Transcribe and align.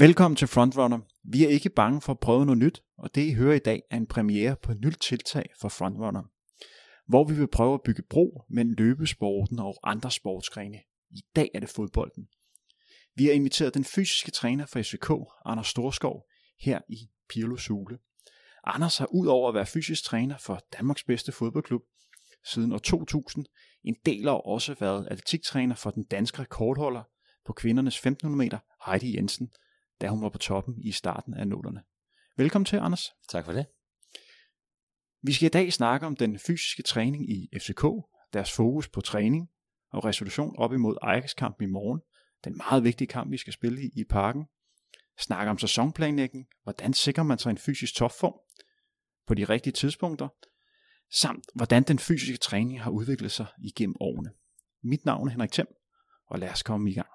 Velkommen 0.00 0.36
til 0.36 0.48
Frontrunner. 0.48 0.98
Vi 1.24 1.44
er 1.44 1.48
ikke 1.48 1.70
bange 1.70 2.00
for 2.00 2.12
at 2.12 2.20
prøve 2.20 2.46
noget 2.46 2.58
nyt, 2.58 2.82
og 2.98 3.14
det 3.14 3.22
I 3.22 3.32
hører 3.32 3.54
i 3.54 3.58
dag 3.58 3.82
er 3.90 3.96
en 3.96 4.06
premiere 4.06 4.56
på 4.62 4.72
et 4.72 4.80
nyt 4.80 4.96
tiltag 5.00 5.44
for 5.60 5.68
Frontrunner, 5.68 6.22
hvor 7.06 7.24
vi 7.24 7.34
vil 7.34 7.48
prøve 7.48 7.74
at 7.74 7.82
bygge 7.84 8.02
bro 8.02 8.44
mellem 8.48 8.74
løbesporten 8.78 9.58
og 9.58 9.74
andre 9.82 10.10
sportsgrene. 10.10 10.78
I 11.10 11.20
dag 11.36 11.50
er 11.54 11.60
det 11.60 11.68
fodbolden. 11.68 12.28
Vi 13.14 13.24
har 13.24 13.32
inviteret 13.32 13.74
den 13.74 13.84
fysiske 13.84 14.30
træner 14.30 14.66
for 14.66 14.82
FCK, 14.82 15.10
Anders 15.44 15.66
Storskov, 15.66 16.26
her 16.60 16.80
i 16.88 17.10
Pirlo 17.28 17.56
Sule. 17.56 17.98
Anders 18.64 18.98
har 18.98 19.06
udover 19.14 19.48
at 19.48 19.54
være 19.54 19.66
fysisk 19.66 20.04
træner 20.04 20.38
for 20.38 20.60
Danmarks 20.78 21.04
bedste 21.04 21.32
fodboldklub 21.32 21.82
siden 22.44 22.72
år 22.72 22.78
2000, 22.78 23.44
en 23.84 23.96
del 24.06 24.28
år 24.28 24.40
også 24.40 24.74
været 24.80 25.06
atletiktræner 25.10 25.74
for 25.74 25.90
den 25.90 26.04
danske 26.04 26.38
rekordholder 26.38 27.02
på 27.46 27.52
kvindernes 27.52 27.94
1500 27.94 28.44
meter, 28.44 28.58
Heidi 28.86 29.16
Jensen, 29.16 29.50
da 30.00 30.08
hun 30.08 30.22
var 30.22 30.28
på 30.28 30.38
toppen 30.38 30.74
i 30.82 30.92
starten 30.92 31.34
af 31.34 31.48
nullerne. 31.48 31.82
Velkommen 32.36 32.64
til, 32.64 32.76
Anders. 32.76 33.10
Tak 33.28 33.44
for 33.44 33.52
det. 33.52 33.66
Vi 35.22 35.32
skal 35.32 35.46
i 35.46 35.48
dag 35.48 35.72
snakke 35.72 36.06
om 36.06 36.16
den 36.16 36.38
fysiske 36.38 36.82
træning 36.82 37.30
i 37.30 37.48
FCK, 37.58 37.84
deres 38.32 38.52
fokus 38.52 38.88
på 38.88 39.00
træning 39.00 39.50
og 39.92 40.04
resolution 40.04 40.56
op 40.58 40.72
imod 40.72 40.96
Ajax-kampen 41.02 41.68
i 41.68 41.70
morgen, 41.70 42.00
den 42.44 42.56
meget 42.56 42.84
vigtige 42.84 43.08
kamp, 43.08 43.30
vi 43.30 43.36
skal 43.36 43.52
spille 43.52 43.82
i, 43.82 43.90
i 44.00 44.04
parken. 44.10 44.44
Snakke 45.18 45.50
om 45.50 45.58
sæsonplanlægning, 45.58 46.46
hvordan 46.62 46.92
sikrer 46.92 47.24
man 47.24 47.38
sig 47.38 47.50
en 47.50 47.58
fysisk 47.58 47.94
topform 47.94 48.34
på 49.26 49.34
de 49.34 49.44
rigtige 49.44 49.72
tidspunkter, 49.72 50.28
samt 51.12 51.44
hvordan 51.54 51.82
den 51.82 51.98
fysiske 51.98 52.36
træning 52.36 52.82
har 52.82 52.90
udviklet 52.90 53.32
sig 53.32 53.46
igennem 53.64 53.96
årene. 54.00 54.30
Mit 54.82 55.04
navn 55.04 55.28
er 55.28 55.30
Henrik 55.30 55.52
Thiem, 55.52 55.68
og 56.26 56.38
lad 56.38 56.50
os 56.50 56.62
komme 56.62 56.90
i 56.90 56.94
gang. 56.94 57.08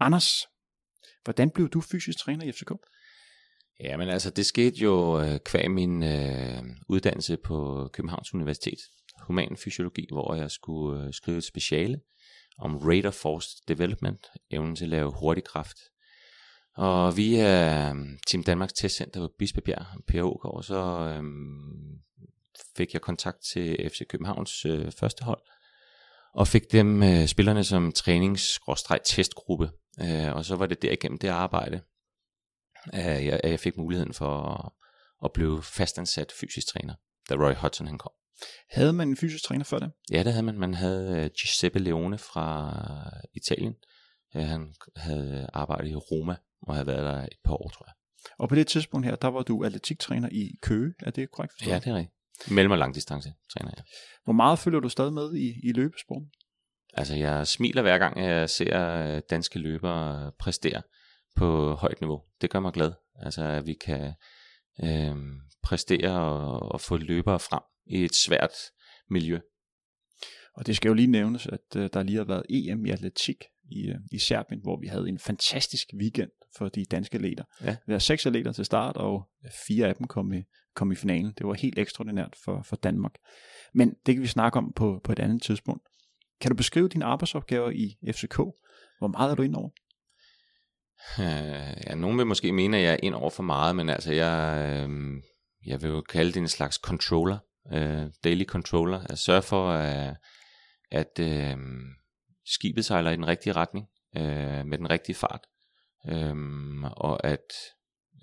Anders, 0.00 0.46
hvordan 1.24 1.50
blev 1.50 1.68
du 1.68 1.80
fysisk 1.80 2.18
træner 2.18 2.44
i 2.44 2.52
FCK? 2.52 2.70
Jamen 3.80 4.08
altså, 4.08 4.30
det 4.30 4.46
skete 4.46 4.76
jo 4.76 5.20
øh, 5.20 5.38
kvæg 5.44 5.70
min 5.70 6.02
øh, 6.02 6.62
uddannelse 6.88 7.36
på 7.36 7.88
Københavns 7.92 8.34
Universitet, 8.34 8.78
human 9.20 9.56
fysiologi, 9.56 10.06
hvor 10.12 10.34
jeg 10.34 10.50
skulle 10.50 11.04
øh, 11.04 11.12
skrive 11.12 11.38
et 11.38 11.44
speciale 11.44 12.00
om 12.58 12.76
Rate 12.76 13.06
of 13.06 13.14
Force 13.14 13.48
Development, 13.68 14.26
evnen 14.50 14.76
til 14.76 14.84
at 14.84 14.90
lave 14.90 15.12
hurtig 15.20 15.44
kraft. 15.44 15.76
Og 16.76 17.16
via 17.16 17.88
øh, 17.88 17.94
Team 18.26 18.44
Danmarks 18.44 18.72
Testcenter 18.72 19.20
på 19.20 19.32
Bispebjerg, 19.38 19.86
Per 20.08 20.22
Ågaard, 20.22 20.62
så 20.62 20.82
øh, 21.08 21.22
fik 22.76 22.92
jeg 22.92 23.00
kontakt 23.00 23.38
til 23.52 23.90
FC 23.90 24.06
Københavns 24.08 24.64
øh, 24.64 24.92
første 24.92 25.24
hold, 25.24 25.42
og 26.34 26.48
fik 26.48 26.72
dem 26.72 27.02
øh, 27.02 27.26
spillerne 27.26 27.64
som 27.64 27.92
trænings-testgruppe. 27.92 29.70
Øh, 30.00 30.36
og 30.36 30.44
så 30.44 30.56
var 30.56 30.66
det 30.66 30.82
derigennem 30.82 31.18
det 31.18 31.28
arbejde, 31.28 31.80
at 32.92 33.24
jeg, 33.24 33.40
at 33.44 33.50
jeg 33.50 33.60
fik 33.60 33.76
muligheden 33.76 34.14
for 34.14 34.38
at, 34.38 34.72
at 35.24 35.32
blive 35.32 35.62
fastansat 35.62 36.32
fysisk 36.40 36.66
træner, 36.66 36.94
da 37.28 37.34
Roy 37.34 37.54
Hodgson 37.54 37.86
han 37.86 37.98
kom. 37.98 38.12
Havde 38.70 38.92
man 38.92 39.08
en 39.08 39.16
fysisk 39.16 39.44
træner 39.44 39.64
før 39.64 39.78
det? 39.78 39.92
Ja, 40.10 40.22
det 40.22 40.32
havde 40.32 40.42
man. 40.42 40.58
Man 40.58 40.74
havde 40.74 41.24
uh, 41.24 41.30
Giuseppe 41.40 41.78
Leone 41.78 42.18
fra 42.18 42.74
Italien. 43.34 43.74
Ja, 44.34 44.40
han 44.40 44.74
havde 44.96 45.50
arbejdet 45.52 45.90
i 45.90 45.94
Roma 45.94 46.36
og 46.62 46.74
havde 46.74 46.86
været 46.86 47.04
der 47.04 47.22
et 47.22 47.38
par 47.44 47.52
år, 47.54 47.68
tror 47.68 47.86
jeg. 47.86 47.94
Og 48.38 48.48
på 48.48 48.54
det 48.54 48.66
tidspunkt 48.66 49.06
her, 49.06 49.16
der 49.16 49.28
var 49.28 49.42
du 49.42 49.64
atletiktræner 49.64 50.28
i 50.32 50.50
Køge, 50.62 50.94
er 51.00 51.10
det 51.10 51.30
korrekt 51.30 51.52
forstået? 51.52 51.72
Ja, 51.72 51.78
det 51.78 51.86
er 51.86 51.94
rigtigt. 51.94 52.14
Mellem- 52.50 52.72
og 52.72 52.78
langdistance 52.78 53.32
træner 53.52 53.70
jeg. 53.76 53.84
Hvor 54.24 54.32
meget 54.32 54.58
følger 54.58 54.80
du 54.80 54.88
stadig 54.88 55.12
med 55.12 55.34
i, 55.34 55.68
i 55.68 55.72
løbesporten? 55.72 56.30
Altså, 56.94 57.14
jeg 57.14 57.46
smiler 57.46 57.82
hver 57.82 57.98
gang, 57.98 58.20
jeg 58.20 58.50
ser 58.50 59.20
danske 59.20 59.58
løbere 59.58 60.32
præstere 60.38 60.82
på 61.36 61.74
højt 61.74 62.00
niveau. 62.00 62.22
Det 62.40 62.50
gør 62.50 62.60
mig 62.60 62.72
glad. 62.72 62.92
Altså, 63.22 63.44
at 63.44 63.66
vi 63.66 63.74
kan 63.74 64.12
øh, 64.82 65.16
præstere 65.62 66.20
og, 66.20 66.72
og 66.72 66.80
få 66.80 66.96
løbere 66.96 67.40
frem 67.40 67.62
i 67.86 68.04
et 68.04 68.14
svært 68.14 68.52
miljø. 69.10 69.38
Og 70.54 70.66
det 70.66 70.76
skal 70.76 70.88
jo 70.88 70.94
lige 70.94 71.06
nævnes, 71.06 71.46
at 71.46 71.76
uh, 71.76 71.86
der 71.92 72.02
lige 72.02 72.16
har 72.16 72.24
været 72.24 72.42
EM 72.50 72.86
i 72.86 72.90
atletik 72.90 73.36
i, 73.70 73.90
uh, 73.90 73.96
i 74.12 74.18
Serbien, 74.18 74.60
hvor 74.62 74.80
vi 74.80 74.86
havde 74.86 75.08
en 75.08 75.18
fantastisk 75.18 75.86
weekend 76.00 76.30
for 76.56 76.68
de 76.68 76.84
danske 76.84 77.14
atleter. 77.14 77.44
Ja. 77.64 77.70
Vi 77.70 77.92
havde 77.92 78.00
seks 78.00 78.26
atleter 78.26 78.52
til 78.52 78.64
start, 78.64 78.96
og 78.96 79.28
fire 79.66 79.88
af 79.88 79.94
dem 79.94 80.06
kom 80.06 80.32
i, 80.32 80.42
kom 80.74 80.92
i 80.92 80.94
finalen. 80.94 81.32
Det 81.38 81.46
var 81.46 81.54
helt 81.54 81.78
ekstraordinært 81.78 82.36
for, 82.44 82.62
for 82.62 82.76
Danmark. 82.76 83.14
Men 83.74 83.94
det 84.06 84.14
kan 84.14 84.22
vi 84.22 84.26
snakke 84.26 84.58
om 84.58 84.72
på, 84.76 85.00
på 85.04 85.12
et 85.12 85.18
andet 85.18 85.42
tidspunkt. 85.42 85.82
Kan 86.40 86.50
du 86.50 86.56
beskrive 86.56 86.88
dine 86.88 87.04
arbejdsopgaver 87.04 87.70
i 87.70 88.12
FCK? 88.12 88.36
Hvor 88.98 89.08
meget 89.08 89.30
er 89.30 89.34
du 89.34 89.42
ind 89.42 89.54
over? 89.54 89.70
Øh, 91.18 91.76
ja, 91.86 91.94
nogen 91.94 92.18
vil 92.18 92.26
måske 92.26 92.52
mene, 92.52 92.76
at 92.76 92.82
jeg 92.82 92.92
er 92.92 92.98
ind 93.02 93.14
over 93.14 93.30
for 93.30 93.42
meget, 93.42 93.76
men 93.76 93.88
altså 93.88 94.12
jeg, 94.12 94.64
øh, 94.68 95.22
jeg 95.66 95.82
vil 95.82 95.88
jo 95.88 96.00
kalde 96.00 96.32
det 96.32 96.40
en 96.40 96.48
slags 96.48 96.76
controller, 96.76 97.38
øh, 97.72 98.06
daily 98.24 98.44
controller, 98.44 99.00
at 99.10 99.18
sørge 99.18 99.42
for, 99.42 99.70
at, 99.70 100.16
at 100.90 101.18
øh, 101.20 101.56
skibet 102.46 102.84
sejler 102.84 103.10
i 103.10 103.16
den 103.16 103.26
rigtige 103.26 103.52
retning, 103.52 103.86
øh, 104.16 104.66
med 104.66 104.78
den 104.78 104.90
rigtige 104.90 105.16
fart, 105.16 105.46
øh, 106.08 106.36
og 106.82 107.26
at 107.26 107.52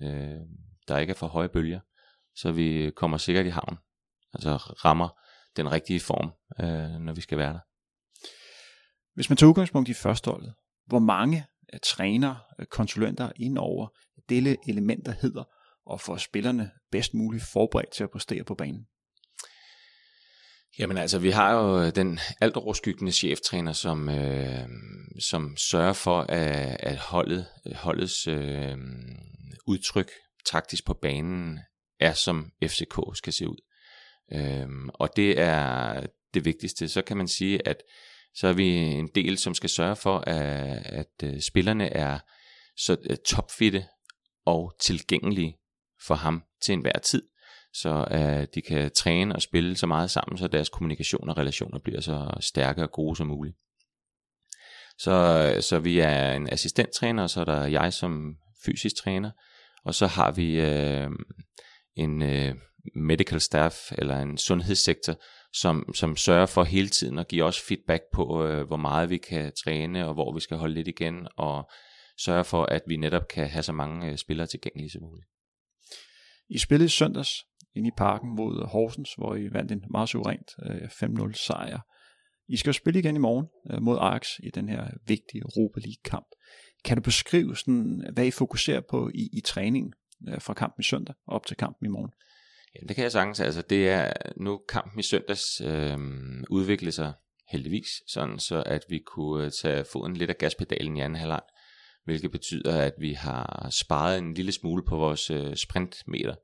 øh, 0.02 0.40
der 0.88 0.98
ikke 0.98 1.12
er 1.12 1.18
for 1.18 1.28
høje 1.28 1.50
bølger, 1.50 1.80
så 2.36 2.52
vi 2.52 2.92
kommer 2.96 3.18
sikkert 3.18 3.46
i 3.46 3.50
havn, 3.50 3.78
altså 4.34 4.56
rammer 4.58 5.10
den 5.58 5.72
rigtige 5.72 6.00
form, 6.00 6.32
øh, 6.60 7.00
når 7.00 7.14
vi 7.14 7.22
skal 7.22 7.38
være 7.38 7.54
der. 7.54 7.60
Hvis 9.18 9.30
man 9.30 9.38
tager 9.38 9.50
udgangspunkt 9.50 9.90
i 9.90 9.94
førsteholdet, 9.94 10.54
hvor 10.86 11.00
mange 11.00 11.46
øh, 11.74 11.80
træner, 11.84 12.36
øh, 12.60 12.66
konsulenter 12.66 13.32
ind 13.36 13.58
over 13.58 13.88
dele 14.30 14.58
elementer 14.68 15.12
hedder, 15.22 15.44
og 15.86 16.02
få 16.02 16.18
spillerne 16.18 16.72
bedst 16.92 17.14
muligt 17.14 17.44
forberedt 17.44 17.92
til 17.92 18.04
at 18.04 18.10
præstere 18.12 18.44
på 18.44 18.56
banen? 18.56 18.86
Jamen 20.80 20.98
altså, 20.98 21.20
vi 21.20 21.30
har 21.30 21.54
jo 21.54 21.82
øh, 21.82 21.96
den 21.96 22.20
alt 22.42 22.56
overskyggende 22.56 23.12
cheftræner, 23.12 23.74
som, 23.74 24.10
øh, 24.10 24.68
som 25.20 25.58
sørger 25.58 25.94
for, 25.94 26.22
at, 26.22 26.78
at 26.80 26.98
holdet, 26.98 27.46
holdets 27.76 28.28
øh, 28.28 28.78
udtryk 29.68 30.12
taktisk 30.52 30.86
på 30.86 30.94
banen 30.94 31.60
er, 32.00 32.14
som 32.14 32.52
FCK 32.64 33.00
skal 33.14 33.34
se 33.34 33.48
ud. 33.50 33.58
Øh, 34.34 34.68
og 34.94 35.10
det 35.16 35.40
er 35.40 36.06
det 36.34 36.46
vigtigste. 36.46 36.88
Så 36.88 37.02
kan 37.02 37.18
man 37.18 37.28
sige, 37.28 37.68
at 37.68 37.78
så 38.36 38.48
er 38.48 38.54
vi 38.54 38.68
en 38.76 39.10
del, 39.16 39.38
som 39.38 39.54
skal 39.54 39.70
sørge 39.70 39.96
for, 39.96 40.18
at, 40.18 40.86
at 40.86 41.24
øh, 41.24 41.42
spillerne 41.42 41.88
er 41.88 42.20
så 42.78 42.98
øh, 43.10 43.18
topfitte 43.18 43.86
og 44.46 44.76
tilgængelige 44.82 45.58
for 46.08 46.16
ham 46.16 46.44
til 46.62 46.74
enhver 46.74 47.00
tid, 47.00 47.24
så 47.74 48.08
at 48.12 48.56
de 48.56 48.62
kan 48.62 48.92
træne 48.92 49.36
og 49.36 49.42
spille 49.42 49.76
så 49.76 49.88
meget 49.88 50.12
sammen, 50.12 50.38
så 50.38 50.48
deres 50.48 50.70
kommunikation 50.70 51.30
og 51.30 51.38
relationer 51.38 51.80
bliver 51.80 52.02
så 52.02 52.38
stærke 52.40 52.84
og 52.84 52.92
gode 52.92 53.16
som 53.16 53.28
muligt. 53.28 53.58
Så, 55.00 55.58
så 55.62 55.80
vi 55.80 56.00
er 56.00 56.34
en 56.34 56.54
assistenttræner, 56.54 57.24
og 57.24 57.30
så 57.30 57.42
er 57.42 57.46
der 57.46 57.66
jeg 57.66 57.94
som 57.94 58.36
fysisk 58.66 58.96
træner, 58.96 59.32
og 59.86 59.96
så 59.96 60.08
har 60.08 60.32
vi 60.32 60.60
øh, 60.60 61.10
en 61.96 62.22
øh, 62.22 62.56
medical 62.96 63.42
staff, 63.42 63.76
eller 63.92 64.20
en 64.20 64.38
sundhedssektor, 64.38 65.16
som, 65.53 65.94
som 65.94 66.16
sørger 66.16 66.46
for 66.46 66.63
hele 66.63 66.88
tiden 66.88 67.19
at 67.19 67.28
give 67.28 67.44
os 67.44 67.62
feedback 67.62 68.03
på, 68.13 68.44
øh, 68.46 68.68
hvor 68.68 68.78
meget 68.78 69.09
vi 69.09 69.18
kan 69.18 69.52
træne, 69.63 70.08
og 70.08 70.13
hvor 70.13 70.34
vi 70.34 70.40
skal 70.40 70.58
holde 70.58 70.74
lidt 70.74 70.88
igen, 70.88 71.28
og 71.38 71.69
sørge 72.19 72.44
for, 72.44 72.63
at 72.63 72.81
vi 72.88 72.97
netop 72.97 73.28
kan 73.28 73.50
have 73.50 73.63
så 73.63 73.74
mange 73.74 74.12
øh, 74.12 74.18
spillere 74.18 74.47
tilgængelige 74.47 74.90
som 74.90 75.02
muligt. 75.02 75.28
I 76.50 76.57
spillede 76.57 76.90
søndags 76.90 77.31
inde 77.75 77.88
i 77.88 77.97
parken 77.97 78.36
mod 78.36 78.68
Horsens, 78.68 79.13
hvor 79.13 79.36
I 79.36 79.54
vandt 79.54 79.72
en 79.72 79.83
meget 79.92 80.10
suverænt 80.10 80.51
øh, 80.66 80.81
5-0 80.81 81.33
sejr. 81.33 81.80
I 82.50 82.57
skal 82.57 82.69
jo 82.69 82.74
spille 82.74 83.00
igen 83.00 83.16
i 83.16 83.19
morgen 83.19 83.48
øh, 83.72 83.81
mod 83.81 83.98
Ajax 84.01 84.27
i 84.44 84.50
den 84.50 84.69
her 84.69 84.88
vigtige 85.07 85.42
Europa 85.42 85.80
League 85.80 86.01
kamp. 86.06 86.27
Kan 86.86 86.98
du 86.98 87.04
beskrive, 87.04 87.56
sådan, 87.56 88.10
hvad 88.13 88.25
I 88.25 88.31
fokuserer 88.31 88.81
på 88.89 89.10
i, 89.13 89.30
i 89.33 89.42
træningen 89.45 89.94
øh, 90.30 90.42
fra 90.42 90.54
kampen 90.54 90.81
i 90.81 90.83
søndag 90.83 91.16
op 91.27 91.45
til 91.45 91.57
kampen 91.57 91.86
i 91.86 91.89
morgen? 91.89 92.12
Ja, 92.75 92.88
det 92.88 92.96
kan 92.96 93.04
jeg 93.04 93.12
sagtens. 93.12 93.40
Altså, 93.40 93.62
det 93.62 93.90
er 93.90 94.14
nu 94.36 94.62
kampen 94.69 95.00
i 95.00 95.04
søndags 95.04 95.62
øh, 95.62 95.98
udviklede 96.50 96.92
sig 96.92 97.14
heldigvis, 97.50 97.88
sådan 98.08 98.40
så 98.40 98.64
at 98.66 98.86
vi 98.90 99.00
kunne 99.00 99.46
øh, 99.46 99.52
tage 99.52 99.86
foden 99.92 100.18
lidt 100.18 100.30
af 100.30 100.38
gaspedalen 100.38 100.98
i 100.98 101.02
anden 101.02 101.19
halvleg, 101.19 101.42
hvilket 102.04 102.31
betyder, 102.31 102.81
at 102.81 102.94
vi 103.00 103.14
har 103.14 103.68
sparet 103.72 104.18
en 104.18 104.34
lille 104.34 104.52
smule 104.52 104.84
på 104.88 104.96
vores 104.96 105.30
øh, 105.30 105.56
sprintmeter. 105.56 106.36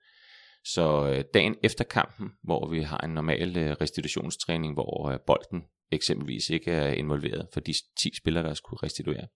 Så 0.65 1.07
øh, 1.07 1.23
dagen 1.33 1.55
efter 1.63 1.83
kampen, 1.83 2.29
hvor 2.43 2.69
vi 2.69 2.81
har 2.81 2.97
en 2.97 3.13
normal 3.13 3.57
øh, 3.57 3.71
restitutionstræning, 3.81 4.73
hvor 4.73 5.09
øh, 5.09 5.19
bolden 5.27 5.61
eksempelvis 5.91 6.49
ikke 6.49 6.71
er 6.71 6.93
involveret 6.93 7.47
for 7.53 7.59
de 7.59 7.73
10 8.01 8.09
spillere, 8.17 8.43
der 8.43 8.53
skulle 8.53 8.83
restituere, 8.83 9.27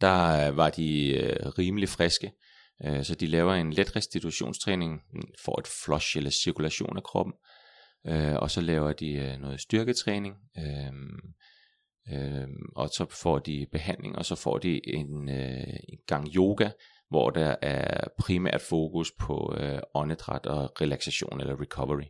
der 0.00 0.48
øh, 0.48 0.56
var 0.56 0.70
de 0.70 1.10
øh, 1.10 1.46
rimelig 1.46 1.88
friske, 1.88 2.26
Øh, 2.26 2.47
Øh, 2.84 3.04
så 3.04 3.14
de 3.14 3.26
laver 3.26 3.54
en 3.54 3.72
let 3.72 3.96
restitutionstræning, 3.96 5.02
for 5.44 5.60
et 5.60 5.66
flush 5.84 6.16
eller 6.16 6.30
cirkulation 6.30 6.96
af 6.96 7.02
kroppen, 7.02 7.34
øh, 8.06 8.34
og 8.34 8.50
så 8.50 8.60
laver 8.60 8.92
de 8.92 9.12
øh, 9.12 9.40
noget 9.40 9.60
styrketræning, 9.60 10.36
øh, 10.58 10.92
og 12.76 12.88
så 12.88 13.06
får 13.10 13.38
de 13.38 13.66
behandling, 13.72 14.16
og 14.16 14.24
så 14.24 14.34
får 14.34 14.58
de 14.58 14.80
en, 14.88 15.28
en 15.28 15.98
gang 16.06 16.28
yoga, 16.36 16.70
hvor 17.08 17.30
der 17.30 17.56
er 17.62 18.08
primært 18.18 18.60
fokus 18.60 19.12
på 19.20 19.54
øh, 19.58 19.80
åndedræt 19.94 20.46
og 20.46 20.80
relaxation 20.80 21.40
eller 21.40 21.60
recovery. 21.60 22.04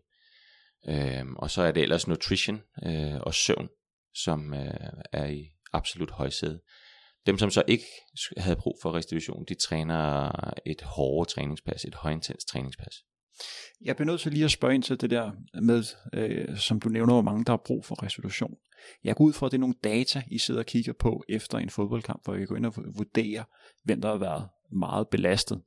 Øh, 0.89 1.27
og 1.37 1.51
så 1.51 1.63
er 1.63 1.73
det 1.73 1.83
ellers 1.83 2.09
nutrition 2.09 2.63
øh, 2.87 3.21
og 3.21 3.35
søvn, 3.35 3.69
som 4.15 4.55
øh, 4.55 4.91
er 5.13 5.27
i 5.27 5.51
absolut 5.73 6.11
højsæde. 6.11 6.61
Dem, 7.29 7.39
som 7.39 7.51
så 7.51 7.63
ikke 7.67 7.85
havde 8.37 8.57
brug 8.57 8.79
for 8.83 8.95
restitution, 8.95 9.45
de 9.49 9.55
træner 9.55 10.31
et 10.67 10.83
hårdere 10.83 11.27
træningspas, 11.27 11.85
et 11.85 11.95
højintens 11.95 12.45
træningspas. 12.45 13.05
Jeg 13.85 13.97
bliver 13.97 14.07
nødt 14.07 14.21
til 14.21 14.33
lige 14.33 14.45
at 14.45 14.51
spørge 14.51 14.75
ind 14.75 14.83
til 14.83 15.01
det 15.01 15.11
der 15.11 15.31
med, 15.63 15.85
øh, 16.13 16.57
som 16.57 16.81
du 16.81 16.89
nævner, 16.89 17.13
hvor 17.13 17.23
mange 17.23 17.45
der 17.45 17.53
har 17.53 17.63
brug 17.65 17.85
for 17.85 18.03
restitution. 18.03 18.55
Jeg 19.05 19.17
går 19.17 19.25
ud 19.25 19.33
fra, 19.33 19.47
at 19.47 19.53
det 19.53 19.59
er 19.59 19.61
nogle 19.61 19.75
data, 19.85 20.23
I 20.31 20.39
sidder 20.39 20.61
og 20.61 20.67
kigger 20.67 20.93
på 20.93 21.25
efter 21.29 21.59
en 21.59 21.71
fodboldkamp, 21.71 22.25
hvor 22.25 22.35
I 22.35 22.45
går 22.45 22.57
ind 22.57 22.67
og 22.67 22.75
vurderer, 22.77 23.45
hvem 23.85 24.01
der 24.01 24.09
har 24.09 24.19
været 24.19 24.49
meget 24.73 25.09
belastet. 25.09 25.63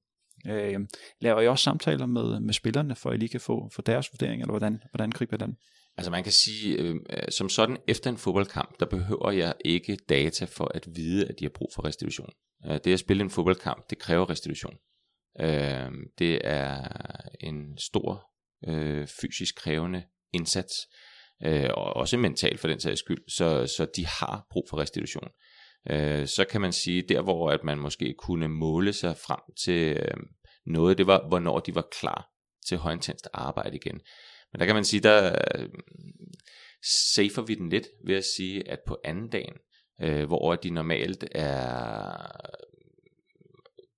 Øh, 0.48 0.80
laver 1.20 1.42
I 1.42 1.48
også 1.48 1.64
samtaler 1.64 2.06
med, 2.06 2.40
med 2.40 2.54
spillerne, 2.54 2.96
for 2.96 3.10
at 3.10 3.16
I 3.16 3.20
lige 3.20 3.30
kan 3.30 3.42
få 3.42 3.70
for 3.74 3.82
deres 3.82 4.10
vurdering, 4.14 4.42
eller 4.42 4.52
hvordan, 4.52 4.82
hvordan 4.92 5.12
griber 5.12 5.38
den? 5.38 5.58
Altså 6.02 6.12
man 6.12 6.24
kan 6.24 6.32
sige, 6.32 6.78
øhm, 6.78 7.06
øh, 7.10 7.30
som 7.30 7.50
sådan 7.50 7.78
efter 7.88 8.10
en 8.10 8.18
fodboldkamp, 8.18 8.80
der 8.80 8.86
behøver 8.86 9.32
jeg 9.32 9.54
ikke 9.66 9.98
data 10.10 10.46
for 10.46 10.72
at 10.76 10.88
vide, 10.96 11.28
at 11.28 11.36
de 11.40 11.46
har 11.46 11.50
brug 11.50 11.72
for 11.76 11.86
restitution. 11.86 12.30
Øh, 12.66 12.80
det 12.84 12.94
at 12.94 13.00
spille 13.00 13.24
en 13.24 13.30
fodboldkamp, 13.30 13.90
det 13.90 14.00
kræver 14.00 14.30
restitution. 14.30 14.74
Øh, 15.40 15.92
det 16.20 16.42
er 16.44 16.88
en 17.40 17.78
stor 17.78 18.24
øh, 18.68 19.08
fysisk 19.22 19.56
krævende 19.56 20.04
indsats, 20.34 20.74
øh, 21.44 21.70
og 21.74 21.96
også 21.96 22.18
mentalt 22.18 22.60
for 22.60 22.68
den 22.68 22.80
sags 22.80 23.00
skyld, 23.00 23.24
så, 23.30 23.68
så 23.68 23.88
de 23.96 24.06
har 24.06 24.46
brug 24.52 24.68
for 24.70 24.78
restitution. 24.78 25.28
Øh, 25.90 26.28
så 26.28 26.46
kan 26.52 26.62
man 26.62 26.74
sige, 26.74 27.02
der 27.02 27.22
hvor 27.22 27.52
at 27.52 27.64
man 27.64 27.78
måske 27.78 28.16
kunne 28.18 28.48
måle 28.48 28.94
sig 28.94 29.18
frem 29.18 29.40
til 29.64 29.98
øh, 29.98 30.18
noget, 30.66 30.98
det 30.98 31.08
var, 31.08 31.28
hvornår 31.28 31.60
de 31.60 31.76
var 31.76 31.88
klar 32.00 32.28
til 32.68 32.78
højintenst 32.78 33.28
arbejde 33.34 33.76
igen. 33.76 34.02
Men 34.52 34.60
der 34.60 34.66
kan 34.66 34.76
man 34.76 34.86
sige, 34.86 35.00
der 35.00 35.36
øh, 35.56 35.70
safer 37.16 37.42
vi 37.42 37.56
den 37.56 37.70
lidt 37.70 37.88
ved 38.06 38.16
at 38.16 38.26
sige, 38.36 38.70
at 38.70 38.80
på 38.88 38.98
anden 39.04 39.30
dagen, 39.30 39.54
øh, 40.02 40.26
hvor 40.26 40.56
de 40.56 40.70
normalt 40.70 41.26
er 41.32 42.18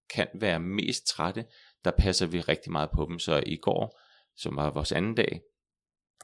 kan 0.09 0.27
være 0.33 0.59
mest 0.59 1.07
trætte, 1.07 1.45
der 1.85 1.91
passer 1.91 2.25
vi 2.25 2.41
rigtig 2.41 2.71
meget 2.71 2.89
på 2.95 3.05
dem. 3.09 3.19
Så 3.19 3.43
i 3.45 3.55
går, 3.55 3.99
som 4.35 4.55
var 4.55 4.71
vores 4.71 4.91
anden 4.91 5.15
dag, 5.15 5.41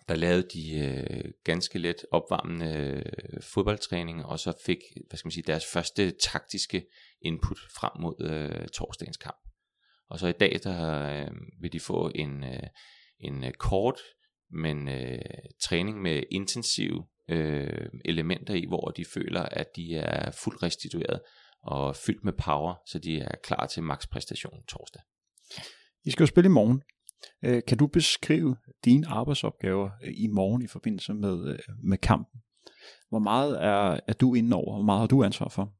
der 0.07 0.15
lavede 0.15 0.47
de 0.53 0.79
øh, 0.79 1.31
ganske 1.43 1.79
let 1.79 2.05
opvarmende 2.11 2.65
øh, 2.75 3.41
fodboldtræning, 3.41 4.25
og 4.25 4.39
så 4.39 4.53
fik 4.65 4.77
hvad 5.09 5.17
skal 5.17 5.27
man 5.27 5.31
sige, 5.31 5.43
deres 5.47 5.65
første 5.73 6.11
taktiske 6.11 6.85
input 7.21 7.57
frem 7.75 7.91
mod 8.01 8.15
øh, 8.29 8.67
torsdagens 8.67 9.17
kamp. 9.17 9.39
Og 10.09 10.19
så 10.19 10.27
i 10.27 10.31
dag, 10.31 10.59
der 10.63 11.03
øh, 11.09 11.31
vil 11.61 11.73
de 11.73 11.79
få 11.79 12.11
en, 12.15 12.43
øh, 12.43 12.63
en 13.19 13.43
øh, 13.43 13.51
kort, 13.51 13.99
men 14.51 14.89
øh, 14.89 15.19
træning 15.61 16.01
med 16.01 16.23
intensive 16.31 17.05
øh, 17.29 17.89
elementer 18.05 18.53
i, 18.53 18.65
hvor 18.67 18.89
de 18.89 19.05
føler, 19.05 19.41
at 19.41 19.67
de 19.75 19.95
er 19.95 20.31
fuldt 20.31 20.63
restitueret 20.63 21.21
og 21.63 21.95
fyldt 21.95 22.23
med 22.23 22.33
power, 22.33 22.75
så 22.85 22.99
de 22.99 23.19
er 23.19 23.35
klar 23.43 23.65
til 23.65 23.83
max 23.83 24.09
præstation 24.09 24.63
torsdag. 24.67 25.01
I 26.05 26.11
skal 26.11 26.23
jo 26.23 26.27
spille 26.27 26.47
i 26.47 26.51
morgen. 26.51 26.81
Øh, 27.45 27.61
kan 27.67 27.77
du 27.77 27.87
beskrive 27.87 28.55
dine 28.85 29.07
arbejdsopgaver 29.07 29.89
øh, 30.03 30.13
i 30.17 30.27
morgen 30.27 30.61
i 30.61 30.67
forbindelse 30.67 31.13
med, 31.13 31.47
øh, 31.53 31.59
med 31.83 31.97
kampen? 31.97 32.41
Hvor 33.09 33.19
meget 33.19 33.63
er, 33.63 33.99
er 34.07 34.13
du 34.13 34.33
inde 34.33 34.55
over? 34.55 34.75
Hvor 34.75 34.85
meget 34.85 34.99
har 34.99 35.07
du 35.07 35.23
ansvar 35.23 35.49
for? 35.49 35.73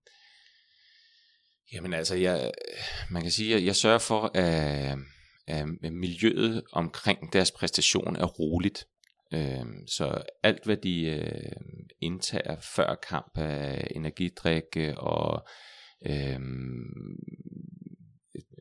Jamen 1.74 1.94
altså, 1.94 2.16
jeg, 2.16 2.52
man 3.10 3.22
kan 3.22 3.32
sige, 3.32 3.56
at 3.56 3.66
jeg 3.66 3.76
sørger 3.76 4.00
for, 4.00 4.32
at, 4.34 4.98
øh, 5.52 5.92
miljøet 5.92 6.64
omkring 6.72 7.34
deres 7.34 7.52
præstation 7.52 8.16
er 8.16 8.26
roligt. 8.26 8.86
Øh, 9.34 9.66
så 9.88 10.22
alt, 10.44 10.66
hvad 10.66 10.78
de 10.78 11.06
øh, 11.06 11.52
indtager 12.02 12.56
før 12.76 12.96
kamp 13.10 13.32
af 13.36 13.88
energidrik 13.96 14.78
og 14.98 15.48
øhm, 16.06 17.16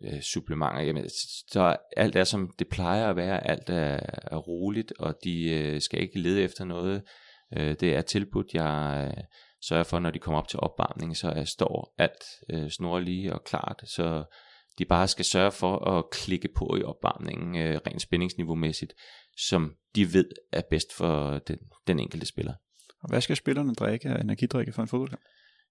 øh, 0.02 0.20
supplementer, 0.20 0.81
jamen, 0.81 1.08
så 1.50 1.76
alt 1.96 2.17
er 2.17 2.25
som 2.25 2.50
det 2.58 2.69
plejer 2.69 3.11
at 3.11 3.17
være, 3.17 3.46
alt 3.46 3.70
er, 3.70 4.00
er 4.23 4.37
roligt, 4.37 4.93
og 4.99 5.14
de 5.25 5.50
øh, 5.50 5.81
skal 5.81 6.00
ikke 6.00 6.19
lede 6.19 6.43
efter 6.43 6.64
noget. 6.64 7.02
Øh, 7.56 7.76
det 7.81 7.94
er 7.96 8.02
tilbudt, 8.02 8.55
jeg 8.55 9.05
øh, 9.17 9.25
sørger 9.69 9.85
for, 9.85 9.99
når 9.99 10.11
de 10.11 10.19
kommer 10.19 10.38
op 10.38 10.49
til 10.49 10.61
opvarmning, 10.61 11.17
så 11.17 11.32
jeg 11.32 11.49
står 11.49 11.94
alt 11.99 12.25
øh, 12.50 12.70
snorlige 12.70 13.32
og 13.35 13.44
klart, 13.44 13.82
så 13.85 14.25
de 14.78 14.84
bare 14.84 15.08
skal 15.08 15.25
sørge 15.25 15.52
for 15.52 15.90
at 15.90 16.04
klikke 16.10 16.48
på 16.56 16.76
i 16.80 16.82
opvarmningen, 16.82 17.56
øh, 17.56 17.80
rent 17.86 18.02
spændingsniveau-mæssigt, 18.02 18.92
som 19.36 19.75
de 19.94 20.12
ved 20.12 20.28
er 20.52 20.62
bedst 20.70 20.92
for 20.96 21.38
den, 21.38 21.58
den 21.86 22.00
enkelte 22.00 22.26
spiller. 22.26 22.54
Og 23.02 23.08
hvad 23.08 23.20
skal 23.20 23.36
spillerne 23.36 23.75
drikke 23.75 24.08
af 24.08 24.20
energidrikke 24.20 24.72
for 24.72 24.82
en 24.82 24.88
fodboldkamp? 24.88 25.22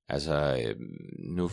Altså, 0.10 0.64
øh, 0.66 0.76
nu, 1.36 1.50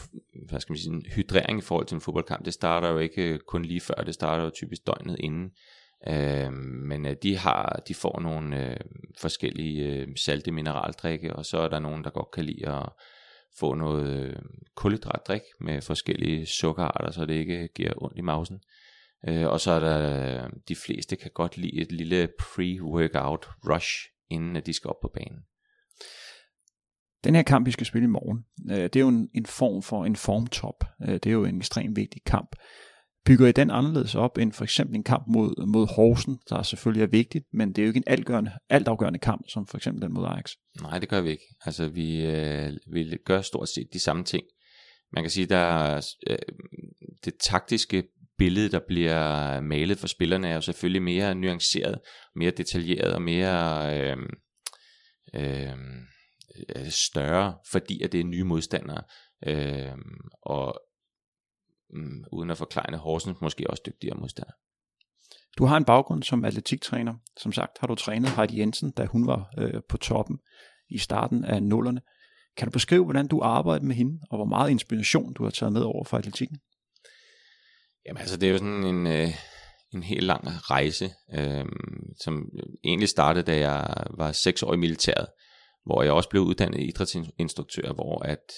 hvad 0.49 0.61
skal 0.61 0.73
man 0.73 0.79
sige, 0.79 1.15
hydrering 1.15 1.59
i 1.59 1.63
forhold 1.63 1.87
til 1.87 1.95
en 1.95 2.01
fodboldkamp, 2.01 2.45
det 2.45 2.55
starter 2.55 2.89
jo 2.89 2.99
ikke 2.99 3.39
kun 3.39 3.65
lige 3.65 3.81
før, 3.81 3.95
det 3.95 4.15
starter 4.15 4.45
jo 4.45 4.51
typisk 4.51 4.87
døgnet 4.87 5.17
inden. 5.21 5.51
Øh, 6.09 6.53
men 6.89 7.07
øh, 7.07 7.17
de 7.23 7.37
har, 7.37 7.83
de 7.89 7.95
får 7.95 8.21
nogle 8.21 8.71
øh, 8.71 8.77
forskellige 9.19 9.87
øh, 9.87 10.09
salte 10.17 10.53
mineraldrikke, 10.53 11.37
og 11.37 11.45
så 11.45 11.59
er 11.59 11.69
der 11.69 11.79
nogen, 11.79 12.05
der 12.05 12.11
godt 12.11 12.31
kan 12.31 12.45
lide 12.45 12.69
at 12.69 12.89
få 13.59 13.75
noget 13.75 14.25
øh, 14.25 14.37
kulhydratdrik 14.75 15.43
med 15.61 15.81
forskellige 15.81 16.47
sukkerarter, 16.47 17.11
så 17.11 17.27
det 17.27 17.35
ikke 17.35 17.69
giver 17.75 18.03
ondt 18.03 18.19
i 18.19 18.21
mausen. 18.21 18.61
Øh, 19.29 19.47
og 19.49 19.61
så 19.61 19.71
er 19.71 19.81
der, 19.81 20.49
de 20.69 20.77
fleste 20.77 21.17
kan 21.17 21.31
godt 21.35 21.57
lide 21.57 21.81
et 21.81 21.93
lille 21.93 22.29
pre-workout 22.43 23.71
rush, 23.71 23.91
inden 24.31 24.57
at 24.57 24.67
de 24.67 24.73
skal 24.73 24.89
op 24.89 25.01
på 25.03 25.11
banen. 25.15 25.41
Den 27.25 27.35
her 27.35 27.43
kamp, 27.43 27.67
vi 27.67 27.71
skal 27.71 27.87
spille 27.87 28.05
i 28.05 28.09
morgen, 28.09 28.45
øh, 28.71 28.83
det 28.83 28.97
er 28.97 29.01
jo 29.01 29.09
en, 29.09 29.29
en 29.35 29.47
form 29.47 29.83
for 29.83 30.05
en 30.05 30.17
formtop. 30.17 30.85
Øh, 31.03 31.15
det 31.15 31.27
er 31.27 31.33
jo 31.33 31.45
en 31.45 31.57
ekstremt 31.57 31.97
vigtig 31.97 32.25
kamp. 32.25 32.57
Bygger 33.27 33.47
I 33.47 33.53
den 33.53 33.71
anderledes 33.71 34.15
op 34.15 34.39
end 34.39 34.53
for 34.53 34.65
eksempel 34.65 34.97
en 34.97 35.03
kamp 35.03 35.25
mod, 35.29 35.67
mod 35.67 35.87
Horsen, 35.87 36.39
der 36.49 36.63
selvfølgelig 36.63 37.03
er 37.03 37.11
vigtigt, 37.11 37.45
men 37.53 37.69
det 37.69 37.79
er 37.79 37.83
jo 37.83 37.89
ikke 37.89 37.99
en 37.99 38.05
altgørende, 38.07 38.53
altafgørende 38.69 39.19
kamp, 39.19 39.45
som 39.49 39.67
for 39.67 39.77
eksempel 39.77 40.03
den 40.03 40.13
mod 40.13 40.27
Ajax. 40.27 40.51
Nej, 40.81 40.99
det 40.99 41.09
gør 41.09 41.21
vi 41.21 41.31
ikke. 41.31 41.45
Altså, 41.65 41.89
vi, 41.89 42.27
øh, 42.27 42.73
vi 42.93 43.17
gør 43.25 43.41
stort 43.41 43.69
set 43.69 43.87
de 43.93 44.01
samme 44.01 44.25
ting. 44.25 44.45
Man 45.13 45.25
kan 45.25 45.31
sige, 45.31 45.47
der 45.47 45.97
øh, 46.31 46.39
det 47.25 47.35
taktiske 47.41 48.05
billede, 48.39 48.69
der 48.69 48.81
bliver 48.89 49.61
malet 49.61 49.99
for 49.99 50.07
spillerne, 50.07 50.49
er 50.49 50.55
jo 50.55 50.61
selvfølgelig 50.61 51.03
mere 51.03 51.35
nuanceret, 51.35 51.99
mere 52.37 52.51
detaljeret 52.51 53.15
og 53.15 53.23
mere... 53.23 54.01
Øh, 54.01 54.17
øh, 55.35 55.73
øh, 56.77 56.91
større, 56.91 57.55
fordi 57.71 58.03
at 58.03 58.13
det 58.13 58.21
er 58.21 58.25
nye 58.25 58.45
modstandere. 58.45 59.03
Øh, 59.47 59.93
og 60.43 60.81
mm, 61.95 62.25
uden 62.33 62.51
at 62.51 62.59
forklare 62.59 62.97
Horsens 62.97 63.41
måske 63.41 63.71
også 63.71 63.83
dygtigere 63.87 64.17
modstandere. 64.21 64.55
Du 65.59 65.65
har 65.65 65.77
en 65.77 65.85
baggrund 65.85 66.23
som 66.23 66.45
atletiktræner. 66.45 67.15
Som 67.37 67.53
sagt 67.53 67.79
har 67.81 67.87
du 67.87 67.95
trænet 67.95 68.31
Heidi 68.31 68.61
Jensen, 68.61 68.91
da 68.91 69.05
hun 69.05 69.27
var 69.27 69.55
øh, 69.59 69.81
på 69.89 69.97
toppen 69.97 70.39
i 70.91 70.99
starten 70.99 71.45
af 71.45 71.63
nullerne. 71.63 72.01
Kan 72.57 72.69
du 72.69 72.73
beskrive, 72.73 73.05
hvordan 73.05 73.27
du 73.27 73.41
arbejder 73.43 73.85
med 73.85 73.95
hende, 73.95 74.19
og 74.31 74.39
hvor 74.39 74.45
meget 74.45 74.71
inspiration 74.71 75.33
du 75.33 75.45
har 75.45 75.51
taget 75.51 75.73
med 75.73 75.83
over 75.83 76.05
for 76.05 76.19
atletikken? 76.19 76.59
Jamen 78.07 78.21
altså, 78.21 78.37
det 78.37 78.47
er 78.47 78.53
jo 78.53 78.59
sådan 78.59 78.85
en, 78.85 79.07
øh, 79.07 79.29
en 79.95 80.03
helt 80.03 80.25
lang 80.25 80.45
rejse, 80.71 81.11
øh, 81.35 81.65
som 82.21 82.49
egentlig 82.85 83.09
startede, 83.09 83.47
da 83.47 83.59
jeg 83.59 83.95
var 84.17 84.33
seks 84.33 84.63
år 84.63 84.75
i 84.75 84.77
militæret 84.77 85.27
hvor 85.85 86.03
jeg 86.03 86.13
også 86.13 86.29
blev 86.29 86.43
uddannet 86.43 86.81
idrætsinstruktør, 86.81 87.93
hvor 87.93 88.23
at 88.23 88.53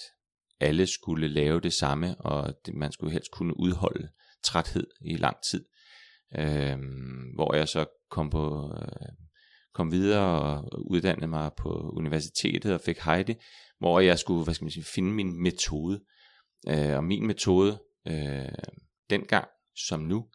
alle 0.60 0.86
skulle 0.86 1.28
lave 1.28 1.60
det 1.60 1.72
samme, 1.72 2.20
og 2.20 2.54
det, 2.66 2.74
man 2.74 2.92
skulle 2.92 3.12
helst 3.12 3.30
kunne 3.30 3.60
udholde 3.60 4.08
træthed 4.44 4.86
i 5.00 5.16
lang 5.16 5.36
tid. 5.50 5.64
Øh, 6.38 6.78
hvor 7.34 7.54
jeg 7.54 7.68
så 7.68 7.84
kom 8.10 8.30
på 8.30 8.72
øh, 8.80 9.08
kom 9.74 9.92
videre 9.92 10.40
og 10.40 10.90
uddannede 10.90 11.26
mig 11.26 11.50
på 11.56 11.90
universitetet 11.96 12.74
og 12.74 12.80
fik 12.80 12.98
Heidi, 12.98 13.34
hvor 13.78 14.00
jeg 14.00 14.18
skulle 14.18 14.44
hvad 14.44 14.54
skal 14.54 14.64
man 14.64 14.70
sige, 14.70 14.84
finde 14.84 15.12
min 15.12 15.42
metode. 15.42 16.00
Øh, 16.68 16.96
og 16.96 17.04
min 17.04 17.26
metode 17.26 17.78
øh, 18.08 18.48
dengang 19.10 19.48
som 19.88 20.00
nu 20.00 20.26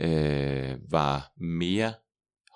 øh, 0.00 0.78
var 0.90 1.32
mere 1.40 1.94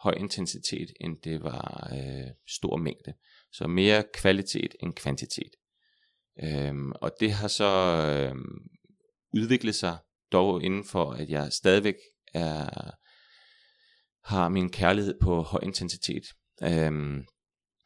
høj 0.02 0.12
intensitet, 0.12 0.88
end 1.00 1.16
det 1.24 1.42
var 1.42 1.90
øh, 1.92 2.30
stor 2.48 2.76
mængde. 2.76 3.14
Så 3.52 3.66
mere 3.66 4.04
kvalitet 4.14 4.74
end 4.82 4.92
kvantitet. 4.94 5.50
Øhm, 6.42 6.92
og 6.92 7.12
det 7.20 7.32
har 7.32 7.48
så 7.48 7.72
øhm, 8.08 8.68
udviklet 9.34 9.74
sig 9.74 9.96
dog 10.32 10.62
inden 10.62 10.84
for, 10.84 11.10
at 11.10 11.28
jeg 11.28 11.52
stadigvæk 11.52 11.94
er, 12.34 12.90
har 14.24 14.48
min 14.48 14.70
kærlighed 14.70 15.14
på 15.20 15.42
høj 15.42 15.60
intensitet. 15.62 16.22
Øhm, 16.62 17.24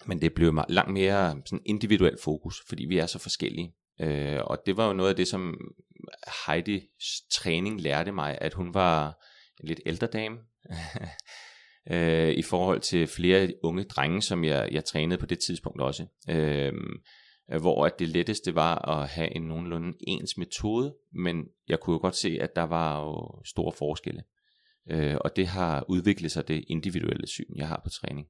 men 0.07 0.21
det 0.21 0.35
blev 0.35 0.55
langt 0.69 0.93
mere 0.93 1.43
sådan 1.47 1.63
individuel 1.67 2.19
fokus, 2.23 2.63
fordi 2.69 2.85
vi 2.85 2.99
er 2.99 3.07
så 3.07 3.19
forskellige. 3.19 3.75
Øh, 4.01 4.41
og 4.45 4.59
det 4.67 4.77
var 4.77 4.87
jo 4.87 4.93
noget 4.93 5.11
af 5.11 5.17
det, 5.17 5.29
som 5.29 5.55
Heidis 6.47 6.83
træning 7.33 7.81
lærte 7.81 8.13
mig, 8.13 8.39
at 8.41 8.55
hun 8.55 8.75
var 8.75 9.23
en 9.61 9.69
lidt 9.69 9.81
ældre 9.87 10.07
dame, 10.07 10.39
øh, 11.93 12.33
i 12.33 12.43
forhold 12.43 12.81
til 12.81 13.07
flere 13.07 13.53
unge 13.63 13.85
drenge, 13.85 14.23
som 14.23 14.45
jeg, 14.45 14.69
jeg 14.73 14.85
trænede 14.85 15.21
på 15.21 15.27
det 15.27 15.39
tidspunkt 15.47 15.81
også. 15.81 16.07
Øh, 16.31 16.73
Øh, 17.51 17.61
hvor 17.61 17.87
at 17.87 17.99
det 17.99 18.09
letteste 18.09 18.55
var 18.55 18.89
at 18.89 19.09
have 19.09 19.37
en 19.37 19.43
nogenlunde 19.43 19.93
ens 20.07 20.37
metode, 20.37 20.95
men 21.13 21.45
jeg 21.69 21.81
kunne 21.81 21.95
jo 21.95 22.01
godt 22.01 22.17
se, 22.17 22.39
at 22.41 22.57
der 22.57 22.63
var 22.63 23.01
jo 23.01 23.43
store 23.45 23.73
forskelle. 23.73 24.23
Øh, 24.91 25.17
og 25.21 25.37
det 25.37 25.47
har 25.47 25.85
udviklet 25.89 26.31
sig 26.33 26.49
det 26.49 26.65
individuelle 26.69 27.27
syn, 27.27 27.57
jeg 27.57 27.69
har 27.69 27.81
på 27.85 27.91
træning. 27.91 28.27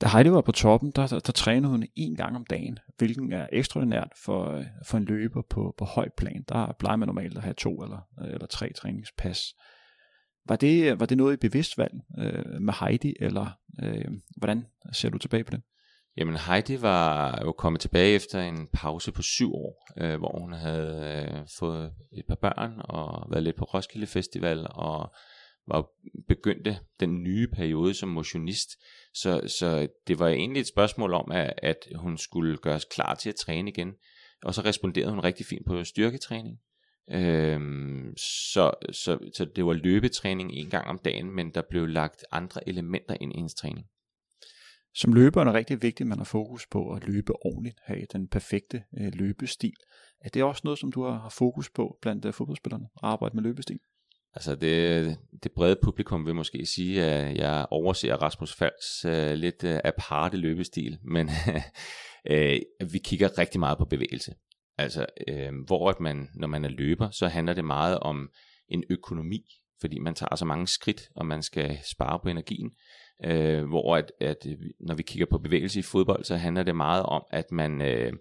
Da 0.00 0.08
Heidi 0.08 0.30
var 0.30 0.40
på 0.40 0.52
toppen, 0.52 0.90
der, 0.90 1.06
der, 1.06 1.18
der 1.18 1.32
trænede 1.32 1.70
hun 1.70 1.86
en 1.96 2.16
gang 2.16 2.36
om 2.36 2.46
dagen, 2.50 2.78
hvilken 2.98 3.32
er 3.32 3.46
ekstraordinært 3.52 4.12
for, 4.24 4.50
øh, 4.50 4.66
for 4.86 4.98
en 4.98 5.04
løber 5.04 5.42
på, 5.50 5.74
på 5.78 5.84
høj 5.84 6.08
plan. 6.16 6.44
Der 6.48 6.72
plejer 6.78 6.96
man 6.96 7.08
normalt 7.08 7.36
at 7.36 7.42
have 7.42 7.54
to 7.54 7.82
eller, 7.82 8.08
øh, 8.20 8.32
eller 8.32 8.46
tre 8.46 8.72
træningspas. 8.72 9.54
Var 10.48 10.56
det, 10.56 11.00
var 11.00 11.06
det 11.06 11.16
noget 11.16 11.32
i 11.32 11.48
bevidst 11.48 11.78
valg 11.78 11.94
øh, 12.18 12.60
med 12.60 12.74
Heidi, 12.80 13.14
eller 13.20 13.58
øh, 13.82 14.10
hvordan 14.36 14.66
ser 14.92 15.10
du 15.10 15.18
tilbage 15.18 15.44
på 15.44 15.50
det? 15.50 15.62
Jamen 16.16 16.36
Heidi 16.36 16.82
var 16.82 17.38
jo 17.44 17.52
kommet 17.52 17.80
tilbage 17.80 18.14
efter 18.14 18.40
en 18.40 18.68
pause 18.72 19.12
på 19.12 19.22
syv 19.22 19.54
år, 19.54 19.92
øh, 19.98 20.18
hvor 20.18 20.40
hun 20.40 20.52
havde 20.52 21.26
øh, 21.34 21.46
fået 21.58 21.92
et 22.12 22.24
par 22.28 22.34
børn 22.34 22.72
og 22.78 23.30
været 23.30 23.44
lidt 23.44 23.56
på 23.56 23.64
Roskilde 23.64 24.06
Festival 24.06 24.66
og 24.70 25.12
var 25.66 25.86
begyndte 26.28 26.78
den 27.00 27.22
nye 27.22 27.48
periode 27.48 27.94
som 27.94 28.08
motionist. 28.08 28.70
Så, 29.14 29.40
så 29.58 29.88
det 30.06 30.18
var 30.18 30.28
egentlig 30.28 30.60
et 30.60 30.68
spørgsmål 30.68 31.14
om, 31.14 31.30
at, 31.32 31.54
at 31.62 31.78
hun 31.94 32.18
skulle 32.18 32.56
gøres 32.56 32.84
klar 32.84 33.14
til 33.14 33.28
at 33.28 33.34
træne 33.34 33.70
igen. 33.70 33.92
Og 34.42 34.54
så 34.54 34.60
responderede 34.60 35.10
hun 35.10 35.20
rigtig 35.20 35.46
fint 35.46 35.66
på 35.66 35.84
styrketræning. 35.84 36.58
Øhm, 37.10 38.14
så, 38.52 38.70
så, 38.92 39.18
så 39.36 39.44
det 39.44 39.66
var 39.66 39.72
løbetræning 39.72 40.52
en 40.52 40.70
gang 40.70 40.88
om 40.88 40.98
dagen, 40.98 41.36
men 41.36 41.50
der 41.54 41.62
blev 41.70 41.86
lagt 41.86 42.24
andre 42.32 42.68
elementer 42.68 43.16
ind 43.20 43.32
i 43.32 43.36
hendes 43.36 43.54
træning. 43.54 43.86
Som 44.94 45.12
løber 45.12 45.40
er 45.40 45.44
det 45.44 45.54
rigtig 45.54 45.82
vigtigt, 45.82 46.00
at 46.00 46.06
man 46.06 46.18
har 46.18 46.24
fokus 46.24 46.66
på 46.66 46.90
at 46.92 47.04
løbe 47.04 47.32
ordentligt, 47.46 47.78
have 47.84 48.06
den 48.12 48.28
perfekte 48.28 48.82
øh, 49.00 49.12
løbestil. 49.14 49.74
Er 50.20 50.28
det 50.28 50.42
også 50.42 50.60
noget, 50.64 50.78
som 50.78 50.92
du 50.92 51.04
har 51.04 51.28
fokus 51.28 51.70
på 51.70 51.98
blandt 52.02 52.24
øh, 52.24 52.32
fodboldspillerne, 52.32 52.84
at 52.84 53.00
arbejde 53.02 53.36
med 53.36 53.42
løbestil? 53.42 53.78
Altså 54.34 54.54
det, 54.54 55.18
det 55.42 55.52
brede 55.52 55.76
publikum 55.82 56.26
vil 56.26 56.34
måske 56.34 56.66
sige, 56.66 57.04
at 57.04 57.36
jeg 57.36 57.66
overser 57.70 58.16
Rasmus 58.16 58.54
Falks 58.54 59.04
uh, 59.04 59.34
lidt 59.34 59.64
uh, 59.64 59.78
aparte 59.84 60.36
løbestil, 60.36 60.98
men 61.02 61.30
uh, 62.30 62.90
vi 62.92 62.98
kigger 63.04 63.38
rigtig 63.38 63.60
meget 63.60 63.78
på 63.78 63.84
bevægelse. 63.84 64.34
Altså 64.78 65.06
uh, 65.30 65.64
hvor 65.66 65.90
at 65.90 66.00
man, 66.00 66.28
når 66.34 66.48
man 66.48 66.64
er 66.64 66.68
løber, 66.68 67.10
så 67.10 67.28
handler 67.28 67.54
det 67.54 67.64
meget 67.64 67.98
om 67.98 68.30
en 68.68 68.84
økonomi, 68.90 69.44
fordi 69.80 69.98
man 69.98 70.14
tager 70.14 70.36
så 70.36 70.44
mange 70.44 70.66
skridt, 70.66 71.10
og 71.16 71.26
man 71.26 71.42
skal 71.42 71.78
spare 71.84 72.20
på 72.22 72.28
energien. 72.28 72.70
Øh, 73.24 73.64
hvor 73.68 73.96
at, 73.96 74.12
at 74.20 74.46
øh, 74.46 74.58
når 74.80 74.94
vi 74.94 75.02
kigger 75.02 75.26
på 75.26 75.38
bevægelse 75.38 75.78
i 75.78 75.82
fodbold, 75.82 76.24
så 76.24 76.36
handler 76.36 76.62
det 76.62 76.76
meget 76.76 77.02
om, 77.02 77.24
at 77.30 77.52
man, 77.52 77.82
øh, 77.82 78.12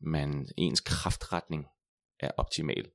man 0.00 0.48
ens 0.56 0.80
kraftretning 0.80 1.66
er 2.20 2.30
optimal. 2.36 2.86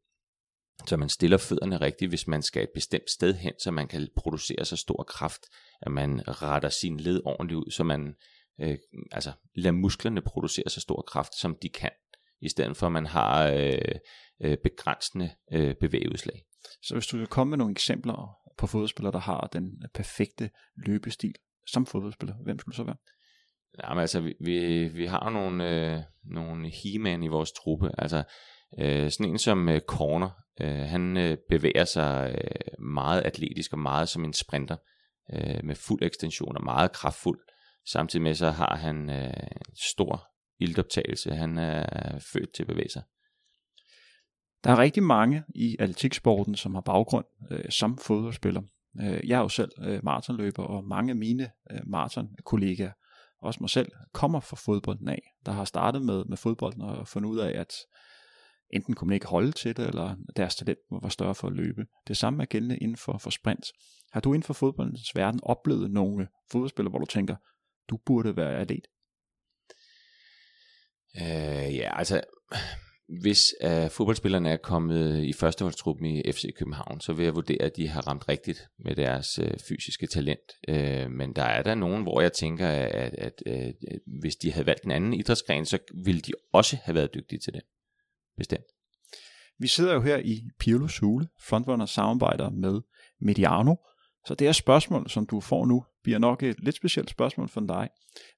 Så 0.87 0.97
man 0.97 1.09
stiller 1.09 1.37
fødderne 1.37 1.81
rigtigt, 1.81 2.11
hvis 2.11 2.27
man 2.27 2.41
skal 2.41 2.63
et 2.63 2.69
bestemt 2.73 3.09
sted 3.09 3.33
hen, 3.33 3.53
så 3.59 3.71
man 3.71 3.87
kan 3.87 4.07
producere 4.15 4.65
så 4.65 4.75
stor 4.75 5.03
kraft, 5.03 5.41
at 5.81 5.91
man 5.91 6.21
retter 6.27 6.69
sin 6.69 6.99
led 6.99 7.21
ordentligt 7.25 7.57
ud, 7.57 7.71
så 7.71 7.83
man 7.83 8.15
øh, 8.61 8.77
altså, 9.11 9.31
lader 9.55 9.71
musklerne 9.71 10.21
producere 10.21 10.69
så 10.69 10.81
stor 10.81 11.01
kraft, 11.01 11.35
som 11.35 11.57
de 11.61 11.69
kan, 11.69 11.91
i 12.41 12.49
stedet 12.49 12.77
for 12.77 12.85
at 12.85 12.91
man 12.91 13.05
har 13.05 13.47
øh, 13.47 13.95
øh, 14.41 14.57
begrænsende 14.63 15.29
øh, 15.53 15.75
bevægeudslag. 15.75 16.43
Så 16.81 16.93
hvis 16.93 17.07
du 17.07 17.17
vil 17.17 17.27
komme 17.27 17.49
med 17.49 17.57
nogle 17.57 17.71
eksempler 17.71 18.35
på 18.57 18.67
fodboldspillere, 18.67 19.11
der 19.11 19.19
har 19.19 19.49
den 19.53 19.83
perfekte 19.93 20.49
løbestil 20.75 21.35
som 21.67 21.85
fodboldspiller, 21.85 22.35
hvem 22.43 22.59
skulle 22.59 22.73
du 22.73 22.77
så 22.77 22.83
være? 22.83 22.97
Jamen 23.83 24.01
altså, 24.01 24.21
vi, 24.21 24.33
vi, 24.41 24.87
vi 24.87 25.05
har 25.05 25.29
nogle, 25.29 25.69
øh, 25.69 26.01
nogle 26.23 26.69
he 26.69 27.23
i 27.23 27.27
vores 27.27 27.51
truppe, 27.51 27.91
altså 27.97 28.23
øh, 28.79 29.11
sådan 29.11 29.31
en 29.31 29.37
som 29.37 29.69
øh, 29.69 29.81
Corner, 29.81 30.29
Øh, 30.61 30.87
han 30.87 31.17
øh, 31.17 31.37
bevæger 31.49 31.85
sig 31.85 32.35
øh, 32.37 32.83
meget 32.83 33.21
atletisk 33.21 33.73
og 33.73 33.79
meget 33.79 34.09
som 34.09 34.25
en 34.25 34.33
sprinter 34.33 34.77
øh, 35.33 35.59
med 35.63 35.75
fuld 35.75 36.03
ekstension 36.03 36.57
og 36.57 36.63
meget 36.63 36.91
kraftfuld. 36.91 37.39
Samtidig 37.91 38.23
med 38.23 38.33
så 38.35 38.49
har 38.49 38.75
han 38.75 39.09
øh, 39.09 39.33
stor 39.91 40.27
ildoptagelse. 40.59 41.31
Han 41.31 41.57
er 41.57 42.19
født 42.33 42.53
til 42.55 42.63
at 42.63 42.67
bevæge 42.67 42.89
sig. 42.89 43.03
Der 44.63 44.71
er 44.71 44.77
rigtig 44.77 45.03
mange 45.03 45.43
i 45.55 45.75
atletiksporten, 45.79 46.55
som 46.55 46.73
har 46.73 46.81
baggrund 46.81 47.25
øh, 47.51 47.69
som 47.69 47.97
fodboldspiller. 47.97 48.61
Øh, 49.01 49.29
jeg 49.29 49.37
er 49.37 49.41
jo 49.41 49.49
selv 49.49 49.71
øh, 49.81 49.99
maratonløber, 50.03 50.63
og 50.63 50.83
mange 50.83 51.09
af 51.09 51.15
mine 51.15 51.51
øh, 51.71 51.79
maratonkollegaer, 51.87 52.91
også 53.41 53.57
mig 53.61 53.69
selv, 53.69 53.91
kommer 54.13 54.39
fra 54.39 54.55
fodbolden 54.55 55.07
af, 55.09 55.21
der 55.45 55.51
har 55.51 55.65
startet 55.65 56.01
med, 56.01 56.25
med 56.25 56.37
fodbolden 56.37 56.81
og 56.81 57.07
fundet 57.07 57.29
ud 57.29 57.39
af, 57.39 57.59
at 57.59 57.73
enten 58.73 58.93
kunne 58.93 59.07
man 59.07 59.13
ikke 59.13 59.27
holde 59.27 59.51
til 59.51 59.77
det, 59.77 59.87
eller 59.87 60.15
deres 60.35 60.55
talent 60.55 60.79
var 60.91 61.09
større 61.09 61.35
for 61.35 61.47
at 61.47 61.53
løbe. 61.53 61.85
Det 62.07 62.17
samme 62.17 62.43
er 62.43 62.47
gældende 62.47 62.77
inden 62.77 62.97
for, 62.97 63.17
for 63.17 63.29
sprint. 63.29 63.65
Har 64.11 64.19
du 64.19 64.33
inden 64.33 64.43
for 64.43 64.53
fodboldens 64.53 65.15
verden 65.15 65.39
oplevet 65.43 65.91
nogle 65.91 66.27
fodboldspillere, 66.51 66.89
hvor 66.89 66.99
du 66.99 67.05
tænker, 67.05 67.35
du 67.89 67.97
burde 68.05 68.37
være 68.37 68.57
atlet? 68.57 68.87
Øh, 71.15 71.75
ja, 71.75 71.97
altså, 71.97 72.21
hvis 73.21 73.53
uh, 73.65 73.89
fodboldspillerne 73.89 74.49
er 74.49 74.57
kommet 74.57 75.23
i 75.23 75.33
førsteholdstruppen 75.33 76.05
i 76.05 76.31
FC 76.31 76.45
København, 76.57 77.01
så 77.01 77.13
vil 77.13 77.23
jeg 77.23 77.35
vurdere, 77.35 77.61
at 77.61 77.77
de 77.77 77.87
har 77.87 78.07
ramt 78.07 78.29
rigtigt 78.29 78.67
med 78.79 78.95
deres 78.95 79.39
uh, 79.39 79.47
fysiske 79.69 80.07
talent. 80.07 80.51
Uh, 80.67 81.11
men 81.11 81.35
der 81.35 81.43
er 81.43 81.63
der 81.63 81.75
nogen, 81.75 82.03
hvor 82.03 82.21
jeg 82.21 82.33
tænker, 82.33 82.67
at, 82.67 83.15
at, 83.17 83.33
uh, 83.49 83.91
hvis 84.19 84.35
de 84.35 84.51
havde 84.51 84.65
valgt 84.65 84.83
en 84.83 84.91
anden 84.91 85.13
idrætsgren, 85.13 85.65
så 85.65 85.77
ville 86.05 86.21
de 86.21 86.31
også 86.53 86.77
have 86.83 86.95
været 86.95 87.13
dygtige 87.13 87.39
til 87.39 87.53
det 87.53 87.61
bestemt. 88.37 88.65
Vi 89.59 89.67
sidder 89.67 89.93
jo 89.93 90.01
her 90.01 90.17
i 90.17 90.41
Pirlo 90.59 90.87
Sule, 90.87 91.27
Frontrunner 91.41 91.85
samarbejder 91.85 92.49
med 92.49 92.81
Mediano, 93.21 93.75
så 94.25 94.35
det 94.35 94.47
her 94.47 94.51
spørgsmål, 94.51 95.09
som 95.09 95.25
du 95.25 95.39
får 95.39 95.65
nu, 95.65 95.85
bliver 96.03 96.19
nok 96.19 96.43
et 96.43 96.59
lidt 96.59 96.75
specielt 96.75 97.09
spørgsmål 97.09 97.49
for 97.49 97.61
dig. 97.61 97.89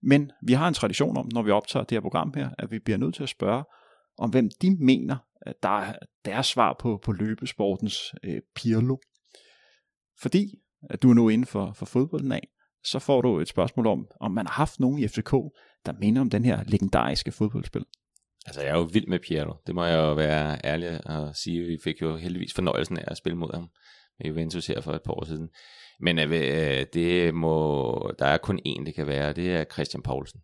Men 0.04 0.32
vi 0.48 0.54
har 0.54 0.68
en 0.68 0.74
tradition 0.74 1.18
om, 1.18 1.30
når 1.34 1.42
vi 1.42 1.52
optager 1.52 1.84
det 1.84 1.96
her 1.96 2.02
program 2.02 2.34
her, 2.36 2.50
at 2.60 2.72
vi 2.72 2.80
bliver 2.80 2.98
nødt 2.98 3.16
til 3.16 3.24
at 3.24 3.30
spørge, 3.30 3.64
om 4.22 4.30
hvem 4.30 4.50
de 4.62 4.76
mener, 4.80 5.18
at 5.42 5.56
der 5.64 5.80
er 5.80 5.94
deres 6.26 6.48
svar 6.48 6.76
på, 6.80 7.00
på 7.04 7.12
løbesportens 7.12 8.14
øh, 8.24 8.42
Pirlo. 8.56 8.98
Fordi 10.22 10.56
at 10.90 11.02
du 11.02 11.10
er 11.10 11.14
nu 11.14 11.30
inden 11.30 11.48
for, 11.48 11.74
for 11.74 11.86
fodbolden 11.86 12.32
af, 12.32 12.48
så 12.84 13.00
får 13.00 13.22
du 13.22 13.40
et 13.40 13.48
spørgsmål 13.48 13.88
om, 13.88 14.08
om 14.20 14.32
man 14.32 14.46
har 14.48 14.54
haft 14.54 14.80
nogen 14.80 15.00
i 15.00 15.08
FCK, 15.08 15.32
der 15.86 16.00
minder 16.00 16.22
om 16.22 16.30
den 16.30 16.46
her 16.46 16.64
legendariske 16.68 17.32
fodboldspil. 17.32 17.86
Altså, 18.46 18.62
jeg 18.62 18.70
er 18.70 18.78
jo 18.78 18.90
vild 18.94 19.08
med 19.08 19.20
Pirlo. 19.20 19.54
Det 19.68 19.76
må 19.76 19.86
jeg 19.86 19.98
jo 19.98 20.14
være 20.14 20.60
ærlig 20.64 21.08
og 21.08 21.36
sige. 21.36 21.68
Vi 21.68 21.78
fik 21.84 22.02
jo 22.02 22.16
heldigvis 22.18 22.54
fornøjelsen 22.54 22.98
af 22.98 23.04
at 23.08 23.18
spille 23.18 23.38
mod 23.38 23.54
ham 23.54 23.70
med 24.20 24.28
Juventus 24.28 24.68
her 24.68 24.82
for 24.82 24.94
et 24.94 25.04
par 25.06 25.14
år 25.14 25.26
siden. 25.26 25.50
Men 26.00 26.20
øh, 26.20 26.32
øh 26.32 26.86
det 26.94 27.36
må, 27.36 28.12
der 28.20 28.26
er 28.26 28.38
kun 28.38 28.60
én, 28.68 28.86
det 28.86 28.96
kan 28.96 29.08
være. 29.08 29.34
Det 29.34 29.56
er 29.56 29.64
Christian 29.64 30.04
Poulsen. 30.04 30.42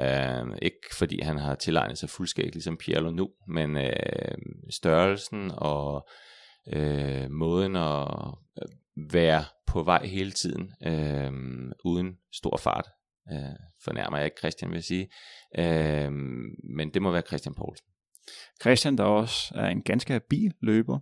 Øh, 0.00 0.56
ikke 0.62 0.78
fordi 0.98 1.20
han 1.22 1.38
har 1.38 1.54
tilegnet 1.54 1.98
sig 1.98 2.10
fuldskæg 2.10 2.52
ligesom 2.52 2.76
Pirlo 2.76 3.10
nu, 3.10 3.28
men 3.48 3.76
øh, 3.76 4.38
størrelsen 4.70 5.50
og 5.54 6.08
øh, 6.72 7.30
måden 7.30 7.76
at 7.76 8.08
øh, 8.62 8.68
være 9.12 9.44
på 9.66 9.82
vej 9.82 10.06
hele 10.06 10.30
tiden, 10.30 10.72
øh, 10.86 11.32
uden 11.84 12.16
stor 12.32 12.56
fart, 12.56 12.86
Øh, 13.32 13.56
fornærmer 13.84 14.16
jeg 14.16 14.24
ikke 14.24 14.38
Christian, 14.38 14.70
vil 14.70 14.76
jeg 14.76 14.84
sige. 14.84 15.08
Øh, 15.58 16.12
men 16.76 16.94
det 16.94 17.02
må 17.02 17.10
være 17.10 17.22
Christian 17.22 17.54
Poulsen. 17.54 17.86
Christian, 18.60 18.98
der 18.98 19.04
også 19.04 19.54
er 19.54 19.66
en 19.66 19.82
ganske 19.82 20.12
habil 20.12 20.54
løber. 20.60 20.98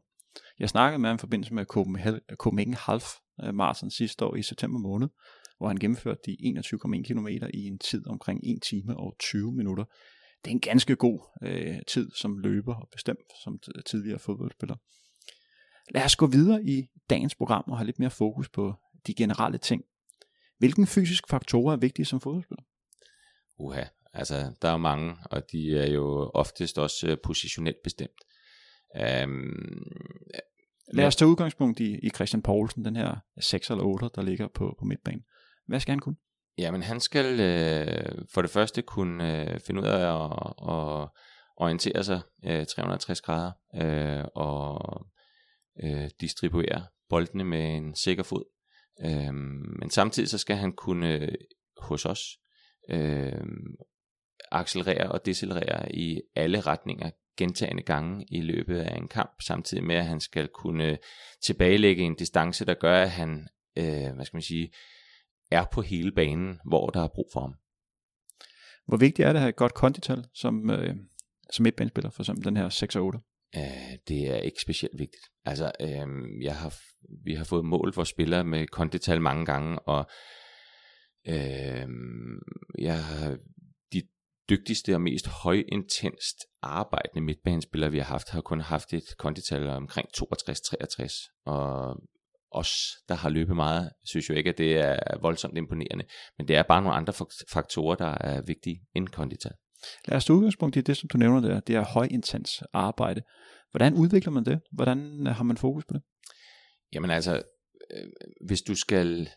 Jeg 0.58 0.68
snakkede 0.68 0.98
med 0.98 1.08
ham 1.08 1.16
i 1.16 1.18
forbindelse 1.18 1.54
med 1.54 1.64
Copenhagen 2.34 2.74
Half 2.74 3.04
øh, 3.44 3.54
Marathon 3.54 3.90
sidste 3.90 4.24
år 4.24 4.34
i 4.34 4.42
september 4.42 4.78
måned, 4.78 5.08
hvor 5.62 5.68
han 5.68 5.76
gennemførte 5.76 6.20
de 6.26 6.36
21,1 6.64 7.02
km 7.02 7.28
i 7.54 7.66
en 7.66 7.78
tid 7.78 8.06
omkring 8.06 8.40
1 8.44 8.62
time 8.62 8.96
og 8.96 9.16
20 9.20 9.52
minutter. 9.52 9.84
Det 10.44 10.50
er 10.50 10.54
en 10.54 10.60
ganske 10.60 10.96
god 10.96 11.20
øh, 11.42 11.78
tid 11.88 12.10
som 12.20 12.38
løber, 12.38 12.74
og 12.74 12.88
bestemt 12.92 13.28
som 13.44 13.58
tidligere 13.86 14.18
fodboldspiller. 14.18 14.76
Lad 15.94 16.04
os 16.04 16.16
gå 16.16 16.26
videre 16.26 16.64
i 16.64 16.86
dagens 17.10 17.34
program 17.34 17.64
og 17.66 17.78
have 17.78 17.86
lidt 17.86 17.98
mere 17.98 18.10
fokus 18.10 18.48
på 18.48 18.74
de 19.06 19.14
generelle 19.14 19.58
ting, 19.58 19.82
Hvilken 20.62 20.86
fysisk 20.86 21.28
faktorer 21.28 21.72
er 21.72 21.76
vigtige 21.76 22.06
som 22.06 22.20
fodboldspiller? 22.20 22.62
Uha, 23.58 23.84
altså 24.12 24.52
der 24.62 24.68
er 24.68 24.76
mange, 24.76 25.16
og 25.30 25.42
de 25.52 25.78
er 25.78 25.90
jo 25.90 26.30
oftest 26.34 26.78
også 26.78 27.08
øh, 27.08 27.16
positionelt 27.24 27.76
bestemt. 27.84 28.20
Um, 29.24 29.54
Lad 30.92 31.06
os 31.06 31.16
tage 31.16 31.28
udgangspunkt 31.28 31.80
i, 31.80 31.98
i 32.02 32.10
Christian 32.10 32.42
Poulsen, 32.42 32.84
den 32.84 32.96
her 32.96 33.16
6 33.40 33.70
eller 33.70 33.84
8, 33.84 34.10
der 34.14 34.22
ligger 34.22 34.48
på, 34.48 34.76
på 34.78 34.84
midtbanen. 34.84 35.22
Hvad 35.66 35.80
skal 35.80 35.92
han 35.92 36.00
kunne? 36.00 36.16
Jamen 36.58 36.82
han 36.82 37.00
skal 37.00 37.40
øh, 37.40 38.24
for 38.34 38.42
det 38.42 38.50
første 38.50 38.82
kunne 38.82 39.50
øh, 39.52 39.60
finde 39.60 39.80
ud 39.80 39.86
af 39.86 40.24
at, 40.24 40.32
at 40.74 41.08
orientere 41.56 42.04
sig 42.04 42.20
øh, 42.44 42.66
360 42.66 43.20
grader 43.20 43.52
øh, 43.74 44.24
og 44.34 45.06
øh, 45.82 46.10
distribuere 46.20 46.86
boldene 47.08 47.44
med 47.44 47.76
en 47.76 47.94
sikker 47.94 48.22
fod. 48.22 48.44
Øh, 49.04 49.34
men 49.80 49.90
samtidig 49.90 50.28
så 50.28 50.38
skal 50.38 50.56
han 50.56 50.72
kunne 50.72 51.14
øh, 51.14 51.34
hos 51.76 52.06
os 52.06 52.38
øh, 52.90 53.42
accelerere 54.50 55.12
og 55.12 55.26
decelerere 55.26 55.94
i 55.94 56.20
alle 56.36 56.60
retninger 56.60 57.10
gentagende 57.36 57.82
gange 57.82 58.26
i 58.28 58.40
løbet 58.40 58.78
af 58.78 58.96
en 58.96 59.08
kamp, 59.08 59.42
samtidig 59.42 59.84
med 59.84 59.96
at 59.96 60.06
han 60.06 60.20
skal 60.20 60.48
kunne 60.48 60.84
øh, 60.84 60.96
tilbagelægge 61.44 62.02
en 62.02 62.14
distance, 62.14 62.64
der 62.64 62.74
gør, 62.74 63.02
at 63.02 63.10
han, 63.10 63.48
øh, 63.76 64.14
hvad 64.14 64.24
skal 64.24 64.36
man 64.36 64.42
sige, 64.42 64.72
er 65.52 65.64
på 65.72 65.82
hele 65.82 66.12
banen, 66.12 66.60
hvor 66.64 66.90
der 66.90 67.00
er 67.00 67.08
brug 67.08 67.28
for 67.32 67.40
ham. 67.40 67.54
Hvor 68.86 68.96
vigtigt 68.96 69.26
er 69.26 69.32
det 69.32 69.38
at 69.38 69.40
have 69.40 69.48
et 69.48 69.56
godt 69.56 69.74
kondital 69.74 70.24
som, 70.34 70.70
øh, 70.70 70.96
som 71.52 71.62
midtbanespiller, 71.62 72.10
for 72.10 72.22
eksempel 72.22 72.44
den 72.44 72.56
her 72.56 72.68
6 72.68 72.96
og 72.96 73.04
8? 73.04 73.18
Uh, 73.56 73.62
det 74.08 74.30
er 74.30 74.36
ikke 74.36 74.60
specielt 74.60 74.98
vigtigt. 74.98 75.22
Altså, 75.44 75.72
øh, 75.80 76.06
jeg 76.42 76.56
har, 76.56 76.74
vi 77.24 77.34
har 77.34 77.44
fået 77.44 77.64
mål 77.64 77.92
for 77.92 78.04
spillere 78.04 78.44
med 78.44 78.66
kondital 78.66 79.20
mange 79.20 79.46
gange, 79.46 79.78
og 79.78 80.10
øh, 81.28 81.88
jeg 82.78 83.04
har 83.04 83.38
de 83.92 84.02
dygtigste 84.50 84.94
og 84.94 85.00
mest 85.00 85.26
højintenst 85.26 86.36
arbejdende 86.62 87.20
midtbanespillere, 87.20 87.90
vi 87.90 87.98
har 87.98 88.04
haft, 88.04 88.30
har 88.30 88.40
kun 88.40 88.60
haft 88.60 88.92
et 88.92 89.16
kondital 89.18 89.68
omkring 89.68 90.08
62-63, 90.16 91.42
og 91.46 91.96
os, 92.54 92.72
der 93.08 93.14
har 93.14 93.28
løbet 93.28 93.56
meget, 93.56 93.90
synes 94.04 94.28
jo 94.28 94.34
ikke, 94.34 94.50
at 94.50 94.58
det 94.58 94.78
er 94.78 95.18
voldsomt 95.20 95.58
imponerende. 95.58 96.04
Men 96.38 96.48
det 96.48 96.56
er 96.56 96.62
bare 96.62 96.82
nogle 96.82 96.96
andre 96.96 97.12
faktorer, 97.52 97.96
der 97.96 98.18
er 98.20 98.42
vigtige 98.42 98.80
end 98.94 99.08
kondital. 99.08 99.52
Lad 100.08 100.16
os 100.16 100.24
tage 100.24 100.36
udgangspunkt 100.36 100.76
i 100.76 100.80
det, 100.80 100.96
som 100.96 101.08
du 101.08 101.18
nævner 101.18 101.40
der, 101.40 101.60
det 101.60 101.76
er 101.76 101.84
højintens 101.84 102.62
arbejde. 102.72 103.22
Hvordan 103.70 103.94
udvikler 103.94 104.32
man 104.32 104.44
det? 104.44 104.60
Hvordan 104.72 105.26
har 105.26 105.44
man 105.44 105.56
fokus 105.56 105.84
på 105.84 105.94
det? 105.94 106.02
Jamen 106.92 107.10
altså, 107.10 107.42
øh, 107.90 108.08
hvis 108.46 108.62
du 108.62 108.74
skal 108.74 109.30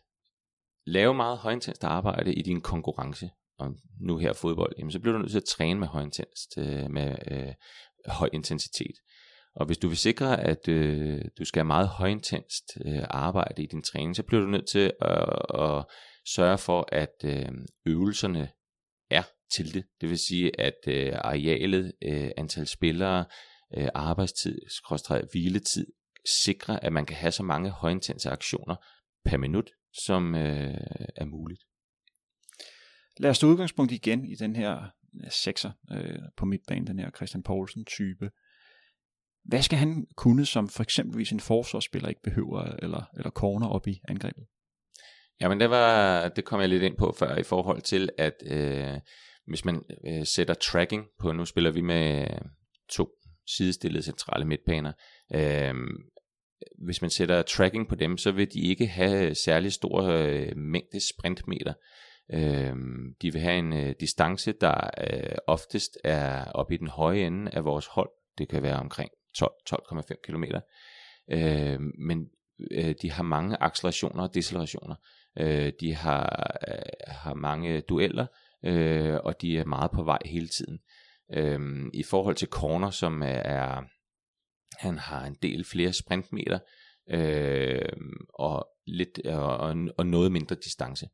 lave 0.86 1.14
meget 1.14 1.38
højintenst 1.38 1.84
arbejde 1.84 2.34
i 2.34 2.42
din 2.42 2.62
konkurrence, 2.62 3.30
og 3.60 3.76
nu 4.02 4.18
her 4.18 4.34
fodbold, 4.34 4.74
jamen 4.78 4.92
så 4.92 5.00
bliver 5.00 5.14
du 5.14 5.20
nødt 5.20 5.32
til 5.32 5.38
at 5.38 5.44
træne 5.58 5.80
med 5.80 5.88
højintenst, 5.88 6.58
øh, 6.58 6.92
med 6.92 7.16
øh, 7.32 7.54
høj 8.06 8.30
intensitet. 8.34 8.96
Og 9.56 9.66
hvis 9.66 9.78
du 9.78 9.88
vil 9.88 9.98
sikre, 9.98 10.42
at 10.42 10.68
øh, 10.68 11.22
du 11.40 11.46
skal 11.46 11.60
have 11.60 11.68
meget 11.68 11.88
højintenst 11.88 12.64
øh, 12.86 13.04
arbejde 13.10 13.64
i 13.64 13.66
din 13.66 13.82
træning, 13.82 14.16
så 14.16 14.24
bliver 14.24 14.42
du 14.42 14.48
nødt 14.48 14.68
til 14.68 14.94
at, 15.02 15.62
at 15.62 15.86
sørge 16.36 16.58
for, 16.58 16.90
at 16.92 17.16
øh, 17.26 17.52
øvelserne 17.86 18.50
er 19.10 19.24
til 19.52 19.74
det. 19.74 19.86
Det 20.02 20.10
vil 20.10 20.18
sige, 20.18 20.60
at 20.60 20.78
øh, 20.88 21.14
arealet, 21.14 21.94
øh, 22.04 22.32
antal 22.38 22.68
spillere, 22.68 23.26
øh, 23.78 23.88
arbejdstid, 23.94 24.60
hviletid, 25.32 25.88
sikrer, 26.46 26.80
at 26.80 26.94
man 26.94 27.06
kan 27.06 27.16
have 27.16 27.32
så 27.32 27.44
mange 27.44 27.70
højintense 27.70 28.30
aktioner 28.30 28.76
per 29.26 29.38
minut, 29.38 29.72
som 29.94 30.36
øh, 30.36 30.78
er 31.16 31.26
muligt. 31.26 31.62
Lad 33.18 33.30
os 33.30 33.40
tage 33.40 33.52
udgangspunkt 33.52 33.92
igen 33.92 34.26
i 34.26 34.36
den 34.36 34.56
her 34.56 34.84
øh, 35.24 35.32
sekser 35.32 35.72
øh, 35.92 36.20
på 36.38 36.46
midtbanen, 36.46 36.88
den 36.88 37.00
her 37.00 37.12
Christian 37.12 37.44
Poulsen 37.44 37.86
type. 37.86 38.30
Hvad 39.46 39.62
skal 39.62 39.78
han 39.78 40.08
kunne, 40.16 40.46
som 40.46 40.70
for 40.70 40.84
eksempelvis 40.84 41.32
en 41.32 41.40
forsvarsspiller 41.40 42.10
ikke 42.10 42.22
behøver, 42.24 42.62
eller, 42.62 43.04
eller 43.18 43.30
corner 43.30 43.68
op 43.68 43.88
i 43.88 44.02
angrebet? 44.08 44.44
Jamen 45.42 45.60
det, 45.60 45.70
var, 45.70 46.28
det 46.30 46.46
kom 46.46 46.60
jeg 46.60 46.70
lidt 46.70 46.84
ind 46.84 46.98
på 46.98 47.16
før 47.20 47.36
i 47.36 47.44
forhold 47.44 47.82
til, 47.82 48.10
at 48.18 48.34
øh, 48.46 49.00
hvis 49.48 49.66
man 49.66 49.82
øh, 50.08 50.26
sætter 50.26 50.54
tracking 50.54 51.06
på, 51.20 51.32
nu 51.32 51.46
spiller 51.46 51.72
vi 51.72 51.82
med 51.82 52.28
to 52.90 53.10
sidestillede 53.58 54.04
centrale 54.04 54.46
midtbaner, 54.46 54.92
øh, 55.34 55.74
hvis 56.86 57.02
man 57.02 57.10
sætter 57.10 57.42
tracking 57.42 57.90
på 57.90 57.96
dem, 57.96 58.18
så 58.18 58.32
vil 58.32 58.54
de 58.54 58.62
ikke 58.62 58.88
have 58.88 59.36
særlig 59.36 59.74
stor 59.74 60.04
øh, 60.04 60.58
mængde 60.58 61.00
sprintmeter. 61.10 61.74
Øh, 62.34 62.76
de 63.22 63.34
vil 63.34 63.42
have 63.42 63.58
en 63.58 63.74
øh, 63.74 63.96
distance, 64.00 64.54
der 64.62 64.90
øh, 64.98 65.36
oftest 65.48 65.98
er 66.04 66.46
oppe 66.52 66.74
i 66.74 66.78
den 66.78 66.88
høje 66.88 67.20
ende 67.20 67.52
af 67.52 67.66
vores 67.66 67.88
hold. 67.88 68.10
Det 68.38 68.50
kan 68.50 68.64
være 68.64 68.80
omkring 68.80 69.12
12,5 69.42 70.22
km. 70.24 70.44
Øh, 71.32 71.80
men 71.98 72.30
øh, 72.72 72.96
de 73.02 73.12
har 73.12 73.24
mange 73.24 73.58
accelerationer 73.64 74.24
og 74.24 74.34
decelerationer. 74.34 74.96
Øh, 75.40 75.72
de 75.80 75.94
har, 75.94 76.58
øh, 76.68 76.76
har 77.08 77.34
mange 77.34 77.82
dueller, 77.82 78.26
øh, 78.66 79.16
og 79.24 79.42
de 79.42 79.58
er 79.58 79.66
meget 79.66 79.92
på 79.92 80.04
vej 80.04 80.20
hele 80.26 80.48
tiden. 80.48 80.80
Øh, 81.34 81.60
I 81.94 82.04
forhold 82.04 82.36
til 82.36 82.48
corner, 82.48 82.90
som 82.90 83.22
er, 83.26 83.84
han 84.78 84.98
har 84.98 85.26
en 85.26 85.38
del 85.42 85.66
flere 85.66 85.94
sprintmeter, 85.94 86.60
øh, 87.10 87.98
og, 88.34 88.68
lidt, 88.88 89.28
og, 89.28 89.76
og 89.98 90.08
noget 90.08 90.32
mindre 90.32 90.56
distance. 90.56 91.10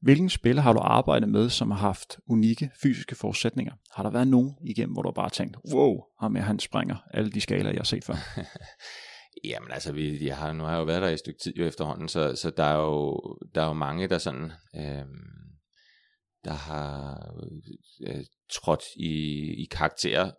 Hvilken 0.00 0.30
spiller 0.30 0.62
har 0.62 0.72
du 0.72 0.80
arbejdet 0.82 1.28
med, 1.28 1.50
som 1.50 1.70
har 1.70 1.78
haft 1.78 2.18
unikke 2.26 2.70
fysiske 2.82 3.14
forudsætninger? 3.14 3.72
Har 3.94 4.02
der 4.02 4.10
været 4.10 4.28
nogen 4.28 4.54
igennem, 4.64 4.92
hvor 4.92 5.02
du 5.02 5.10
bare 5.10 5.30
tænkt, 5.30 5.56
wow, 5.74 6.00
ham 6.20 6.32
med, 6.32 6.40
han 6.40 6.58
springer 6.58 6.96
alle 7.14 7.30
de 7.30 7.40
skaler, 7.40 7.70
jeg 7.70 7.78
har 7.78 7.84
set 7.84 8.04
før? 8.04 8.14
Jamen 9.44 9.70
altså, 9.70 9.92
vi, 9.92 10.26
jeg 10.26 10.36
har, 10.36 10.52
nu 10.52 10.64
har 10.64 10.70
jeg 10.70 10.78
jo 10.78 10.84
været 10.84 11.02
der 11.02 11.08
i 11.08 11.12
et 11.12 11.18
stykke 11.18 11.40
tid 11.42 11.54
jo 11.56 11.66
efterhånden, 11.66 12.08
så, 12.08 12.36
så 12.36 12.50
der, 12.50 12.64
er 12.64 12.76
jo, 12.76 13.20
der 13.54 13.62
er 13.62 13.66
jo 13.66 13.72
mange, 13.72 14.08
der 14.08 14.18
sådan, 14.18 14.52
øh, 14.76 15.04
der 16.44 16.52
har 16.52 17.18
øh, 18.06 18.24
trådt 18.52 18.82
i, 18.96 19.12
i 19.62 19.66
karakter. 19.70 20.30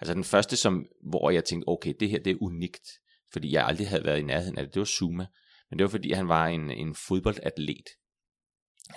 Altså 0.00 0.14
den 0.14 0.24
første, 0.24 0.56
som, 0.56 0.86
hvor 1.10 1.30
jeg 1.30 1.44
tænkte, 1.44 1.68
okay, 1.68 1.94
det 2.00 2.10
her 2.10 2.18
det 2.18 2.30
er 2.30 2.42
unikt, 2.42 2.88
fordi 3.32 3.52
jeg 3.52 3.66
aldrig 3.66 3.88
havde 3.88 4.04
været 4.04 4.18
i 4.18 4.22
nærheden 4.22 4.58
af 4.58 4.64
det, 4.64 4.74
det 4.74 4.80
var 4.80 4.86
Zuma. 4.86 5.26
Men 5.70 5.78
det 5.78 5.84
var 5.84 5.90
fordi, 5.90 6.12
han 6.12 6.28
var 6.28 6.46
en, 6.46 6.70
en 6.70 6.94
fodboldatlet, 7.08 7.88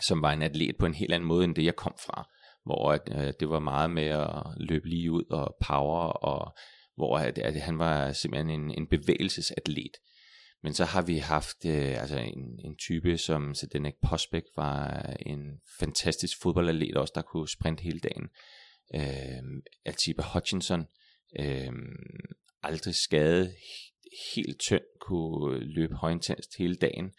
som 0.01 0.21
var 0.21 0.31
en 0.31 0.41
atlet 0.41 0.77
på 0.79 0.85
en 0.85 0.93
helt 0.93 1.13
anden 1.13 1.27
måde, 1.27 1.43
end 1.43 1.55
det 1.55 1.65
jeg 1.65 1.75
kom 1.75 1.95
fra. 2.05 2.29
Hvor 2.65 2.91
at, 2.91 3.01
øh, 3.11 3.33
det 3.39 3.49
var 3.49 3.59
meget 3.59 3.91
med 3.91 4.03
at 4.03 4.43
løbe 4.57 4.89
lige 4.89 5.11
ud 5.11 5.23
og 5.29 5.55
power, 5.67 6.07
og 6.07 6.57
hvor 6.95 7.17
at, 7.17 7.37
at 7.37 7.61
han 7.61 7.79
var 7.79 8.11
simpelthen 8.11 8.49
en, 8.49 8.71
en 8.71 8.87
bevægelsesatlet. 8.87 9.91
Men 10.63 10.73
så 10.73 10.85
har 10.85 11.01
vi 11.01 11.17
haft 11.17 11.65
øh, 11.65 12.01
altså 12.01 12.17
en, 12.17 12.59
en 12.65 12.75
type 12.77 13.17
som 13.17 13.55
Zdenek 13.55 13.93
Posbæk 14.09 14.43
var 14.55 15.01
en 15.25 15.61
fantastisk 15.79 16.41
fodboldatlet 16.41 16.97
også, 16.97 17.11
der 17.15 17.21
kunne 17.21 17.49
sprinte 17.49 17.83
hele 17.83 17.99
dagen. 17.99 18.29
Øh, 18.95 19.61
Altiba 19.85 20.23
Hutchinson, 20.33 20.85
øh, 21.39 21.71
aldrig 22.63 22.95
skadet, 22.95 23.55
helt 24.35 24.59
tynd, 24.59 24.83
kunne 25.01 25.59
løbe 25.59 25.95
højintenst 25.95 26.57
hele 26.57 26.75
dagen. 26.75 27.11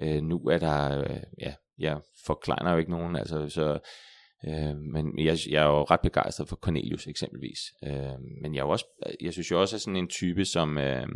Øh, 0.00 0.22
nu 0.22 0.36
er 0.36 0.58
der, 0.58 0.98
øh, 0.98 1.22
ja, 1.40 1.54
jeg 1.78 2.00
forklarer 2.26 2.72
jo 2.72 2.78
ikke 2.78 2.90
nogen, 2.90 3.16
altså 3.16 3.48
så, 3.48 3.78
øh, 4.46 4.76
men 4.76 5.18
jeg, 5.18 5.38
jeg 5.50 5.62
er 5.62 5.66
jo 5.66 5.82
ret 5.82 6.00
begejstret 6.00 6.48
for 6.48 6.56
Cornelius 6.56 7.06
eksempelvis. 7.06 7.58
Øh, 7.84 8.18
men 8.42 8.54
jeg 8.54 8.60
er 8.60 8.64
jo 8.64 8.70
også, 8.70 8.86
jeg 9.20 9.32
synes 9.32 9.50
jo 9.50 9.60
også, 9.60 9.76
at 9.76 9.82
sådan 9.82 9.96
en 9.96 10.08
type 10.08 10.44
som, 10.44 10.78
øh, 10.78 11.06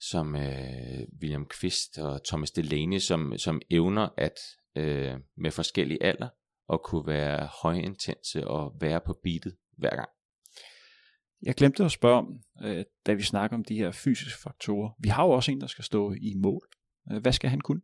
som 0.00 0.36
øh, 0.36 1.00
William 1.20 1.46
Kvist 1.46 1.98
og 1.98 2.24
Thomas 2.24 2.50
Delaney, 2.50 2.98
som, 2.98 3.38
som 3.38 3.60
evner 3.70 4.08
at 4.16 4.38
øh, 4.76 5.14
med 5.36 5.50
forskellige 5.50 6.02
alder, 6.02 6.28
at 6.72 6.82
kunne 6.82 7.06
være 7.06 7.48
højintense 7.62 8.48
og 8.48 8.76
være 8.80 9.00
på 9.06 9.18
beatet 9.22 9.56
hver 9.76 9.96
gang. 9.96 10.08
Jeg 11.42 11.54
glemte 11.54 11.84
at 11.84 11.90
spørge 11.90 12.18
om, 12.18 12.40
øh, 12.64 12.84
da 13.06 13.12
vi 13.12 13.22
snakker 13.22 13.56
om 13.56 13.64
de 13.64 13.76
her 13.76 13.90
fysiske 13.90 14.42
faktorer. 14.42 14.90
Vi 14.98 15.08
har 15.08 15.24
jo 15.24 15.30
også 15.30 15.50
en, 15.50 15.60
der 15.60 15.66
skal 15.66 15.84
stå 15.84 16.12
i 16.12 16.34
mål. 16.34 16.68
Øh, 17.12 17.22
hvad 17.22 17.32
skal 17.32 17.50
han 17.50 17.60
kunne? 17.60 17.80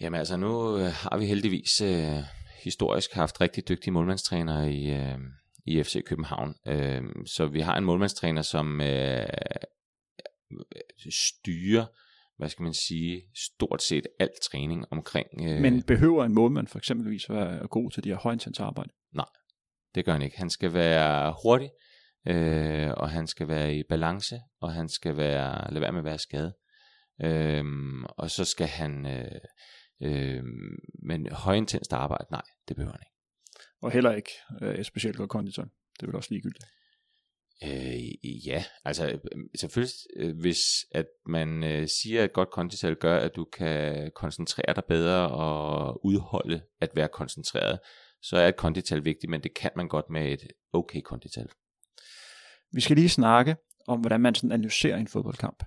Jamen 0.00 0.18
altså, 0.18 0.36
nu 0.36 0.78
øh, 0.78 0.90
har 0.92 1.18
vi 1.18 1.26
heldigvis 1.26 1.80
øh, 1.80 2.22
historisk 2.64 3.12
haft 3.12 3.40
rigtig 3.40 3.68
dygtige 3.68 3.92
målmandstrænere 3.92 4.72
i, 4.72 4.90
øh, 4.90 5.18
i 5.66 5.82
FC 5.82 6.04
København. 6.04 6.54
Øh, 6.66 7.02
så 7.26 7.46
vi 7.46 7.60
har 7.60 7.76
en 7.76 7.84
målmandstræner, 7.84 8.42
som 8.42 8.80
øh, 8.80 9.26
styrer, 11.10 11.86
hvad 12.36 12.48
skal 12.48 12.62
man 12.62 12.74
sige, 12.74 13.22
stort 13.34 13.82
set 13.82 14.06
al 14.18 14.30
træning 14.42 14.84
omkring... 14.90 15.28
Øh, 15.42 15.60
Men 15.60 15.82
behøver 15.82 16.24
en 16.24 16.34
målmand 16.34 16.66
for 16.66 16.78
eksempelvis 16.78 17.30
være 17.30 17.68
god 17.68 17.90
til 17.90 18.04
de 18.04 18.08
her 18.08 18.16
højintens 18.16 18.60
arbejde? 18.60 18.90
Nej, 19.12 19.28
det 19.94 20.04
gør 20.04 20.12
han 20.12 20.22
ikke. 20.22 20.38
Han 20.38 20.50
skal 20.50 20.72
være 20.72 21.34
hurtig, 21.42 21.70
øh, 22.28 22.90
og 22.96 23.10
han 23.10 23.26
skal 23.26 23.48
være 23.48 23.74
i 23.74 23.82
balance, 23.88 24.40
og 24.60 24.72
han 24.72 24.88
skal 24.88 25.16
være, 25.16 25.70
lade 25.70 25.80
være 25.80 25.92
med 25.92 26.00
at 26.00 26.04
være 26.04 26.18
skadet. 26.18 26.54
Øh, 27.22 27.64
og 28.08 28.30
så 28.30 28.44
skal 28.44 28.66
han... 28.66 29.06
Øh, 29.06 29.40
Øh, 30.02 30.42
men 31.02 31.32
højintenst 31.32 31.92
arbejde, 31.92 32.26
nej, 32.30 32.42
det 32.68 32.76
behøver 32.76 32.92
han 32.92 33.00
ikke. 33.02 33.14
Og 33.82 33.90
heller 33.90 34.12
ikke 34.12 34.30
øh, 34.62 34.84
specielt 34.84 35.16
godt 35.16 35.30
konditor. 35.30 35.62
Det 35.62 36.02
er 36.02 36.06
vel 36.06 36.16
også 36.16 36.28
ligegyldigt. 36.30 36.64
Øh, 37.64 38.46
ja, 38.46 38.64
altså 38.84 39.06
øh, 39.06 39.18
selvfølgelig, 39.60 39.94
øh, 40.16 40.38
hvis 40.40 40.60
at 40.90 41.06
man 41.26 41.64
øh, 41.64 41.88
siger, 41.88 42.24
at 42.24 42.32
godt 42.32 42.50
kondital 42.50 42.96
gør, 42.96 43.18
at 43.18 43.36
du 43.36 43.44
kan 43.44 44.10
koncentrere 44.14 44.74
dig 44.74 44.84
bedre 44.88 45.28
og 45.28 46.04
udholde 46.04 46.62
at 46.80 46.90
være 46.94 47.08
koncentreret, 47.08 47.78
så 48.22 48.36
er 48.36 48.48
et 48.48 48.56
kondital 48.56 49.04
vigtigt, 49.04 49.30
men 49.30 49.42
det 49.42 49.54
kan 49.54 49.70
man 49.76 49.88
godt 49.88 50.10
med 50.10 50.32
et 50.32 50.42
okay 50.72 51.00
kondital. 51.00 51.48
Vi 52.72 52.80
skal 52.80 52.96
lige 52.96 53.08
snakke 53.08 53.56
om, 53.86 54.00
hvordan 54.00 54.20
man 54.20 54.34
sådan 54.34 54.52
analyserer 54.52 54.96
en 54.96 55.08
fodboldkamp. 55.08 55.62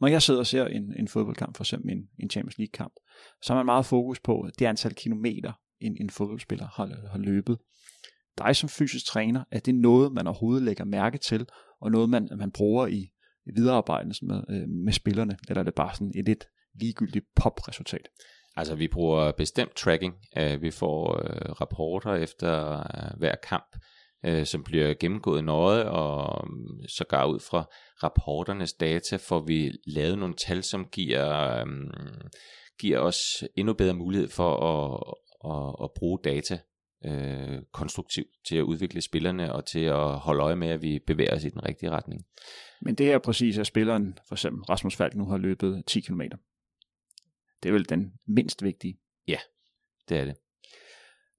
Når 0.00 0.08
jeg 0.08 0.22
sidder 0.22 0.40
og 0.40 0.46
ser 0.46 0.64
en, 0.64 0.94
en 0.98 1.08
fodboldkamp, 1.08 1.56
for 1.56 1.64
eksempel 1.64 1.92
en, 1.92 2.08
en 2.18 2.30
Champions 2.30 2.58
League 2.58 2.72
kamp, 2.72 2.92
så 3.42 3.52
har 3.52 3.58
man 3.58 3.66
meget 3.66 3.86
fokus 3.86 4.20
på 4.20 4.48
det 4.58 4.66
antal 4.66 4.94
kilometer, 4.94 5.52
en, 5.80 5.96
en 6.00 6.10
fodboldspiller 6.10 6.66
har, 6.74 7.08
har 7.10 7.18
løbet 7.18 7.58
dig 8.38 8.56
som 8.56 8.68
fysisk 8.68 9.06
træner, 9.06 9.44
er 9.50 9.58
det 9.58 9.74
noget, 9.74 10.12
man 10.12 10.26
overhovedet 10.26 10.62
lægger 10.62 10.84
mærke 10.84 11.18
til, 11.18 11.46
og 11.80 11.90
noget, 11.90 12.10
man, 12.10 12.28
man 12.38 12.52
bruger 12.52 12.86
i, 12.86 13.08
viderearbejdet 13.54 14.18
med, 14.22 14.42
øh, 14.50 14.68
med 14.68 14.92
spillerne, 14.92 15.36
eller 15.48 15.60
er 15.60 15.64
det 15.64 15.74
bare 15.74 15.94
sådan 15.94 16.12
et 16.16 16.24
lidt 16.24 16.44
ligegyldigt 16.80 17.24
pop-resultat? 17.36 18.08
Altså, 18.56 18.74
vi 18.74 18.88
bruger 18.88 19.32
bestemt 19.32 19.76
tracking. 19.76 20.14
Øh, 20.38 20.62
vi 20.62 20.70
får 20.70 21.22
øh, 21.24 21.50
rapporter 21.60 22.14
efter 22.14 22.78
øh, 22.78 23.18
hver 23.18 23.34
kamp, 23.48 23.76
uh, 24.28 24.44
som 24.44 24.64
bliver 24.64 24.94
gennemgået 24.94 25.44
nøje, 25.44 25.84
og 25.84 26.48
så 26.88 27.04
går 27.08 27.24
ud 27.24 27.40
fra 27.40 27.64
rapporternes 28.02 28.72
data, 28.72 29.16
får 29.16 29.40
vi 29.40 29.72
lavet 29.86 30.18
nogle 30.18 30.34
tal, 30.34 30.62
som 30.62 30.86
giver, 30.92 31.62
um, 31.62 31.90
giver 32.78 32.98
os 32.98 33.18
endnu 33.56 33.72
bedre 33.72 33.94
mulighed 33.94 34.28
for 34.28 34.52
at, 34.72 35.14
at, 35.52 35.84
at 35.84 35.90
bruge 35.94 36.18
data 36.24 36.58
øh, 37.04 37.62
konstruktivt 37.72 38.28
til 38.48 38.56
at 38.56 38.62
udvikle 38.62 39.00
spillerne 39.00 39.52
og 39.52 39.66
til 39.66 39.84
at 39.84 40.18
holde 40.18 40.42
øje 40.42 40.56
med, 40.56 40.68
at 40.68 40.82
vi 40.82 40.98
bevæger 41.06 41.34
os 41.34 41.44
i 41.44 41.48
den 41.48 41.64
rigtige 41.64 41.90
retning. 41.90 42.26
Men 42.80 42.94
det 42.94 43.12
er 43.12 43.18
præcis, 43.18 43.58
at 43.58 43.66
spilleren, 43.66 44.18
for 44.28 44.34
eksempel 44.34 44.64
Rasmus 44.64 44.96
Falk, 44.96 45.14
nu 45.14 45.26
har 45.26 45.36
løbet 45.36 45.84
10 45.86 46.00
km. 46.00 46.20
Det 47.62 47.68
er 47.68 47.72
vel 47.72 47.88
den 47.88 48.12
mindst 48.26 48.62
vigtige. 48.62 48.98
Ja, 49.28 49.38
det 50.08 50.16
er 50.16 50.24
det. 50.24 50.36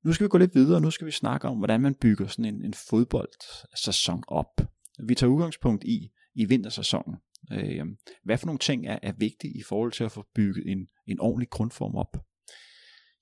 Nu 0.07 0.13
skal 0.13 0.23
vi 0.23 0.29
gå 0.29 0.37
lidt 0.37 0.55
videre, 0.55 0.81
nu 0.81 0.91
skal 0.91 1.07
vi 1.07 1.11
snakke 1.11 1.47
om, 1.47 1.57
hvordan 1.57 1.81
man 1.81 1.95
bygger 1.95 2.27
sådan 2.27 2.45
en, 2.45 2.65
en 2.65 2.73
fodboldsæson 2.73 4.23
op. 4.27 4.61
Vi 5.07 5.15
tager 5.15 5.31
udgangspunkt 5.31 5.83
i, 5.83 6.11
i 6.35 6.45
vintersæsonen. 6.45 7.15
Øh, 7.51 7.85
hvad 8.23 8.37
for 8.37 8.45
nogle 8.45 8.59
ting 8.59 8.87
er, 8.87 8.99
er 9.03 9.13
vigtige 9.17 9.59
i 9.59 9.63
forhold 9.63 9.91
til 9.91 10.03
at 10.03 10.11
få 10.11 10.25
bygget 10.35 10.71
en, 10.71 10.87
en 11.07 11.19
ordentlig 11.19 11.49
grundform 11.49 11.95
op? 11.95 12.17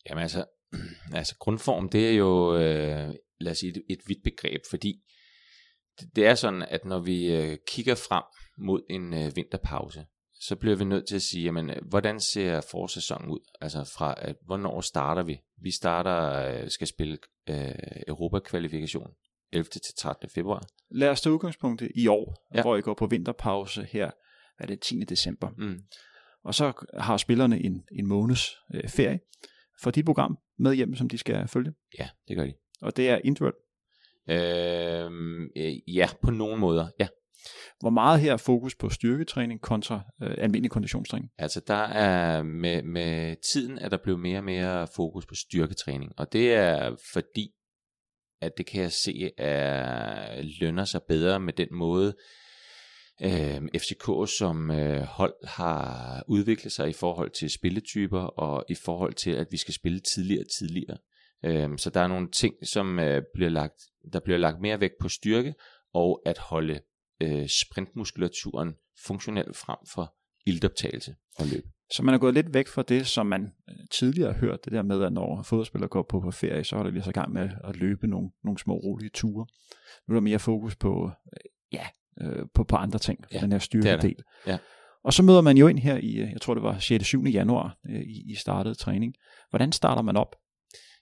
Jamen 0.10 0.22
altså, 0.22 0.46
altså 1.20 1.36
grundform, 1.40 1.90
det 1.90 2.10
er 2.10 2.14
jo, 2.14 2.56
øh, 2.56 3.14
lad 3.40 3.52
os 3.52 3.58
sige, 3.58 3.70
et, 3.70 3.84
et 3.90 4.00
vidt 4.08 4.24
begreb, 4.24 4.62
fordi 4.70 5.04
det, 6.16 6.26
er 6.28 6.36
sådan, 6.36 6.62
at 6.62 6.86
når 6.86 7.00
vi 7.00 7.32
øh, 7.32 7.58
kigger 7.68 7.96
frem 7.96 8.24
mod 8.58 8.82
en 8.90 9.14
øh, 9.14 9.36
vinterpause, 9.36 10.06
så 10.40 10.56
bliver 10.56 10.76
vi 10.76 10.84
nødt 10.84 11.08
til 11.08 11.16
at 11.16 11.22
sige, 11.22 11.44
jamen, 11.44 11.70
øh, 11.70 11.76
hvordan 11.90 12.20
ser 12.20 12.62
forsæsonen 12.72 13.30
ud? 13.30 13.40
Altså 13.62 13.94
fra, 13.98 14.16
at, 14.18 14.36
hvornår 14.46 14.82
starter 14.82 15.24
vi? 15.24 15.42
Vi 15.62 15.72
starter, 15.72 16.50
øh, 16.64 16.70
skal 16.70 16.88
spille 16.88 17.18
øh, 17.50 17.76
Europa-kvalifikation 18.08 19.12
11. 19.52 19.64
til 19.70 19.94
13. 19.98 20.30
februar. 20.30 20.68
Lad 20.92 21.10
os 21.10 21.22
tage 21.22 21.34
udgangspunkt 21.34 21.84
i 21.96 22.08
år, 22.08 22.48
ja. 22.56 22.62
hvor 22.62 22.76
I 22.76 22.82
går 22.82 22.94
på 22.94 23.08
vinterpause 23.08 23.84
her, 23.84 24.12
er 24.60 24.66
det 24.66 24.80
10. 24.80 25.00
december. 25.00 25.50
Mm. 25.58 25.80
Og 26.44 26.56
så 26.56 26.74
har 26.94 27.18
spillerne 27.18 27.64
en, 27.64 27.84
en 27.92 28.08
måneds 28.08 28.50
øh, 28.74 28.90
ferie. 28.90 29.20
For 29.82 29.92
dit 29.92 30.06
program 30.06 30.38
med 30.60 30.74
hjem, 30.74 30.96
som 30.96 31.10
de 31.10 31.18
skal 31.18 31.48
følge? 31.48 31.74
Ja, 32.00 32.10
det 32.28 32.38
gør 32.38 32.46
de. 32.46 32.54
Og 32.82 32.98
det 32.98 33.10
er 33.10 33.20
individuelt? 33.24 33.56
Øhm, 34.30 35.44
øh, 35.56 35.96
ja, 35.96 36.10
på 36.22 36.32
nogle 36.32 36.58
måder, 36.58 36.88
ja. 37.00 37.08
Hvor 37.80 37.90
meget 37.90 38.20
her 38.20 38.34
er 38.34 38.38
fokus 38.38 38.76
på 38.76 38.90
styrketræning 38.90 39.62
kontra 39.62 40.02
øh, 40.24 40.36
almindelig 40.38 40.72
konditionstræning? 40.72 41.32
Altså 41.38 41.62
der 41.68 41.84
er 41.84 42.44
med, 42.44 42.84
med 42.84 43.36
tiden 43.52 43.80
at 43.80 43.92
der 43.92 43.98
blevet 44.04 44.20
mere 44.20 44.38
og 44.38 44.44
mere 44.44 44.88
fokus 44.96 45.26
på 45.26 45.36
styrketræning, 45.36 46.12
og 46.18 46.34
det 46.34 46.54
er 46.54 46.96
fordi, 47.14 47.52
at 48.42 48.52
det 48.58 48.66
kan 48.66 48.82
jeg 48.82 48.92
se, 48.92 49.32
at 49.38 50.46
lønner 50.62 50.86
sig 50.86 51.02
bedre 51.08 51.40
med 51.40 51.54
den 51.54 51.68
måde, 51.72 52.16
øh, 53.22 53.62
FCK 53.78 54.38
som 54.38 54.72
øh, 54.72 55.02
hold 55.02 55.48
har 55.48 56.24
udviklet 56.28 56.72
sig 56.72 56.90
i 56.90 56.94
forhold 56.94 57.32
til 57.32 57.50
spilletyper 57.50 58.22
og 58.22 58.66
i 58.70 58.76
forhold 58.76 59.14
til 59.14 59.32
at 59.32 59.48
vi 59.52 59.58
skal 59.58 59.74
spille 59.74 60.00
tidligere 60.00 60.44
og 60.44 60.52
tidligere. 60.60 60.98
Øh, 61.46 61.78
så 61.78 61.90
der 61.90 62.00
er 62.00 62.08
nogle 62.08 62.32
ting 62.32 62.56
som 62.68 63.00
øh, 63.00 63.22
bliver 63.34 63.50
lagt 63.50 63.82
der 64.14 64.20
bliver 64.20 64.38
lagt 64.38 64.62
mere 64.62 64.80
vægt 64.80 64.94
på 65.00 65.10
styrke 65.10 65.54
og 65.94 66.22
at 66.26 66.38
holde 66.38 66.80
øh, 67.22 67.48
sprintmuskulaturen 67.48 68.74
funktionel 69.06 69.54
frem 69.54 69.78
for 69.94 70.16
ildoptagelse 70.46 71.16
og 71.36 71.48
løb. 71.48 71.64
Så 71.92 72.04
man 72.04 72.14
er 72.14 72.18
gået 72.18 72.34
lidt 72.34 72.54
væk 72.54 72.68
fra 72.68 72.84
det, 72.84 73.08
som 73.08 73.26
man 73.26 73.52
øh, 73.70 73.76
tidligere 73.92 74.34
har 74.34 74.40
hørt, 74.40 74.66
det 74.66 74.74
der 74.74 74.82
med, 74.82 75.04
at 75.04 75.14
når 75.14 75.44
fodboldspillere 75.44 75.90
går 75.90 76.06
på, 76.10 76.20
på 76.20 76.32
ferie, 76.32 76.64
så 76.64 76.76
er 76.76 76.84
der 76.84 76.90
lige 76.90 77.04
så 77.04 77.12
gang 77.12 77.34
med 77.34 77.50
at 77.64 77.76
løbe 77.76 78.08
nogle, 78.08 78.30
nogle 78.44 78.60
små 78.60 78.74
rolige 78.74 79.10
ture. 79.10 79.46
Nu 80.08 80.14
er 80.14 80.16
der 80.16 80.22
mere 80.22 80.40
fokus 80.40 80.76
på, 80.76 81.12
øh, 81.34 81.50
ja, 81.72 81.88
øh, 82.22 82.46
på, 82.54 82.64
på 82.64 82.76
andre 82.76 83.00
ting, 83.00 83.20
ja, 83.34 83.40
den 83.40 83.52
her 83.52 83.60
styrkedel. 83.60 84.16
Ja. 84.48 84.58
Og 85.04 85.14
så 85.14 85.24
møder 85.24 85.42
man 85.42 85.58
jo 85.58 85.68
ind 85.68 85.80
her 85.80 85.98
i, 85.98 86.20
jeg 86.20 86.42
tror 86.42 86.54
det 86.54 86.64
var 86.64 86.80
6. 86.80 87.06
7. 87.06 87.24
januar, 87.24 87.78
i, 87.90 88.32
i 88.32 88.36
startet 88.36 88.78
træning. 88.78 89.14
Hvordan 89.50 89.72
starter 89.72 90.02
man 90.02 90.18
op? 90.18 90.36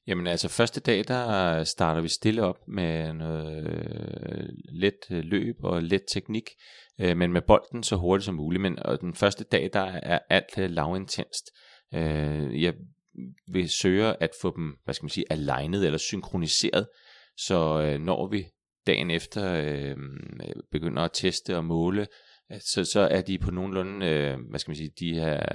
Jamen 0.07 0.27
altså 0.27 0.49
første 0.49 0.79
dag, 0.79 1.03
der 1.07 1.63
starter 1.63 2.01
vi 2.01 2.07
stille 2.07 2.43
op 2.43 2.67
med 2.67 3.13
noget 3.13 3.67
øh, 3.67 4.49
let 4.69 4.97
øh, 5.11 5.23
løb 5.23 5.55
og 5.63 5.83
let 5.83 6.03
teknik, 6.13 6.49
øh, 7.01 7.17
men 7.17 7.33
med 7.33 7.41
bolden 7.41 7.83
så 7.83 7.95
hurtigt 7.95 8.25
som 8.25 8.35
muligt. 8.35 8.61
Men 8.61 8.79
og 8.79 9.01
den 9.01 9.15
første 9.15 9.43
dag, 9.43 9.69
der 9.73 9.79
er 9.81 10.19
alt 10.29 10.57
øh, 10.57 10.69
lavintenst. 10.69 11.51
Øh, 11.93 12.63
jeg 12.63 12.73
vil 13.47 13.69
søge 13.69 14.23
at 14.23 14.31
få 14.41 14.55
dem, 14.55 14.75
hvad 14.83 14.93
skal 14.93 15.03
man 15.03 15.09
sige, 15.09 15.25
alignet 15.29 15.85
eller 15.85 15.97
synkroniseret, 15.97 16.87
så 17.37 17.81
øh, 17.81 17.99
når 17.99 18.27
vi 18.27 18.45
dagen 18.87 19.11
efter 19.11 19.53
øh, 19.53 19.97
begynder 20.71 21.01
at 21.01 21.11
teste 21.13 21.57
og 21.57 21.65
måle, 21.65 22.07
så, 22.59 22.85
så 22.85 22.99
er 22.99 23.21
de 23.21 23.37
på 23.37 23.51
nogenlunde, 23.51 24.05
øh, 24.05 24.37
hvad 24.49 24.59
skal 24.59 24.69
man 24.69 24.77
sige, 24.77 24.91
de 24.99 25.13
her 25.13 25.45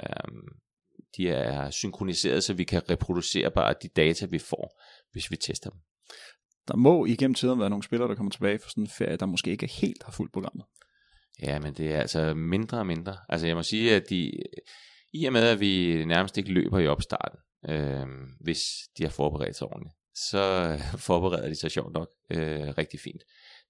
de 1.17 1.29
er 1.29 1.71
synkroniseret, 1.71 2.45
så 2.45 2.55
vi 2.55 2.65
kan 2.65 2.91
reproducere 2.91 3.51
bare 3.51 3.75
de 3.83 3.89
data, 3.89 4.27
vi 4.27 4.39
får, 4.39 4.83
hvis 5.13 5.31
vi 5.31 5.37
tester 5.37 5.71
dem. 5.71 5.81
Der 6.69 6.77
må 6.77 7.05
igennem 7.05 7.35
tiden 7.35 7.61
være 7.61 7.71
nogle 7.71 7.83
spillere, 7.83 8.09
der 8.09 8.15
kommer 8.15 8.31
tilbage 8.31 8.59
fra 8.59 8.71
sådan 8.71 8.85
en 8.85 8.91
ferie, 8.99 9.17
der 9.17 9.27
måske 9.27 9.51
ikke 9.51 9.67
helt 9.67 10.03
har 10.03 10.13
fuldt 10.13 10.33
programmet. 10.33 10.65
Ja, 11.43 11.59
men 11.59 11.75
det 11.75 11.95
er 11.95 12.01
altså 12.01 12.35
mindre 12.35 12.79
og 12.79 12.87
mindre. 12.87 13.17
Altså 13.29 13.47
jeg 13.47 13.57
må 13.57 13.63
sige, 13.63 13.95
at 13.95 14.11
de, 14.11 14.33
i 15.13 15.25
og 15.25 15.33
med, 15.33 15.49
at 15.49 15.61
vi 15.61 16.05
nærmest 16.05 16.39
ikke 16.39 16.53
løber 16.53 16.79
i 16.79 16.87
opstarten, 16.87 17.39
øh, 17.69 18.07
hvis 18.41 18.61
de 18.99 19.03
har 19.03 19.11
forberedt 19.11 19.57
sig 19.57 19.67
ordentligt, 19.67 19.95
så 20.15 20.43
forbereder 21.09 21.49
de 21.49 21.61
sig 21.61 21.71
sjovt 21.71 21.93
nok 21.93 22.09
øh, 22.31 22.69
rigtig 22.79 23.01
fint. 23.01 23.23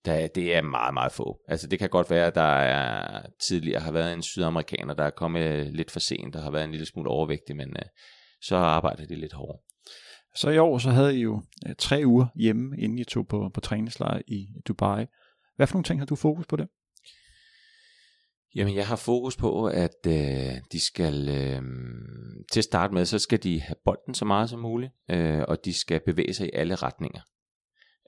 Da, 0.07 0.29
det 0.35 0.57
er 0.57 0.63
meget, 0.63 0.95
meget 0.95 1.13
få. 1.13 1.41
Altså 1.49 1.67
det 1.67 1.79
kan 1.79 1.89
godt 1.89 2.11
være, 2.11 2.27
at 2.27 2.35
der 2.35 2.41
er 2.43 3.23
tidligere 3.49 3.81
har 3.81 3.93
været 3.93 4.13
en 4.13 4.23
sydamerikaner, 4.23 4.95
der 4.95 5.05
er 5.05 5.11
kommet 5.11 5.75
lidt 5.75 5.91
for 5.91 6.01
sent 6.01 6.37
og 6.37 6.43
har 6.43 6.51
været 6.51 6.65
en 6.65 6.71
lille 6.71 6.87
smule 6.87 7.11
overvægtig, 7.11 7.57
men 7.57 7.69
øh, 7.69 7.89
så 8.43 8.57
arbejder 8.57 9.07
de 9.07 9.15
lidt 9.15 9.33
hårdere. 9.33 9.59
Så 10.37 10.51
i 10.51 10.59
år 10.59 10.79
så 10.79 10.91
havde 10.91 11.19
I 11.19 11.21
jo 11.21 11.43
øh, 11.69 11.75
tre 11.79 12.03
uger 12.07 12.27
hjemme, 12.35 12.77
inden 12.79 12.99
I 12.99 13.05
tog 13.05 13.29
på, 13.29 13.51
på 13.55 13.61
træningslejr 13.61 14.21
i 14.27 14.47
Dubai. 14.69 15.07
Hvad 15.57 15.67
for 15.67 15.75
nogle 15.75 15.85
ting 15.85 16.01
har 16.01 16.07
du 16.07 16.17
fokus 16.17 16.47
på 16.47 16.57
det? 16.57 16.69
Jamen, 18.55 18.75
jeg 18.75 18.87
har 18.87 18.97
fokus 18.97 19.37
på, 19.37 19.67
at 19.67 20.07
øh, 20.07 20.53
de 20.73 20.81
skal, 20.81 21.29
øh, 21.29 21.63
til 22.53 22.61
at 22.61 22.65
starte 22.65 22.95
med, 22.95 23.05
så 23.05 23.19
skal 23.19 23.43
de 23.43 23.61
have 23.61 23.77
bolden 23.85 24.15
så 24.15 24.25
meget 24.25 24.51
som 24.51 24.61
muligt, 24.61 24.93
øh, 25.11 25.43
og 25.49 25.65
de 25.65 25.75
skal 25.75 26.01
bevæge 26.07 26.35
sig 26.35 26.47
i 26.47 26.51
alle 26.55 26.75
retninger. 26.75 27.21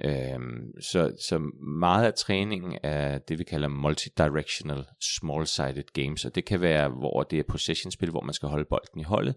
Øhm, 0.04 0.80
så, 0.80 1.16
så 1.28 1.38
meget 1.80 2.06
af 2.06 2.14
træningen 2.14 2.78
er 2.82 3.18
det, 3.18 3.38
vi 3.38 3.44
kalder 3.44 3.68
multidirectional 3.68 4.84
small-sided 5.00 5.92
games, 5.92 6.24
og 6.24 6.34
det 6.34 6.44
kan 6.44 6.60
være, 6.60 6.88
hvor 6.88 7.22
det 7.22 7.38
er 7.38 7.42
possession-spil, 7.48 8.10
hvor 8.10 8.20
man 8.20 8.34
skal 8.34 8.48
holde 8.48 8.64
bolden 8.70 9.00
i 9.00 9.04
holdet, 9.04 9.34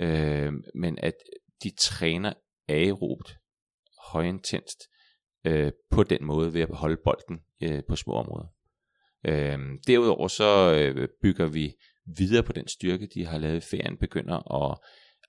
øhm, 0.00 0.62
men 0.74 0.98
at 1.02 1.14
de 1.62 1.70
træner 1.78 2.32
aerobt, 2.68 3.36
højintenst, 4.12 4.82
øh, 5.44 5.72
på 5.90 6.02
den 6.02 6.24
måde 6.24 6.54
ved 6.54 6.60
at 6.60 6.68
holde 6.72 6.96
bolden 7.04 7.40
øh, 7.62 7.82
på 7.88 7.96
små 7.96 8.12
områder. 8.12 8.46
Øhm, 9.24 9.78
derudover 9.86 10.28
så 10.28 10.74
øh, 10.74 11.08
bygger 11.22 11.46
vi 11.46 11.74
videre 12.16 12.42
på 12.42 12.52
den 12.52 12.68
styrke, 12.68 13.08
de 13.14 13.26
har 13.26 13.38
lavet 13.38 13.56
i 13.56 13.68
ferien, 13.70 13.96
begynder 13.96 14.64
at 14.64 14.78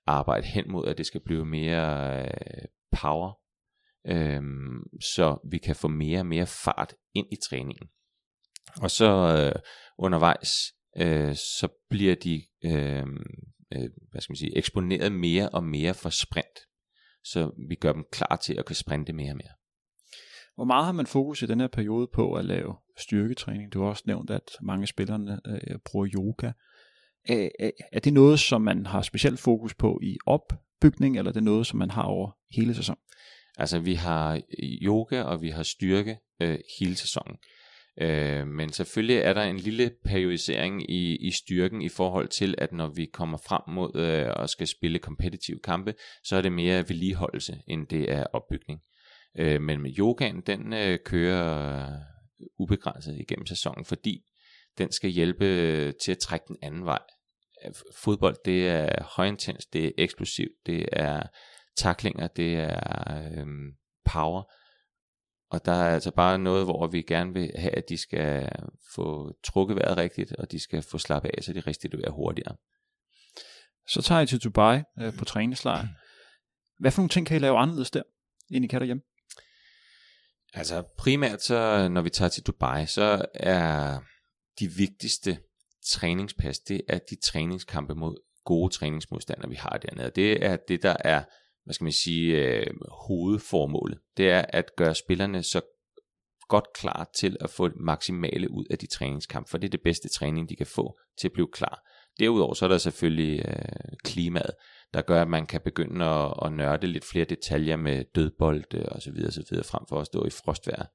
arbejde 0.06 0.46
hen 0.46 0.64
mod, 0.72 0.86
at 0.86 0.98
det 0.98 1.06
skal 1.06 1.20
blive 1.24 1.44
mere 1.44 2.22
øh, 2.22 2.64
power, 3.00 3.32
øhm, 4.06 4.82
så 5.00 5.48
vi 5.50 5.58
kan 5.58 5.76
få 5.76 5.88
mere 5.88 6.20
og 6.20 6.26
mere 6.26 6.46
fart 6.46 6.94
ind 7.14 7.26
i 7.32 7.36
træningen. 7.50 7.88
Og 8.82 8.90
så 8.90 9.10
øh, 9.38 9.62
undervejs, 9.98 10.50
øh, 10.96 11.34
så 11.34 11.68
bliver 11.90 12.14
de 12.14 12.42
øh, 12.64 13.06
øh, 13.72 13.90
hvad 14.10 14.20
skal 14.20 14.32
man 14.32 14.36
sige, 14.36 14.56
eksponeret 14.56 15.12
mere 15.12 15.48
og 15.48 15.64
mere 15.64 15.94
for 15.94 16.10
sprint, 16.10 16.58
så 17.24 17.50
vi 17.68 17.74
gør 17.74 17.92
dem 17.92 18.04
klar 18.12 18.36
til 18.36 18.54
at 18.58 18.64
kunne 18.64 18.76
sprinte 18.76 19.12
mere 19.12 19.32
og 19.32 19.36
mere. 19.36 19.54
Hvor 20.54 20.64
meget 20.64 20.84
har 20.84 20.92
man 20.92 21.06
fokus 21.06 21.42
i 21.42 21.46
den 21.46 21.60
her 21.60 21.68
periode 21.68 22.08
på 22.14 22.32
at 22.32 22.44
lave 22.44 22.76
styrketræning. 22.98 23.72
Du 23.72 23.82
har 23.82 23.88
også 23.88 24.02
nævnt, 24.06 24.30
at 24.30 24.50
mange 24.62 24.86
spillerne 24.86 25.40
øh, 25.46 25.78
bruger 25.84 26.08
yoga. 26.14 26.52
Er, 27.24 27.48
er, 27.58 27.70
er 27.92 28.00
det 28.00 28.12
noget, 28.12 28.40
som 28.40 28.62
man 28.62 28.86
har 28.86 29.02
specielt 29.02 29.38
fokus 29.38 29.74
på 29.74 30.00
i 30.02 30.16
opbygning, 30.26 31.18
eller 31.18 31.30
er 31.30 31.32
det 31.32 31.42
noget, 31.42 31.66
som 31.66 31.78
man 31.78 31.90
har 31.90 32.02
over 32.02 32.30
hele 32.50 32.74
sæsonen? 32.74 33.00
Altså 33.58 33.78
vi 33.78 33.94
har 33.94 34.34
øh, 34.34 34.68
yoga, 34.82 35.22
og 35.22 35.42
vi 35.42 35.50
har 35.50 35.62
styrke 35.62 36.18
øh, 36.42 36.58
hele 36.80 36.96
sæsonen. 36.96 37.36
Øh, 38.00 38.46
men 38.46 38.72
selvfølgelig 38.72 39.16
er 39.16 39.32
der 39.32 39.42
en 39.42 39.56
lille 39.56 39.90
periodisering 40.04 40.90
i, 40.90 41.16
i 41.16 41.30
styrken 41.30 41.82
i 41.82 41.88
forhold 41.88 42.28
til, 42.28 42.54
at 42.58 42.72
når 42.72 42.88
vi 42.88 43.06
kommer 43.06 43.38
frem 43.48 43.74
mod 43.74 43.96
øh, 43.96 44.32
og 44.36 44.48
skal 44.48 44.66
spille 44.66 44.98
kompetitive 44.98 45.58
kampe, 45.64 45.94
så 46.24 46.36
er 46.36 46.42
det 46.42 46.52
mere 46.52 46.88
vedligeholdelse, 46.88 47.60
end 47.68 47.86
det 47.86 48.12
er 48.12 48.24
opbygning. 48.32 48.80
Øh, 49.38 49.62
men 49.62 49.80
med 49.80 49.98
yogaen, 49.98 50.40
den 50.40 50.72
øh, 50.72 50.98
kører 51.04 51.80
øh, 51.86 51.98
ubegrænset 52.58 53.18
igennem 53.20 53.46
sæsonen, 53.46 53.84
fordi 53.84 54.20
den 54.78 54.92
skal 54.92 55.10
hjælpe 55.10 55.46
øh, 55.46 55.92
til 56.04 56.12
at 56.12 56.18
trække 56.18 56.44
den 56.48 56.56
anden 56.62 56.84
vej. 56.84 57.02
Fodbold, 57.96 58.36
det 58.44 58.68
er 58.68 59.04
højintens, 59.16 59.66
det 59.66 59.84
er 59.84 59.90
eksplosivt, 59.98 60.52
det 60.66 60.86
er 60.92 61.22
taklinger, 61.78 62.26
det 62.26 62.54
er 62.54 63.30
øh, 63.32 63.46
power, 64.04 64.42
og 65.50 65.64
der 65.64 65.72
er 65.72 65.94
altså 65.94 66.10
bare 66.10 66.38
noget, 66.38 66.64
hvor 66.64 66.86
vi 66.86 67.02
gerne 67.02 67.32
vil 67.32 67.52
have, 67.56 67.76
at 67.76 67.88
de 67.88 67.96
skal 67.96 68.48
få 68.94 69.32
trukket 69.44 69.76
vejret 69.76 69.96
rigtigt, 69.96 70.32
og 70.32 70.50
de 70.50 70.60
skal 70.60 70.82
få 70.82 70.98
slappet 70.98 71.30
af, 71.38 71.44
så 71.44 71.52
de 71.52 71.60
restituerer 71.60 72.10
hurtigere. 72.10 72.56
Så 73.88 74.02
tager 74.02 74.20
I 74.20 74.26
til 74.26 74.44
Dubai 74.44 74.82
øh, 75.00 75.16
på 75.18 75.24
træningslejr. 75.24 75.86
Hvad 76.78 76.90
for 76.90 77.00
nogle 77.02 77.08
ting 77.08 77.26
kan 77.26 77.36
I 77.36 77.40
lave 77.40 77.58
anderledes 77.58 77.90
der, 77.90 78.02
end 78.50 78.64
I 78.64 78.68
kan 78.68 78.80
derhjemme? 78.80 79.02
Altså 80.54 80.82
primært 80.98 81.42
så, 81.42 81.88
når 81.88 82.02
vi 82.02 82.10
tager 82.10 82.28
til 82.28 82.42
Dubai, 82.42 82.86
så 82.86 83.26
er 83.34 83.98
de 84.60 84.68
vigtigste 84.68 85.38
træningspas, 85.90 86.58
det 86.58 86.80
er 86.88 86.98
de 87.10 87.16
træningskampe 87.16 87.94
mod 87.94 88.16
gode 88.44 88.74
træningsmodstandere, 88.74 89.48
vi 89.48 89.54
har 89.54 89.78
dernede. 89.78 90.10
Det 90.10 90.44
er 90.44 90.56
det, 90.56 90.82
der 90.82 90.96
er 91.00 91.24
hvad 91.68 91.74
skal 91.74 91.84
man 91.84 91.92
sige, 91.92 92.36
øh, 92.36 92.66
hovedformålet. 93.08 93.98
Det 94.16 94.30
er 94.30 94.44
at 94.48 94.76
gøre 94.76 94.94
spillerne 94.94 95.42
så 95.42 95.60
godt 96.48 96.64
klar 96.74 97.10
til 97.16 97.36
at 97.40 97.50
få 97.50 97.68
det 97.68 97.76
maksimale 97.76 98.50
ud 98.50 98.64
af 98.70 98.78
de 98.78 98.86
træningskampe, 98.86 99.50
for 99.50 99.58
det 99.58 99.66
er 99.66 99.70
det 99.70 99.82
bedste 99.84 100.08
træning, 100.08 100.48
de 100.48 100.56
kan 100.56 100.66
få 100.66 100.98
til 101.20 101.28
at 101.28 101.32
blive 101.32 101.48
klar. 101.52 101.82
Derudover 102.20 102.54
så 102.54 102.64
er 102.64 102.68
der 102.68 102.78
selvfølgelig 102.78 103.44
øh, 103.48 103.96
klimaet, 104.04 104.50
der 104.94 105.02
gør, 105.02 105.22
at 105.22 105.28
man 105.28 105.46
kan 105.46 105.60
begynde 105.60 106.04
at, 106.04 106.34
at 106.44 106.52
nørde 106.52 106.86
lidt 106.86 107.04
flere 107.04 107.24
detaljer 107.24 107.76
med 107.76 108.04
dødbold 108.14 108.74
øh, 108.74 108.84
og 108.88 109.02
så 109.02 109.12
videre, 109.12 109.32
så 109.32 109.44
videre, 109.50 109.64
frem 109.64 109.82
for 109.88 110.00
at 110.00 110.06
stå 110.06 110.24
i 110.24 110.30
frostvejr 110.30 110.86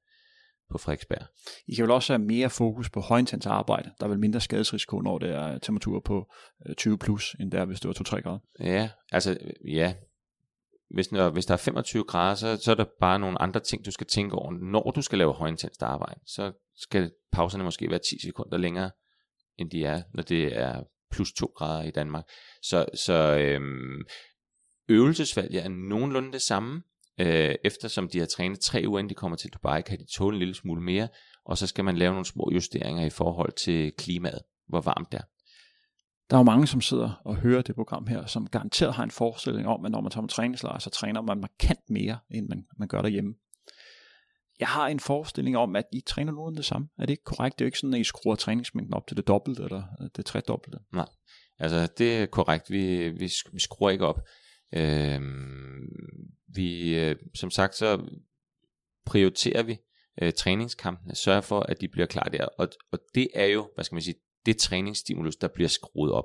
på 0.70 0.78
Frederiksberg. 0.78 1.26
I 1.66 1.74
kan 1.74 1.82
vel 1.82 1.90
også 1.90 2.12
have 2.12 2.24
mere 2.24 2.50
fokus 2.50 2.90
på 2.90 3.00
højintens 3.00 3.46
arbejde. 3.46 3.90
Der 4.00 4.06
er 4.06 4.10
vel 4.10 4.18
mindre 4.18 4.40
skadesrisiko, 4.40 5.00
når 5.00 5.18
det 5.18 5.30
er 5.30 5.58
temperaturer 5.58 6.00
på 6.00 6.32
20 6.78 6.92
øh, 6.92 6.98
plus, 6.98 7.36
end 7.40 7.50
der 7.52 7.64
hvis 7.64 7.80
det 7.80 7.88
var 7.88 8.16
2-3 8.16 8.20
grader. 8.20 8.38
Ja, 8.60 8.90
altså 9.12 9.38
ja, 9.68 9.94
hvis, 10.90 11.12
når, 11.12 11.30
hvis 11.30 11.46
der 11.46 11.52
er 11.52 11.58
25 11.58 12.04
grader, 12.04 12.34
så, 12.34 12.56
så 12.56 12.70
er 12.70 12.74
der 12.74 12.84
bare 13.00 13.18
nogle 13.18 13.42
andre 13.42 13.60
ting, 13.60 13.86
du 13.86 13.90
skal 13.90 14.06
tænke 14.06 14.36
over. 14.36 14.52
Når 14.52 14.90
du 14.90 15.02
skal 15.02 15.18
lave 15.18 15.32
højintens 15.32 15.78
arbejde, 15.78 16.20
så 16.26 16.52
skal 16.76 17.12
pauserne 17.32 17.64
måske 17.64 17.90
være 17.90 18.00
10 18.10 18.18
sekunder 18.22 18.58
længere, 18.58 18.90
end 19.58 19.70
de 19.70 19.84
er, 19.84 20.02
når 20.14 20.22
det 20.22 20.58
er 20.58 20.82
plus 21.10 21.32
2 21.32 21.46
grader 21.56 21.82
i 21.82 21.90
Danmark. 21.90 22.24
Så, 22.62 22.86
så 22.94 23.38
øhm, 23.38 24.02
øvelsesvalget 24.88 25.64
er 25.64 25.68
nogenlunde 25.68 26.32
det 26.32 26.42
samme. 26.42 26.82
Øh, 27.20 27.54
eftersom 27.64 28.08
de 28.08 28.18
har 28.18 28.26
trænet 28.26 28.60
tre 28.60 28.84
uger, 28.86 28.98
inden 28.98 29.10
de 29.10 29.14
kommer 29.14 29.36
til 29.36 29.50
Dubai, 29.50 29.82
kan 29.82 29.98
de 29.98 30.06
tåle 30.16 30.34
en 30.34 30.38
lille 30.38 30.54
smule 30.54 30.82
mere, 30.82 31.08
og 31.44 31.58
så 31.58 31.66
skal 31.66 31.84
man 31.84 31.96
lave 31.96 32.12
nogle 32.12 32.26
små 32.26 32.50
justeringer 32.54 33.06
i 33.06 33.10
forhold 33.10 33.52
til 33.52 33.92
klimaet, 33.98 34.42
hvor 34.68 34.80
varmt 34.80 35.12
det 35.12 35.18
er. 35.18 35.24
Der 36.30 36.36
er 36.36 36.40
jo 36.40 36.44
mange, 36.44 36.66
som 36.66 36.80
sidder 36.80 37.20
og 37.24 37.36
hører 37.36 37.62
det 37.62 37.74
program 37.74 38.06
her, 38.06 38.26
som 38.26 38.46
garanteret 38.46 38.94
har 38.94 39.04
en 39.04 39.10
forestilling 39.10 39.66
om, 39.68 39.84
at 39.84 39.92
når 39.92 40.00
man 40.00 40.10
tager 40.10 40.22
på 40.22 40.28
træningslejr, 40.28 40.78
så 40.78 40.90
træner 40.90 41.22
man 41.22 41.40
markant 41.40 41.90
mere, 41.90 42.18
end 42.30 42.48
man, 42.48 42.66
man 42.78 42.88
gør 42.88 43.02
derhjemme. 43.02 43.34
Jeg 44.60 44.68
har 44.68 44.88
en 44.88 45.00
forestilling 45.00 45.56
om, 45.56 45.76
at 45.76 45.84
I 45.92 46.00
træner 46.00 46.32
nogenlunde 46.32 46.56
det 46.56 46.64
samme. 46.64 46.88
Er 46.98 47.06
det 47.06 47.10
ikke 47.10 47.24
korrekt? 47.24 47.58
Det 47.58 47.64
er 47.64 47.66
jo 47.66 47.68
ikke 47.68 47.78
sådan, 47.78 47.94
at 47.94 48.00
I 48.00 48.04
skruer 48.04 48.34
træningsmængden 48.34 48.94
op 48.94 49.06
til 49.06 49.16
det 49.16 49.28
dobbelte, 49.28 49.62
eller 49.62 49.82
øh, 50.00 50.08
det 50.16 50.26
tredobbelte. 50.26 50.78
Nej, 50.92 51.08
altså 51.58 51.92
det 51.98 52.16
er 52.16 52.26
korrekt. 52.26 52.70
Vi, 52.70 53.08
vi, 53.08 53.32
vi 53.52 53.58
skruer 53.58 53.90
ikke 53.90 54.06
op. 54.06 54.20
Øhm, 54.72 55.88
vi, 56.54 56.98
øh, 56.98 57.16
som 57.34 57.50
sagt, 57.50 57.74
så 57.74 58.10
prioriterer 59.06 59.62
vi 59.62 59.78
øh, 60.22 60.32
træningskampene, 60.32 61.14
sørger 61.14 61.40
for, 61.40 61.60
at 61.60 61.80
de 61.80 61.88
bliver 61.88 62.06
klar 62.06 62.24
der. 62.24 62.44
Og, 62.44 62.68
og 62.92 62.98
det 63.14 63.28
er 63.34 63.46
jo, 63.46 63.70
hvad 63.74 63.84
skal 63.84 63.94
man 63.96 64.02
sige, 64.02 64.14
det 64.46 64.56
træningsstimulus, 64.56 65.36
der 65.36 65.48
bliver 65.54 65.68
skruet 65.68 66.12
op. 66.12 66.24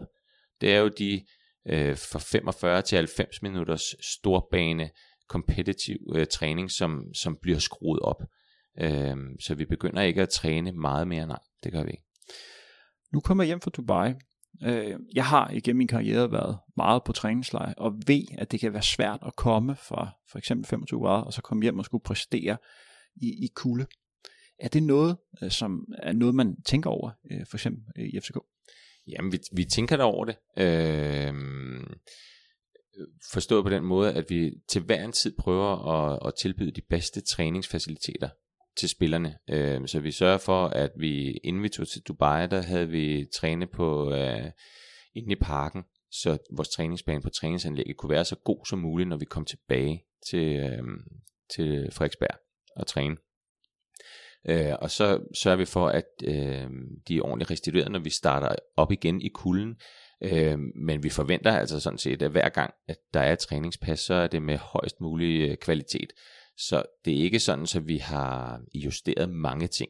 Det 0.61 0.73
er 0.73 0.79
jo 0.79 0.87
de 0.87 1.25
øh, 1.67 1.97
fra 1.97 2.19
45 2.19 2.81
til 2.81 2.95
90 2.95 3.41
minutters 3.41 3.95
storbane 4.01 4.89
kompetitiv 5.29 5.97
øh, 6.15 6.27
træning, 6.27 6.71
som, 6.71 7.03
som 7.13 7.37
bliver 7.41 7.59
skruet 7.59 7.99
op. 7.99 8.23
Øh, 8.79 9.15
så 9.39 9.55
vi 9.55 9.65
begynder 9.65 10.01
ikke 10.01 10.21
at 10.21 10.29
træne 10.29 10.71
meget 10.71 11.07
mere, 11.07 11.27
nej, 11.27 11.39
det 11.63 11.71
gør 11.71 11.83
vi 11.83 11.91
ikke. 11.91 12.05
Nu 13.13 13.19
kommer 13.19 13.43
jeg 13.43 13.47
hjem 13.47 13.61
fra 13.61 13.71
Dubai. 13.71 14.13
Øh, 14.63 14.99
jeg 15.15 15.25
har 15.25 15.49
igennem 15.49 15.77
min 15.77 15.87
karriere 15.87 16.31
været 16.31 16.57
meget 16.77 17.03
på 17.03 17.13
træningslejr, 17.13 17.73
og 17.77 17.93
ved, 18.07 18.23
at 18.37 18.51
det 18.51 18.59
kan 18.59 18.73
være 18.73 18.81
svært 18.81 19.19
at 19.25 19.35
komme 19.35 19.75
fra 19.75 20.09
for 20.31 20.37
eksempel 20.37 20.67
25 20.67 20.99
grader, 20.99 21.23
og 21.23 21.33
så 21.33 21.41
komme 21.41 21.63
hjem 21.63 21.79
og 21.79 21.85
skulle 21.85 22.03
præstere 22.03 22.57
i, 23.15 23.27
i 23.45 23.47
kulde. 23.55 23.85
Er 24.59 24.67
det 24.67 24.83
noget, 24.83 25.17
øh, 25.43 25.51
som 25.51 25.85
er 25.97 26.13
noget, 26.13 26.35
man 26.35 26.61
tænker 26.61 26.89
over, 26.89 27.11
øh, 27.31 27.45
for 27.49 27.57
eksempel 27.57 27.83
øh, 27.97 28.05
i 28.05 28.19
FCK? 28.19 28.37
Jamen, 29.07 29.31
vi, 29.31 29.39
vi 29.51 29.65
tænker 29.65 29.97
da 29.97 30.03
over 30.03 30.25
det. 30.25 30.35
Øh, 30.57 31.33
forstået 33.31 33.63
på 33.63 33.69
den 33.69 33.83
måde, 33.83 34.13
at 34.13 34.25
vi 34.29 34.51
til 34.67 34.81
hver 34.81 35.03
en 35.03 35.11
tid 35.11 35.33
prøver 35.37 35.87
at, 35.87 36.19
at 36.27 36.33
tilbyde 36.41 36.71
de 36.71 36.81
bedste 36.89 37.21
træningsfaciliteter 37.21 38.29
til 38.77 38.89
spillerne. 38.89 39.37
Øh, 39.49 39.87
så 39.87 39.99
vi 39.99 40.11
sørger 40.11 40.37
for, 40.37 40.67
at 40.67 40.91
vi 40.97 41.31
inden 41.31 41.63
vi 41.63 41.69
tog 41.69 41.87
til 41.87 42.01
Dubai, 42.01 42.47
der 42.47 42.61
havde 42.61 42.89
vi 42.89 43.25
trænet 43.35 43.69
på 43.69 44.13
øh, 44.13 44.51
inde 45.15 45.31
i 45.31 45.39
parken, 45.41 45.83
så 46.11 46.37
vores 46.51 46.69
træningsbane 46.69 47.21
på 47.21 47.29
træningsanlægget 47.29 47.97
kunne 47.97 48.09
være 48.09 48.25
så 48.25 48.35
god 48.35 48.65
som 48.65 48.79
muligt, 48.79 49.09
når 49.09 49.17
vi 49.17 49.25
kom 49.25 49.45
tilbage 49.45 50.03
til, 50.29 50.55
øh, 50.55 50.83
til 51.55 51.89
Frederiksberg 51.91 52.39
og 52.75 52.87
træne. 52.87 53.15
Øh, 54.47 54.73
og 54.81 54.91
så 54.91 55.19
sørger 55.33 55.57
vi 55.57 55.65
for, 55.65 55.87
at 55.87 56.05
øh, 56.23 56.67
de 57.07 57.17
er 57.17 57.21
ordentligt 57.21 57.51
restitueret, 57.51 57.91
når 57.91 57.99
vi 57.99 58.09
starter 58.09 58.55
op 58.77 58.91
igen 58.91 59.21
i 59.21 59.29
kulden. 59.33 59.75
Øh, 60.23 60.59
men 60.75 61.03
vi 61.03 61.09
forventer 61.09 61.51
altså 61.51 61.79
sådan 61.79 61.99
set, 61.99 62.21
at 62.21 62.31
hver 62.31 62.49
gang, 62.49 62.73
at 62.87 62.97
der 63.13 63.19
er 63.19 63.33
et 63.33 63.39
træningspas, 63.39 63.99
så 63.99 64.13
er 64.13 64.27
det 64.27 64.41
med 64.41 64.57
højst 64.57 65.01
mulig 65.01 65.49
øh, 65.49 65.57
kvalitet. 65.57 66.13
Så 66.57 66.83
det 67.05 67.13
er 67.19 67.23
ikke 67.23 67.39
sådan, 67.39 67.67
at 67.75 67.87
vi 67.87 67.97
har 67.97 68.61
justeret 68.73 69.29
mange 69.29 69.67
ting. 69.67 69.89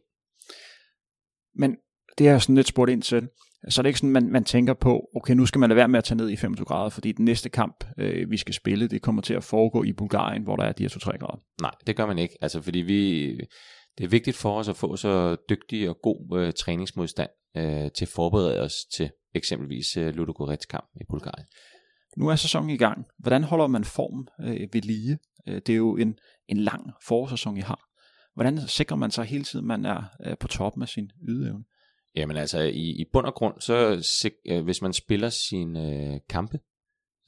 Men 1.56 1.78
det 2.18 2.28
er 2.28 2.40
sådan 2.40 2.56
lidt 2.56 2.68
spurgt 2.68 2.92
ind 2.92 3.02
til. 3.02 3.28
Så 3.70 3.82
er 3.82 3.84
det 3.84 3.90
ikke 3.90 4.00
sådan, 4.00 4.12
man, 4.12 4.32
man 4.32 4.44
tænker 4.44 4.74
på, 4.74 5.10
okay, 5.16 5.34
nu 5.34 5.46
skal 5.46 5.60
man 5.60 5.70
lade 5.70 5.78
være 5.78 5.88
med 5.88 5.98
at 5.98 6.04
tage 6.04 6.18
ned 6.18 6.30
i 6.30 6.36
25 6.36 6.66
grader, 6.66 6.90
fordi 6.90 7.12
den 7.12 7.26
næste 7.26 7.50
kamp, 7.50 7.86
øh, 7.98 8.32
vi 8.32 8.38
skal 8.38 8.54
spille, 8.54 8.88
det 8.88 9.02
kommer 9.02 9.22
til 9.22 9.34
at 9.34 9.44
foregå 9.44 9.84
i 9.84 9.94
Bulgarien, 9.94 10.44
hvor 10.44 10.56
der 10.56 10.64
er 10.64 10.72
de 10.72 10.84
her 10.84 10.90
2-3 10.90 11.18
grader. 11.18 11.40
Nej, 11.62 11.72
det 11.88 11.96
gør 11.96 12.06
man 12.06 12.18
ikke. 12.18 12.38
Altså, 12.42 12.62
fordi 12.62 12.80
vi, 12.80 13.32
det 14.00 14.06
er 14.06 14.10
vigtigt 14.10 14.38
for 14.38 14.60
os 14.60 14.68
at 14.68 14.76
få 14.76 14.96
så 14.96 15.36
dygtig 15.50 15.90
og 15.90 15.98
god 16.02 16.40
øh, 16.40 16.54
træningsmodstand 16.54 17.30
øh, 17.58 17.92
til 17.92 18.06
at 18.06 18.10
forberede 18.10 18.60
os 18.60 18.74
til 18.96 19.12
eksempelvis 19.36 19.98
øh, 19.98 20.16
Ludogorets 20.16 20.66
kamp 20.66 20.90
i 21.02 21.04
Bulgarien. 21.10 21.48
Nu 22.18 22.28
er 22.28 22.36
sæsonen 22.36 22.70
i 22.70 22.78
gang. 22.78 23.06
Hvordan 23.18 23.44
holder 23.44 23.68
man 23.68 23.84
form 23.84 24.28
øh, 24.42 24.68
ved 24.74 24.82
lige? 24.82 25.20
Øh, 25.48 25.56
det 25.56 25.70
er 25.70 25.78
jo 25.78 25.98
en, 25.98 26.20
en 26.48 26.58
lang 26.58 26.92
forårssæson, 27.08 27.58
I 27.58 27.62
har. 27.62 27.90
Hvordan 28.34 28.68
sikrer 28.68 28.98
man 28.98 29.12
sig 29.12 29.26
hele 29.26 29.44
tiden, 29.44 29.68
man 29.68 29.86
er 29.86 30.04
øh, 30.26 30.38
på 30.38 30.48
toppen 30.48 30.82
af 30.82 30.88
sin 30.88 31.12
ydeevne? 31.30 31.64
Jamen 32.16 32.38
altså, 32.38 32.60
i, 32.60 33.02
i 33.02 33.06
bund 33.14 33.26
og 33.26 33.34
grund, 33.34 33.62
så 33.62 34.04
øh, 34.46 34.64
hvis 34.64 34.82
man 34.82 34.94
spiller 34.94 35.30
sine 35.30 35.94
øh, 35.94 36.20
kampe, 36.30 36.60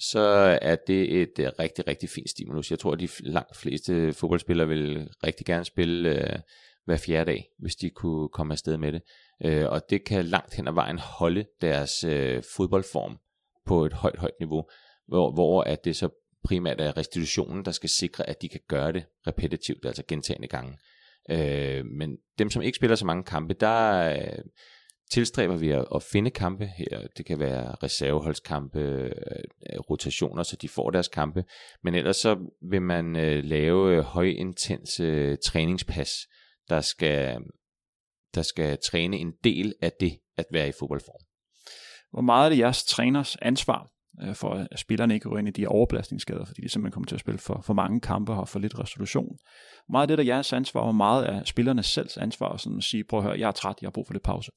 så 0.02 0.20
er 0.62 0.76
det 0.76 1.22
et 1.22 1.40
øh, 1.40 1.52
rigtig, 1.60 1.88
rigtig 1.88 2.10
fint 2.10 2.30
stimulus. 2.30 2.72
Jeg 2.72 2.80
tror, 2.80 2.92
at 2.92 3.00
de 3.00 3.10
langt 3.20 3.58
fleste 3.58 4.14
fodboldspillere 4.14 4.68
vil 4.68 5.10
rigtig 5.24 5.46
gerne 5.46 5.66
spille 5.66 6.10
øh, 6.10 6.40
hver 6.86 6.98
fjerde 6.98 7.32
dag, 7.32 7.50
hvis 7.60 7.76
de 7.76 7.90
kunne 7.90 8.30
komme 8.30 8.54
afsted 8.54 8.78
med 8.78 8.92
det. 8.92 9.02
Øh, 9.46 9.70
og 9.70 9.82
det 9.90 10.04
kan 10.06 10.26
langt 10.26 10.54
hen 10.54 10.68
ad 10.68 10.74
vejen 10.74 11.00
holde 11.00 11.46
deres 11.62 12.04
øh, 12.04 12.44
fodboldform 12.56 13.18
på 13.66 13.86
et 13.86 13.94
højt, 13.94 14.20
højt 14.20 14.40
niveau, 14.40 14.70
hvor, 15.08 15.34
hvor 15.34 15.64
at 15.64 15.86
det 15.86 15.96
så 15.96 16.10
primært 16.44 16.82
er 16.82 16.98
restitutionen, 16.98 17.66
der 17.66 17.72
skal 17.72 17.90
sikre, 17.90 18.30
at 18.30 18.42
de 18.42 18.50
kan 18.50 18.60
gøre 18.68 18.92
det 18.92 19.06
repetitivt, 19.28 19.86
altså 19.86 20.04
gentagende 20.08 20.48
gange. 20.48 20.78
Øh, 21.30 21.86
men 21.86 22.18
dem, 22.40 22.50
som 22.50 22.62
ikke 22.62 22.76
spiller 22.76 22.96
så 22.96 23.06
mange 23.06 23.24
kampe, 23.24 23.54
der 23.54 24.10
øh, 24.14 24.44
tilstræber 25.12 25.56
vi 25.56 25.69
at, 25.71 25.86
at 25.95 26.04
finde 26.04 26.32
kampe 26.32 26.65
her. 26.65 27.08
Det 27.17 27.26
kan 27.26 27.39
være 27.39 27.76
reserveholdskampe, 27.84 28.80
øh, 28.80 29.12
øh, 29.74 29.80
rotationer, 29.80 30.43
så 30.43 30.56
de 30.56 30.69
får 30.69 30.89
deres 30.89 31.08
kampe. 31.08 31.43
Men 31.84 31.95
ellers 31.95 32.17
så 32.17 32.38
vil 32.69 32.82
man 32.82 33.15
øh, 33.15 33.43
lave 33.43 33.95
øh, 33.95 34.04
højintense 34.04 35.36
træningspas, 35.36 36.12
der 36.69 36.82
skal 36.82 37.38
der 38.36 38.41
skal 38.41 38.78
træne 38.91 39.17
en 39.17 39.34
del 39.43 39.74
af 39.82 39.91
det 40.00 40.17
at 40.38 40.45
være 40.52 40.67
i 40.67 40.71
fodboldform. 40.80 41.26
Hvor 42.12 42.21
meget 42.21 42.45
er 42.45 42.50
det 42.50 42.58
jeres 42.58 42.84
træners 42.84 43.36
ansvar 43.41 43.88
øh, 44.24 44.36
for, 44.36 44.67
at 44.71 44.80
spillerne 44.80 45.13
ikke 45.13 45.30
går 45.30 45.38
ind 45.38 45.47
i 45.47 45.52
de 45.52 45.62
her 45.62 45.67
overbelastningsskader, 45.67 46.45
fordi 46.45 46.62
de 46.62 46.69
simpelthen 46.69 46.93
kommer 46.93 47.08
til 47.08 47.15
at 47.15 47.19
spille 47.19 47.38
for, 47.38 47.62
for 47.65 47.74
mange 47.74 48.02
kampe 48.02 48.34
og 48.34 48.50
for 48.50 48.60
lidt 48.60 48.80
restitution. 48.80 49.38
Hvor 49.86 49.91
meget 49.91 50.04
er 50.04 50.08
det 50.08 50.17
der 50.17 50.34
jeres 50.34 50.54
ansvar, 50.54 50.84
hvor 50.84 50.91
meget 50.91 51.30
er 51.30 51.43
spillernes 51.43 51.86
selv 51.86 52.10
ansvar, 52.17 52.58
sådan 52.58 52.78
at 52.78 52.84
sige, 52.84 53.04
prøv 53.10 53.19
at 53.19 53.26
høre, 53.26 53.39
jeg 53.39 53.47
er 53.47 53.52
træt, 53.52 53.76
jeg 53.82 53.88
har 53.88 53.91
brug 53.91 54.08
for 54.08 54.13
lidt 54.13 54.24
pause? 54.24 54.52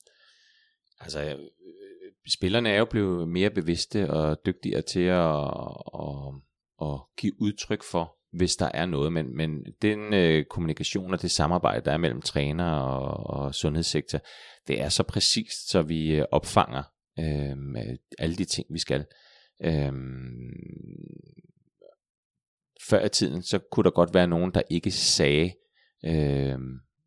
Altså, 1.00 1.20
øh, 1.24 1.30
øh, 1.30 2.12
spillerne 2.28 2.70
er 2.70 2.78
jo 2.78 2.85
blevet 2.85 3.28
mere 3.28 3.50
bevidste 3.50 4.11
og 4.11 4.46
dygtigere 4.46 4.83
til 4.83 5.00
at, 5.00 5.44
at, 5.94 6.35
at 6.83 7.00
give 7.16 7.40
udtryk 7.40 7.83
for, 7.83 8.16
hvis 8.37 8.57
der 8.57 8.70
er 8.74 8.87
noget, 8.87 9.12
men, 9.12 9.37
men 9.37 9.64
den 9.83 10.14
øh, 10.14 10.44
kommunikation 10.44 11.12
og 11.12 11.22
det 11.22 11.30
samarbejde, 11.30 11.85
der 11.85 11.92
er 11.92 11.98
mellem 11.98 12.22
træner 12.22 12.70
og, 12.70 13.40
og 13.40 13.54
sundhedssektor, 13.54 14.18
det 14.68 14.80
er 14.80 14.88
så 14.88 15.02
præcist, 15.02 15.70
så 15.70 15.83
vi 15.83 16.14
øh, 16.14 16.24
opfanger 16.30 16.83
øh, 17.18 17.57
alle 18.18 18.37
de 18.37 18.44
ting, 18.44 18.66
vi 18.70 18.78
skal. 18.78 19.07
Øh, 19.64 19.92
før 22.88 23.04
i 23.04 23.09
tiden, 23.09 23.42
så 23.42 23.59
kunne 23.59 23.85
der 23.85 23.90
godt 23.90 24.14
være 24.14 24.26
nogen, 24.26 24.54
der 24.54 24.62
ikke 24.70 24.90
sagde, 24.90 25.52
øh, 26.04 26.59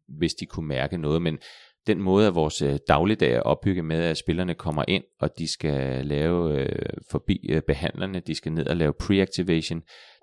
hvis 0.07 0.33
de 0.33 0.45
kunne 0.45 0.67
mærke 0.67 0.97
noget, 0.97 1.21
men 1.21 1.39
den 1.87 2.01
måde, 2.01 2.27
at 2.27 2.35
vores 2.35 2.61
øh, 2.61 2.79
dagligdag 2.87 3.33
er 3.33 3.41
opbygget 3.41 3.85
med, 3.85 4.03
at 4.03 4.17
spillerne 4.17 4.55
kommer 4.55 4.83
ind, 4.87 5.03
og 5.19 5.29
de 5.37 5.51
skal 5.51 6.05
lave 6.05 6.59
øh, 6.59 6.89
forbi 7.11 7.49
øh, 7.49 7.61
behandlerne, 7.67 8.19
de 8.19 8.35
skal 8.35 8.51
ned 8.51 8.67
og 8.67 8.77
lave 8.77 8.93
pre-activation, 9.03 9.81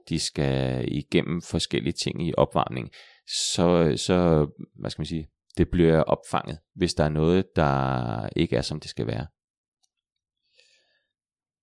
de 0.09 0.19
skal 0.19 0.85
igennem 0.93 1.43
forskellige 1.43 1.95
ting 2.05 2.29
i 2.29 2.35
opvarmning, 2.37 2.91
så, 3.27 3.95
så 3.97 4.47
hvad 4.81 4.91
skal 4.91 5.01
man 5.01 5.07
sige, 5.07 5.29
det 5.59 5.69
bliver 5.71 6.03
opfanget, 6.03 6.59
hvis 6.75 6.95
der 6.95 7.05
er 7.05 7.09
noget, 7.09 7.45
der 7.57 8.29
ikke 8.37 8.57
er, 8.57 8.63
som 8.63 8.81
det 8.81 8.91
skal 8.91 9.07
være. 9.07 9.27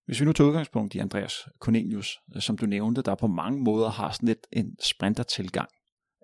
Hvis 0.06 0.20
vi 0.20 0.26
nu 0.26 0.34
tager 0.34 0.48
udgangspunkt 0.48 0.96
i 0.96 1.00
Andreas 1.00 1.34
Cornelius, 1.60 2.18
øh, 2.36 2.42
som 2.42 2.58
du 2.58 2.66
nævnte, 2.66 3.02
der 3.02 3.16
på 3.16 3.28
mange 3.28 3.64
måder 3.64 3.90
har 3.90 4.12
sådan 4.12 4.28
lidt 4.28 4.48
en 4.52 4.76
sprinter-tilgang. 4.84 5.70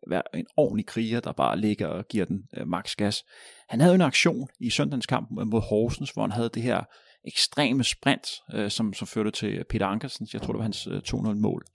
Være 0.10 0.22
en 0.34 0.46
ordentlig 0.58 0.86
kriger, 0.86 1.20
der 1.20 1.32
bare 1.32 1.60
ligger 1.60 1.88
og 1.88 2.08
giver 2.08 2.26
den 2.26 2.44
øh, 2.58 2.68
max 2.68 2.96
gas. 2.96 3.24
Han 3.70 3.82
havde 3.82 3.96
en 3.96 4.02
aktion 4.02 4.48
i 4.60 4.70
søndagens 4.70 5.06
kamp 5.06 5.30
mod 5.32 5.62
Horsens, 5.62 6.12
hvor 6.12 6.22
han 6.24 6.32
havde 6.32 6.50
det 6.54 6.64
her 6.64 6.84
ekstreme 7.28 7.84
sprint, 7.84 8.28
øh, 8.54 8.72
som, 8.72 8.94
som 8.94 9.08
førte 9.08 9.32
til 9.32 9.64
Peter 9.70 9.86
Ankersens, 9.86 10.34
jeg 10.34 10.42
tror 10.42 10.54
det 10.54 10.58
var 10.58 10.64
hans 10.64 10.88
øh, 10.88 11.02
2-0 11.08 11.34
mål. 11.34 11.66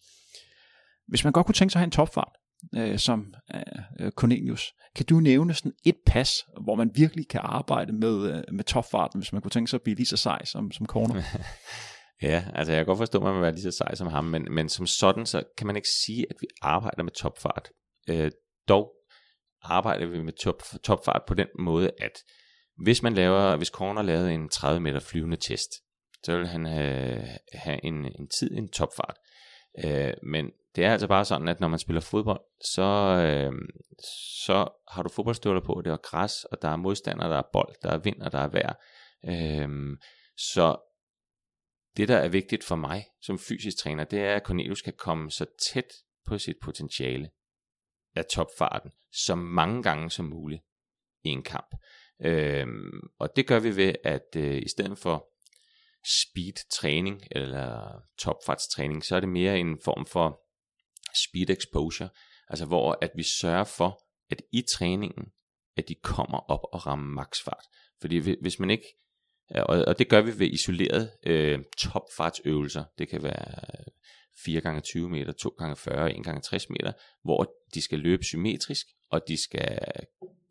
Hvis 1.08 1.24
man 1.24 1.32
godt 1.32 1.46
kunne 1.46 1.54
tænke 1.54 1.72
sig 1.72 1.78
at 1.78 1.80
have 1.80 1.86
en 1.86 1.90
topfart, 1.90 2.32
øh, 2.74 2.98
som 2.98 3.34
øh, 3.54 3.62
øh, 4.00 4.12
Cornelius, 4.12 4.74
kan 4.96 5.06
du 5.06 5.20
nævne 5.20 5.54
sådan 5.54 5.72
et 5.84 5.96
pas, 6.06 6.44
hvor 6.64 6.74
man 6.74 6.90
virkelig 6.94 7.28
kan 7.28 7.40
arbejde 7.44 7.92
med, 7.92 8.32
øh, 8.32 8.42
med 8.52 8.64
topfarten, 8.64 9.20
hvis 9.20 9.32
man 9.32 9.42
kunne 9.42 9.50
tænke 9.50 9.70
sig 9.70 9.76
at 9.76 9.82
blive 9.82 9.96
lige 9.96 10.06
så 10.06 10.16
sej 10.16 10.44
som, 10.44 10.72
som 10.72 10.86
corner? 10.86 11.22
Ja, 12.22 12.44
altså 12.54 12.72
jeg 12.72 12.78
kan 12.78 12.86
godt 12.86 12.98
forstå, 12.98 13.18
at 13.18 13.24
man 13.24 13.34
vil 13.34 13.42
være 13.42 13.52
lige 13.52 13.62
så 13.62 13.70
sej 13.70 13.94
som 13.94 14.06
ham, 14.06 14.24
men, 14.24 14.46
men 14.50 14.68
som 14.68 14.86
sådan, 14.86 15.26
så 15.26 15.42
kan 15.58 15.66
man 15.66 15.76
ikke 15.76 15.88
sige, 15.88 16.26
at 16.30 16.36
vi 16.40 16.46
arbejder 16.62 17.02
med 17.02 17.12
topfart. 17.12 17.70
Øh, 18.08 18.30
dog 18.68 18.92
arbejder 19.62 20.06
vi 20.06 20.22
med 20.22 20.32
top, 20.32 20.62
topfart 20.84 21.22
på 21.26 21.34
den 21.34 21.48
måde, 21.58 21.90
at 21.98 22.12
hvis 22.76 23.02
man 23.02 23.14
laver, 23.14 23.56
hvis 23.56 23.68
Corner 23.68 24.02
lavede 24.02 24.34
en 24.34 24.48
30 24.48 24.80
meter 24.80 25.00
flyvende 25.00 25.36
test, 25.36 25.70
så 26.24 26.38
vil 26.38 26.46
han 26.46 26.66
have, 26.66 27.24
have 27.52 27.84
en, 27.84 28.04
en 28.04 28.28
tid, 28.28 28.50
en 28.50 28.68
topfart. 28.68 29.16
Øh, 29.84 30.12
men 30.22 30.50
det 30.76 30.84
er 30.84 30.92
altså 30.92 31.08
bare 31.08 31.24
sådan, 31.24 31.48
at 31.48 31.60
når 31.60 31.68
man 31.68 31.78
spiller 31.78 32.00
fodbold, 32.00 32.40
så, 32.64 32.82
øh, 32.82 33.52
så 34.44 34.68
har 34.88 35.02
du 35.02 35.08
fodboldstøvler 35.08 35.60
på, 35.60 35.82
det 35.84 35.92
er 35.92 35.96
græs, 35.96 36.44
og 36.44 36.62
der 36.62 36.68
er 36.68 36.76
modstandere, 36.76 37.30
der 37.30 37.38
er 37.38 37.48
bold, 37.52 37.74
der 37.82 37.90
er 37.90 37.98
vind, 37.98 38.22
og 38.22 38.32
der 38.32 38.38
er 38.38 38.48
vejr. 38.48 38.74
Øh, 39.28 39.98
så 40.36 40.76
det, 41.96 42.08
der 42.08 42.16
er 42.16 42.28
vigtigt 42.28 42.64
for 42.64 42.76
mig 42.76 43.04
som 43.22 43.38
fysisk 43.38 43.78
træner, 43.78 44.04
det 44.04 44.20
er, 44.20 44.34
at 44.34 44.42
Cornelius 44.42 44.82
kan 44.82 44.94
komme 44.98 45.30
så 45.30 45.46
tæt 45.72 45.92
på 46.26 46.38
sit 46.38 46.56
potentiale 46.62 47.30
af 48.14 48.24
topfarten, 48.24 48.90
så 49.12 49.34
mange 49.34 49.82
gange 49.82 50.10
som 50.10 50.24
muligt 50.24 50.62
i 51.24 51.28
en 51.28 51.42
kamp. 51.42 51.74
Øhm, 52.24 53.00
og 53.18 53.36
det 53.36 53.46
gør 53.46 53.58
vi 53.58 53.76
ved, 53.76 53.94
at 54.04 54.36
øh, 54.36 54.62
i 54.62 54.68
stedet 54.68 54.98
for 54.98 55.28
speed 56.22 56.70
træning 56.70 57.22
eller 57.30 58.00
topfartstræning, 58.18 59.04
så 59.04 59.16
er 59.16 59.20
det 59.20 59.28
mere 59.28 59.58
en 59.58 59.78
form 59.84 60.06
for 60.06 60.40
speed 61.24 61.50
exposure, 61.50 62.08
altså 62.48 62.64
hvor 62.66 62.98
at 63.02 63.10
vi 63.14 63.22
sørger 63.40 63.64
for, 63.64 64.02
at 64.30 64.42
i 64.52 64.62
træningen, 64.72 65.24
at 65.76 65.88
de 65.88 65.94
kommer 65.94 66.38
op 66.38 66.60
og 66.72 66.86
rammer 66.86 67.14
maksfart. 67.14 67.64
Fordi 68.00 68.18
hvis 68.40 68.58
man 68.58 68.70
ikke 68.70 68.86
og, 69.54 69.84
og 69.86 69.98
det 69.98 70.08
gør 70.08 70.20
vi 70.20 70.38
ved 70.38 70.46
isoleret 70.46 71.10
øh, 71.26 71.64
topfartsøvelser. 71.78 72.84
Det 72.98 73.08
kan 73.08 73.22
være 73.22 73.84
4x20 74.38 74.98
meter, 74.98 75.32
2x40, 75.32 76.28
1x60 76.28 76.66
meter, 76.70 76.92
hvor 77.24 77.54
de 77.74 77.82
skal 77.82 77.98
løbe 77.98 78.24
symmetrisk, 78.24 78.86
og 79.10 79.28
de 79.28 79.42
skal 79.42 79.78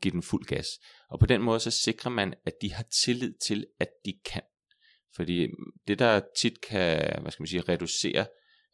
give 0.01 0.11
den 0.11 0.23
fuld 0.23 0.45
gas. 0.45 0.67
Og 1.09 1.19
på 1.19 1.25
den 1.25 1.41
måde 1.41 1.59
så 1.59 1.71
sikrer 1.71 2.11
man, 2.11 2.33
at 2.45 2.53
de 2.61 2.73
har 2.73 2.85
tillid 3.03 3.33
til, 3.47 3.67
at 3.79 3.89
de 4.05 4.13
kan. 4.25 4.41
Fordi 5.15 5.47
mm, 5.47 5.71
det 5.87 5.99
der 5.99 6.21
tit 6.37 6.61
kan, 6.61 7.21
hvad 7.21 7.31
skal 7.31 7.41
man 7.41 7.47
sige, 7.47 7.61
reducere 7.61 8.25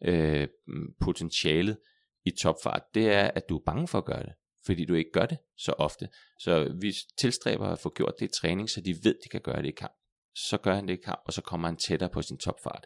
øh, 0.06 0.48
mm, 0.68 0.94
potentialet 1.02 1.78
i 2.26 2.32
topfart, 2.42 2.84
det 2.94 3.08
er, 3.08 3.32
at 3.36 3.50
du 3.50 3.58
er 3.58 3.64
bange 3.66 3.88
for 3.88 3.98
at 3.98 4.06
gøre 4.06 4.24
det 4.24 4.34
fordi 4.66 4.86
du 4.86 4.94
ikke 4.94 5.12
gør 5.12 5.26
det 5.26 5.38
så 5.58 5.72
ofte. 5.72 6.10
Så 6.40 6.76
vi 6.82 6.94
tilstræber 7.20 7.68
at 7.68 7.80
få 7.80 7.94
gjort 7.96 8.14
det 8.20 8.26
i 8.26 8.40
træning, 8.42 8.70
så 8.70 8.82
de 8.82 8.96
ved, 9.04 9.16
de 9.24 9.30
kan 9.30 9.42
gøre 9.42 9.62
det 9.62 9.68
i 9.68 9.72
kamp 9.78 9.94
så 10.38 10.58
gør 10.58 10.76
han 10.76 10.88
det 10.88 10.94
i 10.94 11.02
kamp, 11.02 11.22
og 11.26 11.34
så 11.34 11.42
kommer 11.42 11.68
han 11.68 11.78
tættere 11.78 12.10
på 12.10 12.22
sin 12.22 12.38
topfart 12.38 12.86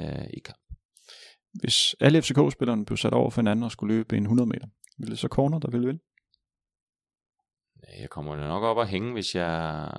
øh, 0.00 0.26
i 0.30 0.40
kamp. 0.40 0.58
Hvis 1.60 1.96
alle 2.00 2.22
FCK-spillerne 2.22 2.84
blev 2.84 2.96
sat 2.96 3.12
over 3.12 3.30
for 3.30 3.40
hinanden 3.40 3.62
og 3.62 3.70
skulle 3.70 3.94
løbe 3.94 4.16
en 4.16 4.22
100 4.22 4.48
meter, 4.48 4.66
ville 4.98 5.10
det 5.10 5.18
så 5.18 5.28
corner, 5.28 5.58
der 5.58 5.70
ville 5.70 5.86
vinde? 5.86 6.02
Jeg 8.00 8.10
kommer 8.10 8.36
nok 8.36 8.62
op 8.62 8.76
og 8.76 8.86
hænge, 8.86 9.12
hvis 9.12 9.34
jeg... 9.34 9.90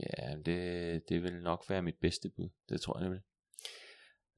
Ja, 0.00 0.36
det, 0.46 1.02
det 1.08 1.22
vil 1.22 1.42
nok 1.42 1.64
være 1.68 1.82
mit 1.82 1.94
bedste 2.00 2.30
bud. 2.36 2.48
Det 2.68 2.80
tror 2.80 2.98
jeg, 2.98 3.04
det 3.04 3.10
vil. 3.10 3.20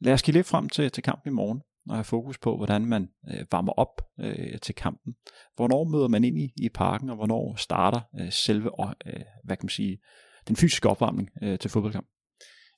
Lad 0.00 0.12
os 0.12 0.22
kigge 0.22 0.38
lidt 0.38 0.46
frem 0.46 0.68
til, 0.68 0.90
til 0.90 1.02
kampen 1.02 1.32
i 1.32 1.34
morgen 1.34 1.62
og 1.88 1.96
have 1.96 2.04
fokus 2.04 2.38
på, 2.38 2.56
hvordan 2.56 2.86
man 2.86 3.08
øh, 3.30 3.46
varmer 3.50 3.72
op 3.72 4.00
øh, 4.20 4.58
til 4.58 4.74
kampen. 4.74 5.14
Hvornår 5.56 5.84
møder 5.84 6.08
man 6.08 6.24
ind 6.24 6.38
i, 6.38 6.52
i 6.56 6.68
parken, 6.68 7.10
og 7.10 7.16
hvornår 7.16 7.54
starter 7.56 8.00
øh, 8.20 8.32
selve, 8.32 8.70
øh, 9.06 9.20
hvad 9.44 9.56
kan 9.56 9.64
man 9.64 9.68
sige, 9.68 9.98
den 10.48 10.56
fysiske 10.56 10.88
opvarmning 10.88 11.30
øh, 11.42 11.58
til 11.58 11.70
fodboldkamp? 11.70 12.06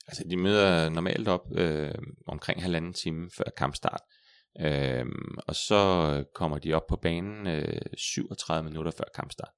Altså, 0.08 0.24
de 0.30 0.36
møder 0.36 0.88
normalt 0.88 1.28
op 1.28 1.40
øh, 1.54 1.94
omkring 2.26 2.62
halvanden 2.62 2.92
time 2.92 3.30
før 3.36 3.44
kampstart. 3.56 4.00
Øh, 4.60 5.04
og 5.46 5.54
så 5.54 6.24
kommer 6.34 6.58
de 6.58 6.72
op 6.72 6.86
på 6.88 6.96
banen 6.96 7.46
øh, 7.46 7.80
37 7.96 8.68
minutter 8.68 8.92
før 8.98 9.04
kampstart. 9.14 9.52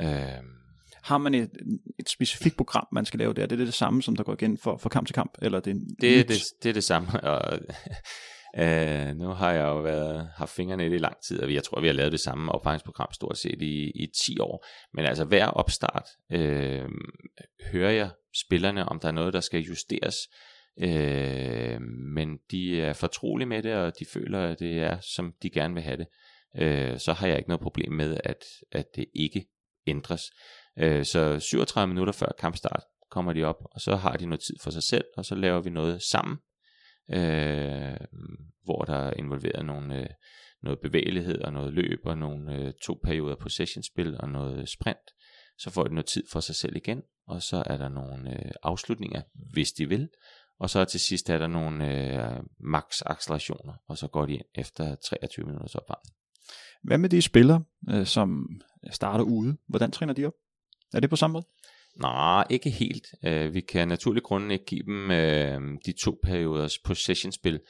Øh, 0.00 0.44
har 1.02 1.18
man 1.18 1.34
et, 1.34 1.50
et 1.98 2.08
specifikt 2.08 2.56
program, 2.56 2.86
man 2.92 3.04
skal 3.04 3.18
lave 3.18 3.34
der? 3.34 3.46
Det 3.46 3.52
er 3.52 3.56
det, 3.56 3.66
det 3.66 3.74
samme, 3.74 4.02
som 4.02 4.16
der 4.16 4.24
går 4.24 4.32
igen 4.32 4.58
for, 4.58 4.76
for 4.76 4.88
kamp 4.88 5.06
til 5.06 5.14
kamp? 5.14 5.38
Eller 5.42 5.60
det, 5.60 5.70
er 5.70 5.78
det, 6.00 6.28
det, 6.28 6.42
det 6.62 6.68
er 6.68 6.72
det 6.72 6.84
samme. 6.84 7.20
Og, 7.20 7.58
øh, 8.58 9.16
nu 9.16 9.28
har 9.28 9.52
jeg 9.52 9.64
jo 9.64 9.80
været, 9.80 10.28
haft 10.36 10.50
fingrene 10.50 10.86
i 10.86 10.88
det 10.88 10.94
i 10.94 10.98
lang 10.98 11.16
tid, 11.28 11.40
og 11.42 11.54
jeg 11.54 11.64
tror, 11.64 11.80
vi 11.80 11.86
har 11.86 11.94
lavet 11.94 12.12
det 12.12 12.20
samme 12.20 12.52
opvejningsprogram 12.52 13.12
stort 13.12 13.38
set 13.38 13.62
i, 13.62 13.90
i 13.94 14.06
10 14.26 14.38
år. 14.40 14.66
Men 14.94 15.04
altså 15.04 15.24
hver 15.24 15.46
opstart 15.46 16.08
øh, 16.32 16.88
hører 17.72 17.90
jeg 17.90 18.10
spillerne, 18.46 18.88
om 18.88 19.00
der 19.00 19.08
er 19.08 19.12
noget, 19.12 19.32
der 19.32 19.40
skal 19.40 19.60
justeres. 19.60 20.16
Øh, 20.80 21.80
men 22.14 22.38
de 22.50 22.80
er 22.80 22.92
fortrolige 22.92 23.48
med 23.48 23.62
det, 23.62 23.74
og 23.74 23.98
de 23.98 24.04
føler, 24.12 24.40
at 24.40 24.58
det 24.58 24.78
er, 24.78 24.98
som 25.00 25.34
de 25.42 25.50
gerne 25.50 25.74
vil 25.74 25.82
have 25.82 25.96
det. 25.96 26.06
Øh, 26.56 26.98
så 26.98 27.12
har 27.12 27.26
jeg 27.26 27.36
ikke 27.36 27.48
noget 27.48 27.60
problem 27.60 27.92
med, 27.92 28.20
at, 28.24 28.44
at 28.72 28.86
det 28.96 29.04
ikke 29.14 29.46
ændres. 29.86 30.22
Øh, 30.78 31.04
så 31.04 31.40
37 31.40 31.88
minutter 31.88 32.12
før 32.12 32.32
kampstart 32.38 32.82
kommer 33.10 33.32
de 33.32 33.44
op, 33.44 33.56
og 33.64 33.80
så 33.80 33.96
har 33.96 34.16
de 34.16 34.26
noget 34.26 34.40
tid 34.40 34.56
for 34.62 34.70
sig 34.70 34.82
selv, 34.82 35.04
og 35.16 35.24
så 35.24 35.34
laver 35.34 35.60
vi 35.60 35.70
noget 35.70 36.02
sammen, 36.02 36.38
øh, 37.10 37.96
hvor 38.64 38.82
der 38.84 38.96
er 38.96 39.12
involveret 39.18 39.66
nogle, 39.66 40.00
øh, 40.00 40.08
noget 40.62 40.78
bevægelighed 40.78 41.40
og 41.40 41.52
noget 41.52 41.72
løb 41.72 42.00
og 42.04 42.18
nogle 42.18 42.54
øh, 42.56 42.72
to 42.82 43.00
perioder 43.04 43.36
possession-spil 43.36 44.16
og 44.20 44.28
noget 44.28 44.68
sprint. 44.68 45.10
Så 45.58 45.70
får 45.70 45.84
de 45.84 45.94
noget 45.94 46.06
tid 46.06 46.24
for 46.32 46.40
sig 46.40 46.54
selv 46.54 46.76
igen, 46.76 47.02
og 47.26 47.42
så 47.42 47.62
er 47.66 47.76
der 47.76 47.88
nogle 47.88 48.30
øh, 48.30 48.52
afslutninger, 48.62 49.22
hvis 49.52 49.72
de 49.72 49.88
vil, 49.88 50.08
og 50.58 50.70
så 50.70 50.84
til 50.84 51.00
sidst 51.00 51.30
er 51.30 51.38
der 51.38 51.46
nogle 51.46 51.86
øh, 51.88 52.42
max 52.58 53.02
accelerationer, 53.06 53.74
og 53.88 53.98
så 53.98 54.08
går 54.08 54.26
de 54.26 54.34
ind 54.34 54.44
efter 54.54 54.94
23 54.94 55.46
minutters 55.46 55.74
opvarmning. 55.74 56.14
Hvad 56.82 56.98
med 56.98 57.08
de 57.08 57.22
spillere, 57.22 57.64
øh, 57.90 58.06
som 58.06 58.60
starter 58.90 59.24
ude? 59.24 59.56
Hvordan 59.66 59.90
træner 59.90 60.12
de 60.14 60.26
op? 60.26 60.34
Er 60.94 61.00
det 61.00 61.10
på 61.10 61.16
samme 61.16 61.32
måde? 61.32 61.46
Nej, 61.96 62.44
ikke 62.50 62.70
helt. 62.70 63.06
Øh, 63.24 63.54
vi 63.54 63.60
kan 63.60 63.88
naturlig 63.88 64.22
grunden 64.22 64.50
ikke 64.50 64.64
give 64.64 64.82
dem 64.82 65.10
øh, 65.10 65.60
de 65.86 65.92
to 65.92 66.18
perioders 66.22 66.78
possession-spil, 66.78 67.60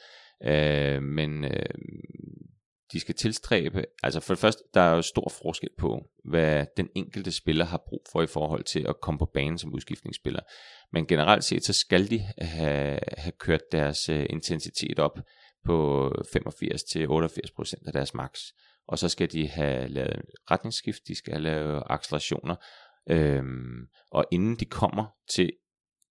øh, 0.43 1.03
men 1.03 1.43
øh, 1.43 1.75
de 2.91 2.99
skal 2.99 3.15
tilstræbe, 3.15 3.83
altså 4.03 4.19
for 4.19 4.33
det 4.33 4.41
første, 4.41 4.63
der 4.73 4.81
er 4.81 4.95
jo 4.95 5.01
stor 5.01 5.31
forskel 5.41 5.69
på, 5.77 6.01
hvad 6.25 6.65
den 6.77 6.89
enkelte 6.95 7.31
spiller 7.31 7.65
har 7.65 7.83
brug 7.87 8.05
for 8.11 8.21
i 8.21 8.27
forhold 8.27 8.63
til 8.63 8.85
at 8.89 9.01
komme 9.01 9.17
på 9.17 9.29
banen 9.33 9.57
som 9.57 9.73
udskiftningsspiller. 9.73 10.41
Men 10.93 11.05
generelt 11.05 11.43
set, 11.43 11.65
så 11.65 11.73
skal 11.73 12.09
de 12.09 12.19
have, 12.37 12.99
have 13.17 13.33
kørt 13.39 13.71
deres 13.71 14.09
øh, 14.09 14.25
intensitet 14.29 14.99
op 14.99 15.19
på 15.65 16.07
85-88% 16.07 17.87
af 17.87 17.93
deres 17.93 18.13
max. 18.13 18.39
Og 18.87 18.99
så 18.99 19.09
skal 19.09 19.31
de 19.31 19.47
have 19.47 19.87
lavet 19.87 20.21
retningsskift, 20.51 21.07
de 21.07 21.15
skal 21.15 21.33
have 21.33 21.43
lavet 21.43 21.83
accelerationer, 21.89 22.55
øhm, 23.09 23.87
og 24.11 24.25
inden 24.31 24.55
de 24.55 24.65
kommer 24.65 25.05
til 25.29 25.51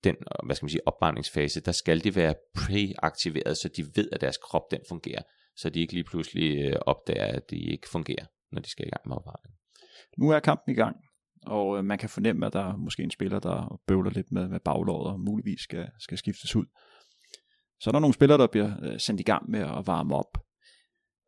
den 0.05 0.17
øh, 0.17 0.47
hvad 0.47 0.57
skal 0.57 0.65
man 0.65 0.71
sige, 0.71 0.89
opvarmningsfase, 0.89 1.61
der 1.61 1.73
skal 1.73 2.05
de 2.05 2.17
være 2.17 2.35
preaktiveret, 2.55 3.57
så 3.57 3.69
de 3.77 3.83
ved, 3.97 4.09
at 4.13 4.21
deres 4.21 4.37
krop 4.37 4.71
den 4.71 4.81
fungerer, 4.89 5.23
så 5.57 5.71
de 5.71 5.81
ikke 5.81 5.93
lige 5.93 6.05
pludselig 6.05 6.59
øh, 6.59 6.77
opdager, 6.87 7.27
at 7.27 7.51
de 7.51 7.57
ikke 7.57 7.89
fungerer, 7.89 8.27
når 8.53 8.61
de 8.61 8.71
skal 8.71 8.87
i 8.87 8.91
gang 8.91 9.09
med 9.09 9.17
opvarmning. 9.17 9.55
Nu 10.19 10.31
er 10.31 10.41
kampen 10.41 10.73
i 10.73 10.77
gang, 10.77 10.97
og 11.47 11.79
øh, 11.79 11.85
man 11.85 11.99
kan 11.99 12.09
fornemme, 12.09 12.47
at 12.47 12.53
der 12.53 12.73
er 12.73 12.77
måske 12.77 13.03
en 13.03 13.11
spiller, 13.11 13.39
der 13.39 13.81
bøvler 13.87 14.11
lidt 14.11 14.33
med, 14.33 14.49
med 14.49 14.61
baglåret 14.61 15.13
og 15.13 15.21
muligvis 15.21 15.61
skal, 15.61 15.89
skal 15.99 16.19
skiftes 16.19 16.57
ud. 16.57 16.67
Så 17.81 17.91
er 17.91 17.93
der 17.93 18.01
nogle 18.01 18.15
spillere, 18.15 18.39
der 18.39 18.47
bliver 18.47 18.73
øh, 18.83 19.01
sendt 19.01 19.21
i 19.21 19.25
gang 19.25 19.51
med 19.51 19.61
at 19.61 19.87
varme 19.87 20.15
op. 20.15 20.39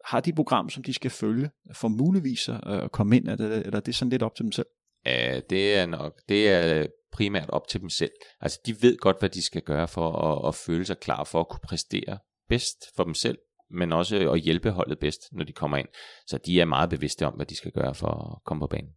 Har 0.05 0.21
de 0.21 0.33
program, 0.33 0.71
som 0.71 0.83
de 0.83 0.93
skal 0.93 1.11
følge, 1.11 1.51
for 1.75 1.89
muligvis 1.89 2.49
at 2.49 2.61
øh, 2.67 2.89
komme 2.89 3.17
ind, 3.17 3.29
eller 3.29 3.77
er 3.77 3.81
det 3.81 3.95
sådan 3.95 4.11
lidt 4.11 4.23
op 4.23 4.35
til 4.35 4.43
dem 4.43 4.53
selv? 4.53 4.67
Øh, 5.07 5.43
det 5.51 5.75
er 5.75 5.87
nok, 5.87 6.21
det 6.29 6.49
er 6.49 6.87
primært 7.13 7.51
op 7.51 7.69
til 7.69 7.81
dem 7.81 7.89
selv. 7.89 8.11
Altså 8.41 8.61
de 8.67 8.83
ved 8.83 8.99
godt, 8.99 9.19
hvad 9.19 9.29
de 9.29 9.43
skal 9.43 9.63
gøre 9.63 9.89
for 9.89 10.13
at, 10.13 10.49
at 10.49 10.55
føle 10.55 10.85
sig 10.85 10.99
klar 10.99 11.25
for 11.25 11.41
at 11.41 11.49
kunne 11.49 11.61
præstere 11.63 12.19
bedst 12.49 12.85
for 12.97 13.05
dem 13.05 13.15
selv, 13.15 13.39
men 13.71 13.93
også 13.93 14.31
at 14.33 14.41
hjælpe 14.41 14.71
holdet 14.71 14.99
bedst, 14.99 15.21
når 15.33 15.45
de 15.45 15.53
kommer 15.53 15.77
ind. 15.77 15.89
Så 16.27 16.39
de 16.47 16.61
er 16.61 16.65
meget 16.65 16.91
bevidste 16.91 17.27
om, 17.27 17.33
hvad 17.33 17.47
de 17.47 17.57
skal 17.57 17.73
gøre 17.73 17.95
for 17.95 18.35
at 18.35 18.45
komme 18.45 18.61
på 18.61 18.67
banen. 18.67 18.91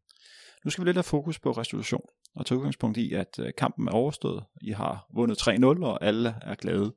Nu 0.66 0.72
skal 0.72 0.84
vi 0.84 0.88
lidt 0.88 0.98
have 0.98 1.04
fokus 1.04 1.40
på 1.40 1.52
restitution, 1.52 2.02
og 2.36 2.46
tage 2.46 2.58
udgangspunkt 2.58 2.98
i, 2.98 3.14
at 3.14 3.40
øh, 3.40 3.54
kampen 3.58 3.88
er 3.88 3.92
overstået. 3.92 4.44
I 4.62 4.72
har 4.72 5.08
vundet 5.16 5.48
3-0, 5.48 5.66
og 5.86 6.06
alle 6.06 6.36
er 6.42 6.56
glade. 6.56 6.96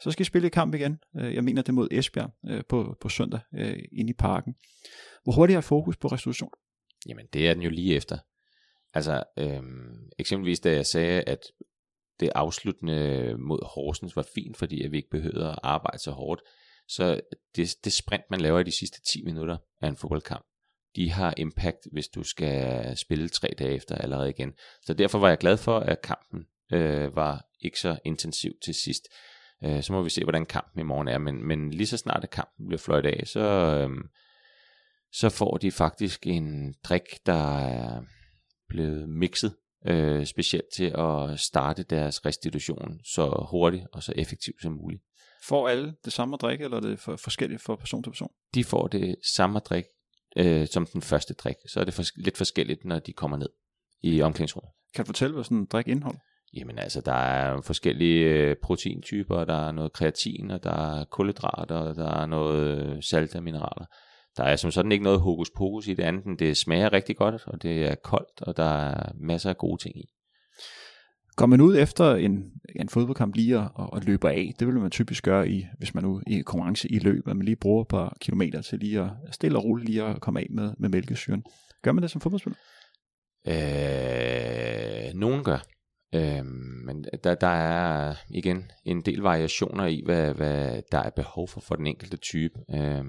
Så 0.00 0.10
skal 0.10 0.22
I 0.22 0.24
spille 0.24 0.50
kamp 0.50 0.74
igen. 0.74 0.98
Øh, 1.20 1.34
jeg 1.34 1.44
mener 1.44 1.62
det 1.62 1.74
mod 1.74 1.88
Esbjerg 1.90 2.30
øh, 2.48 2.62
på, 2.68 2.96
på 3.00 3.08
søndag 3.08 3.40
inde 3.92 4.10
i 4.10 4.14
parken. 4.18 4.54
Hvor 5.24 5.32
hurtigt 5.32 5.56
er 5.56 5.60
fokus 5.60 5.96
på 5.96 6.08
restitution? 6.08 6.50
Jamen 7.06 7.26
det 7.32 7.48
er 7.48 7.54
den 7.54 7.62
jo 7.62 7.70
lige 7.70 7.96
efter. 7.96 8.18
Altså 8.94 9.24
øhm, 9.38 10.10
eksempelvis 10.18 10.60
da 10.60 10.72
jeg 10.72 10.86
sagde, 10.86 11.22
at 11.22 11.40
det 12.20 12.30
afsluttende 12.34 13.34
mod 13.38 13.66
Horsens 13.74 14.16
var 14.16 14.26
fint, 14.34 14.56
fordi 14.56 14.84
at 14.84 14.92
vi 14.92 14.96
ikke 14.96 15.10
behøvede 15.10 15.48
at 15.48 15.58
arbejde 15.62 15.98
så 15.98 16.10
hårdt, 16.10 16.42
så 16.88 17.20
det, 17.56 17.74
det 17.84 17.92
sprint, 17.92 18.24
man 18.30 18.40
laver 18.40 18.58
i 18.58 18.64
de 18.64 18.78
sidste 18.78 19.00
10 19.12 19.24
minutter 19.24 19.56
af 19.80 19.88
en 19.88 19.96
fodboldkamp, 19.96 20.46
de 20.96 21.10
har 21.10 21.34
impact, 21.36 21.78
hvis 21.92 22.08
du 22.08 22.22
skal 22.22 22.96
spille 22.96 23.28
tre 23.28 23.48
dage 23.58 23.74
efter 23.74 23.94
allerede 23.94 24.30
igen. 24.30 24.52
Så 24.82 24.94
derfor 24.94 25.18
var 25.18 25.28
jeg 25.28 25.38
glad 25.38 25.56
for, 25.56 25.78
at 25.78 26.02
kampen 26.02 26.46
øh, 26.72 27.16
var 27.16 27.48
ikke 27.60 27.80
så 27.80 27.98
intensiv 28.04 28.52
til 28.64 28.74
sidst. 28.74 29.08
Øh, 29.64 29.82
så 29.82 29.92
må 29.92 30.02
vi 30.02 30.10
se, 30.10 30.24
hvordan 30.24 30.46
kampen 30.46 30.80
i 30.80 30.84
morgen 30.84 31.08
er. 31.08 31.18
Men, 31.18 31.46
men 31.46 31.70
lige 31.70 31.86
så 31.86 31.96
snart 31.96 32.24
at 32.24 32.30
kampen 32.30 32.66
bliver 32.66 32.78
fløjt 32.78 33.06
af, 33.06 33.26
så, 33.26 33.40
øh, 33.40 33.90
så 35.12 35.28
får 35.28 35.56
de 35.56 35.70
faktisk 35.70 36.26
en 36.26 36.74
drik, 36.84 37.02
der 37.26 37.58
er 37.58 38.02
blevet 38.68 39.08
mixet 39.08 39.54
øh, 39.86 40.26
specielt 40.26 40.66
til 40.76 40.94
at 40.98 41.40
starte 41.40 41.82
deres 41.82 42.26
restitution 42.26 43.00
så 43.04 43.46
hurtigt 43.50 43.84
og 43.92 44.02
så 44.02 44.12
effektivt 44.16 44.62
som 44.62 44.72
muligt. 44.72 45.02
Får 45.44 45.68
alle 45.68 45.94
det 46.04 46.12
samme 46.12 46.34
at 46.34 46.40
drikke, 46.40 46.64
eller 46.64 46.76
er 46.76 46.80
det 46.80 46.98
for 46.98 47.16
forskelligt 47.16 47.62
fra 47.62 47.76
person 47.76 48.02
til 48.02 48.10
person? 48.10 48.30
De 48.54 48.64
får 48.64 48.86
det 48.86 49.16
samme 49.36 49.56
at 49.56 49.66
drikke 49.66 49.88
øh, 50.36 50.66
som 50.66 50.86
den 50.86 51.02
første 51.02 51.34
drik. 51.34 51.56
Så 51.68 51.80
er 51.80 51.84
det 51.84 51.94
for, 51.94 52.02
lidt 52.16 52.36
forskelligt, 52.36 52.84
når 52.84 52.98
de 52.98 53.12
kommer 53.12 53.36
ned 53.36 53.48
i 54.00 54.22
omklædningsrummet. 54.22 54.72
Kan 54.94 55.04
du 55.04 55.06
fortælle, 55.06 55.34
hvad 55.34 55.44
sådan 55.44 55.58
en 55.58 55.66
drik 55.66 55.88
indeholder? 55.88 56.20
Jamen 56.54 56.78
altså, 56.78 57.00
der 57.00 57.12
er 57.12 57.60
forskellige 57.60 58.24
øh, 58.24 58.56
proteintyper, 58.62 59.44
der 59.44 59.68
er 59.68 59.72
noget 59.72 59.92
kreatin, 59.92 60.50
og 60.50 60.62
der 60.62 60.98
er 60.98 61.04
kulhydrater, 61.04 61.76
og 61.76 61.94
der 61.94 62.22
er 62.22 62.26
noget 62.26 62.78
øh, 62.78 63.02
salt 63.02 63.36
og 63.36 63.42
mineraler. 63.42 63.86
Der 64.38 64.44
er 64.44 64.56
som 64.56 64.70
sådan 64.70 64.92
ikke 64.92 65.04
noget 65.04 65.20
hokus 65.20 65.50
pokus 65.50 65.88
i 65.88 65.94
det 65.94 66.02
andet, 66.02 66.24
end 66.24 66.38
det 66.38 66.56
smager 66.56 66.92
rigtig 66.92 67.16
godt, 67.16 67.46
og 67.46 67.62
det 67.62 67.84
er 67.84 67.94
koldt, 67.94 68.42
og 68.42 68.56
der 68.56 68.88
er 68.88 69.12
masser 69.20 69.50
af 69.50 69.58
gode 69.58 69.82
ting 69.82 69.98
i. 69.98 70.04
Går 71.36 71.46
man 71.46 71.60
ud 71.60 71.76
efter 71.76 72.14
en, 72.14 72.52
en 72.76 72.88
fodboldkamp 72.88 73.34
lige 73.34 73.58
og, 73.58 73.92
og 73.92 74.02
løber 74.02 74.28
af, 74.28 74.54
det 74.58 74.66
vil 74.66 74.80
man 74.80 74.90
typisk 74.90 75.24
gøre, 75.24 75.48
i, 75.48 75.66
hvis 75.78 75.94
man 75.94 76.04
er 76.04 76.20
i 76.26 76.40
konkurrence 76.40 76.88
i 76.88 76.98
løb, 76.98 77.28
at 77.28 77.36
man 77.36 77.44
lige 77.44 77.56
bruger 77.56 77.82
et 77.82 77.88
par 77.88 78.16
kilometer 78.20 78.62
til 78.62 78.78
lige 78.78 79.00
at 79.00 79.10
stille 79.34 79.58
og 79.58 79.64
roligt 79.64 79.88
lige 79.88 80.04
at 80.04 80.20
komme 80.20 80.40
af 80.40 80.46
med, 80.50 80.72
med 80.78 80.88
mælkesyren. 80.88 81.44
Gør 81.82 81.92
man 81.92 82.02
det 82.02 82.10
som 82.10 82.20
fodboldspiller? 82.20 82.58
Øh, 83.48 85.14
nogen 85.14 85.44
gør. 85.44 85.66
Øh, 86.14 86.44
men 86.86 87.04
der, 87.24 87.34
der 87.34 87.46
er 87.46 88.14
igen 88.30 88.70
en 88.84 89.00
del 89.00 89.18
variationer 89.18 89.86
i, 89.86 90.02
hvad, 90.04 90.34
hvad 90.34 90.82
der 90.92 90.98
er 90.98 91.10
behov 91.10 91.48
for 91.48 91.60
for 91.60 91.74
den 91.74 91.86
enkelte 91.86 92.16
type. 92.16 92.54
Øh, 92.74 93.04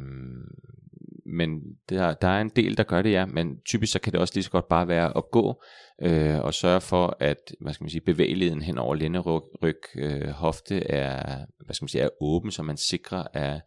men 1.29 1.61
der, 1.89 2.13
der 2.13 2.27
er 2.27 2.41
en 2.41 2.51
del, 2.55 2.77
der 2.77 2.83
gør 2.83 3.01
det, 3.01 3.11
ja, 3.11 3.25
men 3.25 3.61
typisk 3.65 3.93
så 3.93 3.99
kan 3.99 4.13
det 4.13 4.21
også 4.21 4.33
lige 4.35 4.43
så 4.43 4.51
godt 4.51 4.67
bare 4.67 4.87
være 4.87 5.17
at 5.17 5.31
gå 5.31 5.63
øh, 6.01 6.39
og 6.39 6.53
sørge 6.53 6.81
for, 6.81 7.17
at 7.19 7.53
hvad 7.61 7.73
skal 7.73 7.83
man 7.83 7.89
sige, 7.89 8.01
bevægeligheden 8.01 8.61
hen 8.61 8.77
over 8.77 8.95
lænderyg, 8.95 9.43
ryg, 9.63 9.81
øh, 9.95 10.29
hofte 10.29 10.91
er, 10.91 11.45
hvad 11.65 11.75
skal 11.75 11.83
man 11.83 11.89
sige, 11.89 12.01
er 12.01 12.09
åben, 12.21 12.51
så 12.51 12.63
man 12.63 12.77
sikrer, 12.77 13.23
at 13.33 13.61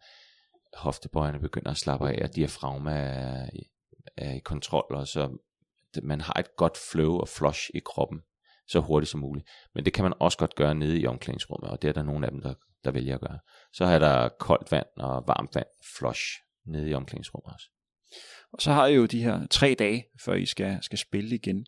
hoftebøjerne 0.73 1.39
begynder 1.39 1.71
at 1.71 1.77
slappe 1.77 2.09
af, 2.09 2.23
og 2.23 2.35
diafragma 2.35 2.91
er, 2.91 3.49
er 4.17 4.33
i 4.33 4.39
kontrol, 4.39 4.95
og 4.95 5.07
så 5.07 5.37
man 6.03 6.21
har 6.21 6.39
et 6.39 6.55
godt 6.55 6.77
flow 6.91 7.17
og 7.17 7.27
flush 7.27 7.69
i 7.73 7.79
kroppen 7.79 8.21
så 8.67 8.79
hurtigt 8.79 9.09
som 9.09 9.19
muligt. 9.19 9.47
Men 9.75 9.85
det 9.85 9.93
kan 9.93 10.03
man 10.03 10.13
også 10.19 10.37
godt 10.37 10.55
gøre 10.55 10.75
nede 10.75 10.99
i 10.99 11.07
omklædningsrummet, 11.07 11.69
og 11.69 11.81
det 11.81 11.87
er 11.87 11.93
der 11.93 12.03
nogle 12.03 12.25
af 12.25 12.31
dem, 12.31 12.41
der, 12.41 12.53
der 12.85 12.91
vælger 12.91 13.15
at 13.15 13.21
gøre. 13.21 13.39
Så 13.73 13.85
har 13.85 13.99
der 13.99 14.29
koldt 14.29 14.71
vand 14.71 14.87
og 14.97 15.23
varmt 15.27 15.55
vand, 15.55 15.67
flush 15.97 16.43
nede 16.65 16.89
i 16.89 16.93
omklædningsrummet 16.93 17.53
også. 17.53 17.67
Og 18.53 18.61
så 18.61 18.71
har 18.71 18.87
I 18.87 18.95
jo 18.95 19.05
de 19.05 19.23
her 19.23 19.47
tre 19.47 19.75
dage, 19.79 20.05
før 20.25 20.33
I 20.33 20.45
skal, 20.45 20.77
skal 20.81 20.97
spille 20.97 21.35
igen. 21.35 21.65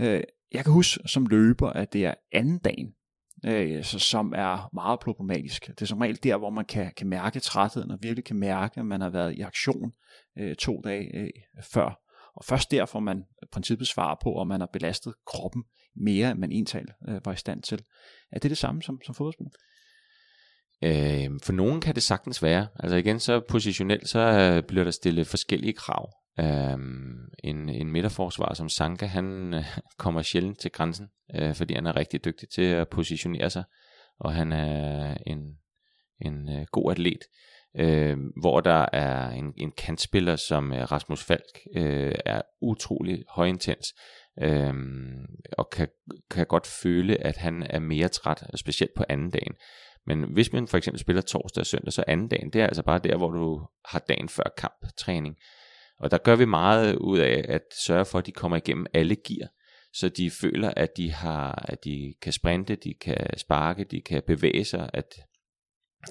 Øh, 0.00 0.22
jeg 0.52 0.64
kan 0.64 0.72
huske 0.72 1.08
som 1.08 1.26
løber, 1.26 1.70
at 1.70 1.92
det 1.92 2.04
er 2.04 2.14
anden 2.32 2.58
dagen, 2.58 2.94
øh, 3.44 3.84
så, 3.84 3.98
som 3.98 4.32
er 4.36 4.70
meget 4.74 5.00
problematisk. 5.00 5.66
Det 5.66 5.82
er 5.82 5.86
som 5.86 5.98
regel 5.98 6.22
der, 6.22 6.36
hvor 6.36 6.50
man 6.50 6.64
kan, 6.64 6.92
kan 6.96 7.08
mærke 7.08 7.40
trætheden, 7.40 7.90
og 7.90 7.98
virkelig 8.02 8.24
kan 8.24 8.36
mærke, 8.36 8.80
at 8.80 8.86
man 8.86 9.00
har 9.00 9.10
været 9.10 9.34
i 9.34 9.40
aktion 9.40 9.92
øh, 10.38 10.56
to 10.56 10.80
dage 10.84 11.16
øh, 11.16 11.30
før. 11.72 12.00
Og 12.36 12.44
først 12.44 12.70
der 12.70 12.86
får 12.86 13.00
man 13.00 13.18
i 13.42 13.46
princippet 13.52 13.88
svar 13.88 14.18
på, 14.22 14.34
om 14.34 14.46
man 14.46 14.60
har 14.60 14.68
belastet 14.72 15.14
kroppen 15.26 15.64
mere, 15.96 16.30
end 16.30 16.38
man 16.38 16.52
egentlig 16.52 16.84
øh, 17.08 17.20
var 17.24 17.32
i 17.32 17.36
stand 17.36 17.62
til. 17.62 17.84
Er 18.32 18.38
det 18.38 18.50
det 18.50 18.58
samme 18.58 18.82
som, 18.82 19.00
som 19.06 19.14
fodboldspiller? 19.14 19.50
Øh, 20.84 21.30
for 21.42 21.52
nogen 21.52 21.80
kan 21.80 21.94
det 21.94 22.02
sagtens 22.02 22.42
være. 22.42 22.66
Altså 22.78 22.96
igen, 22.96 23.20
så 23.20 23.40
positionelt, 23.48 24.08
så 24.08 24.18
øh, 24.18 24.62
bliver 24.62 24.84
der 24.84 24.90
stillet 24.90 25.26
forskellige 25.26 25.72
krav. 25.72 26.10
Øh, 26.40 26.78
en, 27.44 27.68
en 27.68 27.90
midterforsvar 27.90 28.54
som 28.54 28.68
Sanka, 28.68 29.06
han 29.06 29.54
øh, 29.54 29.64
kommer 29.98 30.22
sjældent 30.22 30.60
til 30.60 30.70
grænsen, 30.70 31.06
øh, 31.34 31.54
fordi 31.54 31.74
han 31.74 31.86
er 31.86 31.96
rigtig 31.96 32.24
dygtig 32.24 32.48
til 32.48 32.62
at 32.62 32.88
positionere 32.88 33.50
sig, 33.50 33.64
og 34.20 34.34
han 34.34 34.52
er 34.52 35.16
en, 35.26 35.38
en 36.20 36.48
øh, 36.48 36.66
god 36.72 36.90
atlet. 36.90 37.24
Øh, 37.76 38.16
hvor 38.40 38.60
der 38.60 38.86
er 38.92 39.30
en, 39.30 39.52
en 39.56 39.72
kantspiller 39.72 40.36
som 40.36 40.72
øh, 40.72 40.92
Rasmus 40.92 41.24
Falk, 41.24 41.58
øh, 41.76 42.14
er 42.26 42.42
utrolig 42.62 43.24
højintens, 43.28 43.86
øh, 44.42 44.74
og 45.58 45.70
kan, 45.70 45.88
kan 46.30 46.46
godt 46.46 46.66
føle, 46.66 47.26
at 47.26 47.36
han 47.36 47.62
er 47.70 47.78
mere 47.78 48.08
træt, 48.08 48.46
specielt 48.54 48.92
på 48.96 49.04
anden 49.08 49.30
dagen. 49.30 49.54
Men 50.06 50.32
hvis 50.32 50.52
man 50.52 50.68
for 50.68 50.76
eksempel 50.76 51.00
spiller 51.00 51.22
torsdag 51.22 51.60
og 51.60 51.66
søndag, 51.66 51.92
så 51.92 52.04
anden 52.06 52.28
dagen, 52.28 52.50
det 52.52 52.60
er 52.60 52.66
altså 52.66 52.82
bare 52.82 52.98
der, 52.98 53.16
hvor 53.16 53.30
du 53.30 53.66
har 53.84 53.98
dagen 53.98 54.28
før 54.28 54.54
kamptræning. 54.56 55.36
Og 55.98 56.10
der 56.10 56.18
gør 56.18 56.36
vi 56.36 56.44
meget 56.44 56.96
ud 56.96 57.18
af 57.18 57.44
at 57.48 57.62
sørge 57.86 58.04
for, 58.04 58.18
at 58.18 58.26
de 58.26 58.32
kommer 58.32 58.56
igennem 58.56 58.86
alle 58.94 59.16
gear, 59.16 59.48
så 59.92 60.08
de 60.08 60.30
føler, 60.30 60.72
at 60.76 60.96
de, 60.96 61.12
har, 61.12 61.64
at 61.68 61.84
de 61.84 62.14
kan 62.22 62.32
sprinte, 62.32 62.76
de 62.76 62.94
kan 63.00 63.38
sparke, 63.38 63.84
de 63.84 64.00
kan 64.00 64.22
bevæge 64.26 64.64
sig, 64.64 64.90
at, 64.92 65.14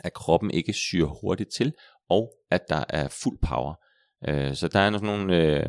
at 0.03 0.13
kroppen 0.13 0.51
ikke 0.51 0.73
syr 0.73 1.05
hurtigt 1.05 1.49
til, 1.57 1.73
og 2.09 2.33
at 2.51 2.61
der 2.69 2.83
er 2.89 3.07
fuld 3.23 3.37
power. 3.41 3.73
Øh, 4.27 4.55
så 4.55 4.67
der 4.67 4.79
er 4.79 4.91
sådan 4.91 5.05
nogle, 5.05 5.37
øh, 5.37 5.65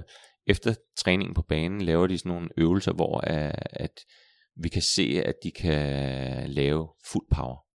efter 0.46 0.74
træningen 0.98 1.34
på 1.34 1.42
banen, 1.42 1.80
laver 1.80 2.06
de 2.06 2.18
sådan 2.18 2.32
nogle 2.32 2.48
øvelser, 2.56 2.92
hvor 2.92 3.16
øh, 3.16 3.54
at 3.70 4.00
vi 4.56 4.68
kan 4.68 4.82
se, 4.82 5.22
at 5.26 5.34
de 5.42 5.50
kan 5.50 6.50
lave 6.50 6.88
fuld 7.12 7.26
power. 7.34 7.69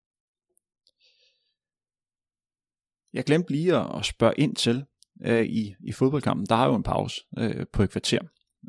Jeg 3.13 3.23
glemte 3.23 3.51
lige 3.51 3.75
at 3.97 4.05
spørge 4.05 4.33
ind 4.37 4.55
til 4.55 4.85
øh, 5.25 5.45
i, 5.45 5.75
i 5.79 5.91
fodboldkampen. 5.91 6.45
Der 6.49 6.55
har 6.55 6.67
jo 6.67 6.75
en 6.75 6.83
pause 6.83 7.21
øh, 7.37 7.65
på 7.73 7.83
et 7.83 7.89
kvarter. 7.89 8.19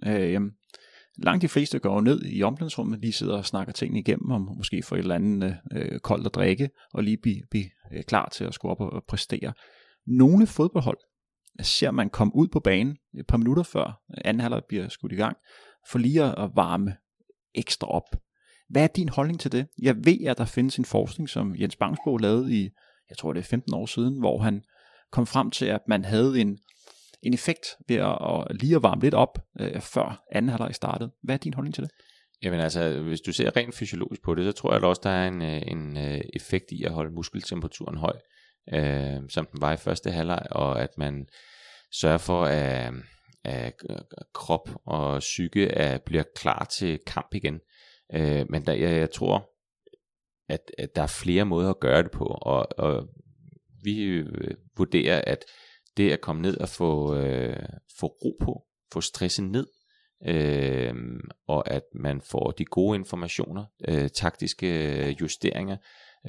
Øh, 0.06 0.40
langt 1.16 1.42
de 1.42 1.48
fleste 1.48 1.78
går 1.78 2.00
ned 2.00 2.22
i 2.24 2.42
omklædningsrummet, 2.42 3.00
lige 3.00 3.12
sidder 3.12 3.36
og 3.36 3.46
snakker 3.46 3.72
tingene 3.72 4.00
igennem, 4.00 4.30
om 4.30 4.54
måske 4.56 4.82
få 4.82 4.94
et 4.94 4.98
eller 4.98 5.14
andet 5.14 5.58
øh, 5.72 6.00
koldt 6.00 6.26
at 6.26 6.34
drikke, 6.34 6.70
og 6.92 7.02
lige 7.02 7.16
blive, 7.22 7.42
blive 7.50 7.70
øh, 7.92 8.02
klar 8.02 8.28
til 8.28 8.44
at 8.44 8.54
skulle 8.54 8.70
op 8.70 8.80
og, 8.80 8.92
og 8.92 9.04
præstere. 9.08 9.52
Nogle 10.06 10.46
fodboldhold 10.46 10.98
ser 11.62 11.90
man 11.90 12.10
komme 12.10 12.36
ud 12.36 12.48
på 12.48 12.60
banen 12.60 12.96
et 13.18 13.26
par 13.26 13.36
minutter 13.36 13.62
før 13.62 14.02
øh, 14.10 14.20
anden 14.24 14.40
halvleg 14.40 14.62
bliver 14.68 14.88
skudt 14.88 15.12
i 15.12 15.16
gang, 15.16 15.36
for 15.90 15.98
lige 15.98 16.22
at 16.24 16.50
varme 16.54 16.96
ekstra 17.54 17.86
op. 17.86 18.16
Hvad 18.68 18.82
er 18.82 18.86
din 18.86 19.08
holdning 19.08 19.40
til 19.40 19.52
det? 19.52 19.66
Jeg 19.82 19.96
ved, 20.04 20.26
at 20.26 20.38
der 20.38 20.44
findes 20.44 20.78
en 20.78 20.84
forskning, 20.84 21.28
som 21.28 21.54
Jens 21.56 21.76
Bangsbo 21.76 22.16
lavede 22.16 22.54
i, 22.54 22.70
jeg 23.10 23.18
tror 23.18 23.32
det 23.32 23.40
er 23.40 23.44
15 23.44 23.74
år 23.74 23.86
siden, 23.86 24.18
hvor 24.18 24.38
han 24.38 24.62
kom 25.12 25.26
frem 25.26 25.50
til, 25.50 25.66
at 25.66 25.80
man 25.88 26.04
havde 26.04 26.40
en, 26.40 26.58
en 27.22 27.34
effekt 27.34 27.66
ved 27.88 27.96
at, 27.96 28.18
at 28.50 28.60
lige 28.60 28.76
at 28.76 28.82
varme 28.82 29.00
lidt 29.00 29.14
op, 29.14 29.38
øh, 29.60 29.80
før 29.80 30.24
anden 30.32 30.48
halvleg 30.48 30.74
startede. 30.74 31.10
Hvad 31.22 31.34
er 31.34 31.38
din 31.38 31.54
holdning 31.54 31.74
til 31.74 31.84
det? 31.84 31.90
Jamen 32.42 32.60
altså, 32.60 33.00
hvis 33.02 33.20
du 33.20 33.32
ser 33.32 33.56
rent 33.56 33.74
fysiologisk 33.74 34.22
på 34.22 34.34
det, 34.34 34.44
så 34.44 34.52
tror 34.52 34.70
jeg 34.70 34.76
at 34.76 34.84
også, 34.84 35.00
der 35.04 35.10
er 35.10 35.28
en, 35.28 35.42
øh, 35.42 35.62
en 35.66 35.96
øh, 35.96 36.20
effekt 36.34 36.64
i 36.72 36.84
at 36.84 36.92
holde 36.92 37.14
muskeltemperaturen 37.14 37.96
høj, 37.96 38.16
øh, 38.72 39.20
som 39.28 39.46
den 39.46 39.60
var 39.60 39.72
i 39.72 39.76
første 39.76 40.10
halvleg, 40.10 40.46
og 40.50 40.82
at 40.82 40.90
man 40.98 41.26
sørger 41.92 42.18
for, 42.18 42.44
at, 42.44 42.92
at 43.44 43.72
krop 44.34 44.68
og 44.86 45.18
psyke 45.18 45.68
at 45.68 46.02
bliver 46.02 46.24
klar 46.36 46.64
til 46.64 46.98
kamp 47.06 47.34
igen. 47.34 47.60
Øh, 48.14 48.46
men 48.50 48.66
der, 48.66 48.72
jeg, 48.72 48.98
jeg 48.98 49.10
tror, 49.10 49.50
at, 50.48 50.60
at 50.78 50.96
der 50.96 51.02
er 51.02 51.16
flere 51.22 51.44
måder 51.44 51.70
at 51.70 51.80
gøre 51.80 52.02
det 52.02 52.10
på, 52.10 52.24
og, 52.24 52.68
og 52.78 53.08
vi 53.82 54.02
øh, 54.02 54.54
vurderer, 54.76 55.22
at 55.26 55.44
det 55.96 56.12
at 56.12 56.20
komme 56.20 56.42
ned 56.42 56.56
og 56.56 56.68
få, 56.68 57.16
øh, 57.16 57.68
få 57.98 58.06
ro 58.06 58.36
på, 58.40 58.62
få 58.92 59.00
stresset 59.00 59.44
ned, 59.44 59.66
øh, 60.26 60.94
og 61.46 61.70
at 61.70 61.82
man 61.94 62.20
får 62.20 62.50
de 62.50 62.64
gode 62.64 62.96
informationer, 62.96 63.64
øh, 63.88 64.08
taktiske 64.08 65.06
øh, 65.06 65.20
justeringer, 65.20 65.76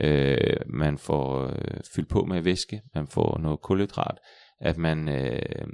øh, 0.02 0.60
man 0.68 0.98
får 0.98 1.44
øh, 1.48 1.80
fyldt 1.96 2.10
på 2.10 2.26
med 2.26 2.42
væske, 2.42 2.82
man 2.96 3.08
får 3.08 3.38
noget 3.38 3.62
kulhydrat, 3.62 4.18
at 4.60 4.78
man, 4.78 5.10
øh, 5.10 5.68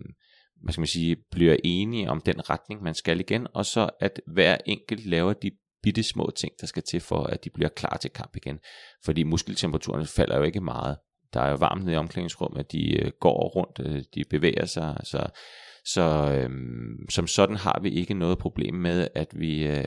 hvad 0.64 0.74
skal 0.74 0.82
man 0.82 0.88
sige, 0.88 1.18
bliver 1.32 1.56
enige 1.64 2.10
om 2.10 2.22
den 2.22 2.50
retning, 2.50 2.84
man 2.84 2.94
skal 2.94 3.20
igen, 3.20 3.48
og 3.54 3.66
så 3.66 3.90
at 4.00 4.22
hver 4.28 4.58
enkelt 4.66 5.06
laver 5.06 5.34
de 5.34 5.52
bitte 5.84 6.04
små 6.04 6.32
ting, 6.36 6.52
der 6.62 6.68
skal 6.68 6.84
til 6.84 7.00
for, 7.00 7.24
at 7.24 7.44
de 7.44 7.50
bliver 7.50 7.70
klar 7.70 7.98
til 7.98 8.12
kamp 8.12 8.36
igen. 8.36 8.60
Fordi 9.06 9.24
muskeltemperaturen 9.24 10.06
falder 10.06 10.38
jo 10.38 10.44
ikke 10.44 10.62
meget. 10.62 10.98
Der 11.34 11.42
er 11.42 11.50
jo 11.50 11.56
varmt 11.56 11.84
nede 11.84 11.94
i 11.94 11.98
omklædningsrummet, 11.98 12.72
de 12.72 13.00
øh, 13.00 13.12
går 13.20 13.50
rundt, 13.50 13.80
øh, 13.80 14.04
de 14.16 14.24
bevæger 14.30 14.66
sig, 14.66 14.98
så, 15.04 15.30
så 15.86 16.02
øhm, 16.34 17.10
som 17.10 17.28
sådan 17.28 17.56
har 17.56 17.80
vi 17.82 17.90
ikke 17.90 18.14
noget 18.14 18.38
problem 18.38 18.74
med, 18.74 19.08
at 19.16 19.40
vi 19.40 19.68
øh, 19.68 19.84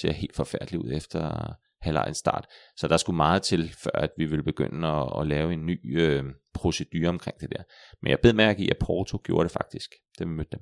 ser 0.00 0.12
helt 0.12 0.36
forfærdeligt 0.36 0.82
ud 0.82 0.92
efter 0.92 1.54
halvlejens 1.82 2.16
start. 2.16 2.46
Så 2.76 2.88
der 2.88 2.96
skulle 2.96 3.16
meget 3.16 3.42
til, 3.42 3.74
før 3.82 3.90
at 3.94 4.10
vi 4.16 4.24
ville 4.24 4.42
begynde 4.42 4.88
at, 4.88 5.20
at 5.20 5.26
lave 5.26 5.52
en 5.52 5.66
ny 5.66 6.00
øh, 6.00 6.24
procedure 6.54 7.08
omkring 7.08 7.40
det 7.40 7.50
der. 7.50 7.62
Men 8.02 8.10
jeg 8.10 8.18
bed 8.20 8.32
mærke 8.32 8.62
i, 8.64 8.68
at 8.68 8.78
Porto 8.80 9.18
gjorde 9.24 9.44
det 9.44 9.52
faktisk, 9.52 9.90
da 10.18 10.24
vi 10.24 10.30
mødte 10.30 10.50
dem. 10.52 10.60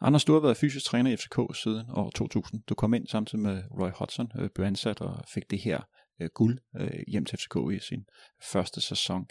Anders, 0.00 0.24
du 0.24 0.32
har 0.32 0.40
været 0.40 0.56
fysisk 0.56 0.86
træner 0.86 1.10
i 1.10 1.16
FCK 1.16 1.56
siden 1.62 1.86
år 1.90 2.10
2000. 2.10 2.62
Du 2.68 2.74
kom 2.74 2.94
ind 2.94 3.06
samtidig 3.06 3.42
med 3.42 3.62
Roy 3.80 3.90
Hodgson, 3.90 4.32
øh, 4.38 4.50
blev 4.54 4.66
ansat 4.66 5.00
og 5.00 5.24
fik 5.34 5.50
det 5.50 5.58
her 5.58 5.80
øh, 6.20 6.28
guld 6.34 6.58
øh, 6.80 7.04
hjem 7.08 7.24
til 7.24 7.38
FCK 7.38 7.56
i 7.72 7.78
sin 7.78 8.04
første 8.52 8.80
sæson. 8.80 9.26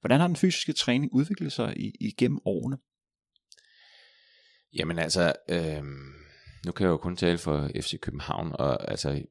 Hvordan 0.00 0.20
har 0.20 0.26
den 0.26 0.36
fysiske 0.36 0.72
træning 0.72 1.12
udviklet 1.12 1.52
sig 1.52 1.76
i, 1.76 1.92
igennem 2.00 2.38
årene? 2.44 2.78
Jamen 4.78 4.98
altså, 4.98 5.32
øh, 5.48 5.82
nu 6.66 6.72
kan 6.72 6.84
jeg 6.84 6.90
jo 6.90 6.96
kun 6.96 7.16
tale 7.16 7.38
for 7.38 7.70
FC 7.80 8.00
København, 8.00 8.52
og 8.52 8.90
altså, 8.90 9.22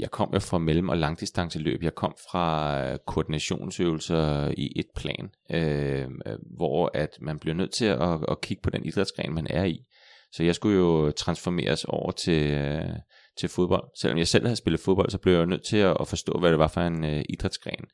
jeg 0.00 0.10
kom 0.10 0.30
jo 0.34 0.38
fra 0.38 0.58
mellem- 0.58 0.88
og 0.88 0.98
langdistanceløb. 0.98 1.82
Jeg 1.82 1.94
kom 1.94 2.14
fra 2.30 2.78
øh, 2.84 2.98
koordinationsøvelser 3.06 4.54
i 4.56 4.72
et 4.76 4.86
plan, 4.96 5.30
øh, 5.50 6.08
hvor 6.56 6.90
at 6.94 7.10
man 7.20 7.38
bliver 7.38 7.54
nødt 7.54 7.72
til 7.72 7.84
at, 7.84 8.24
at 8.28 8.40
kigge 8.40 8.62
på 8.62 8.70
den 8.70 8.84
idrætsgren, 8.84 9.34
man 9.34 9.46
er 9.50 9.64
i. 9.64 9.84
Så 10.32 10.42
jeg 10.42 10.54
skulle 10.54 10.76
jo 10.76 11.10
transformeres 11.10 11.84
over 11.84 12.10
til, 12.10 12.50
øh, 12.50 12.96
til 13.38 13.48
fodbold. 13.48 13.90
Selvom 14.00 14.18
jeg 14.18 14.28
selv 14.28 14.44
havde 14.44 14.56
spillet 14.56 14.80
fodbold, 14.80 15.10
så 15.10 15.18
blev 15.18 15.32
jeg 15.32 15.40
jo 15.40 15.46
nødt 15.46 15.64
til 15.64 15.76
at, 15.76 15.96
at 16.00 16.08
forstå, 16.08 16.38
hvad 16.40 16.50
det 16.50 16.58
var 16.58 16.68
for 16.68 16.80
en 16.80 17.04
øh, 17.04 17.24
idrætsgren, 17.28 17.84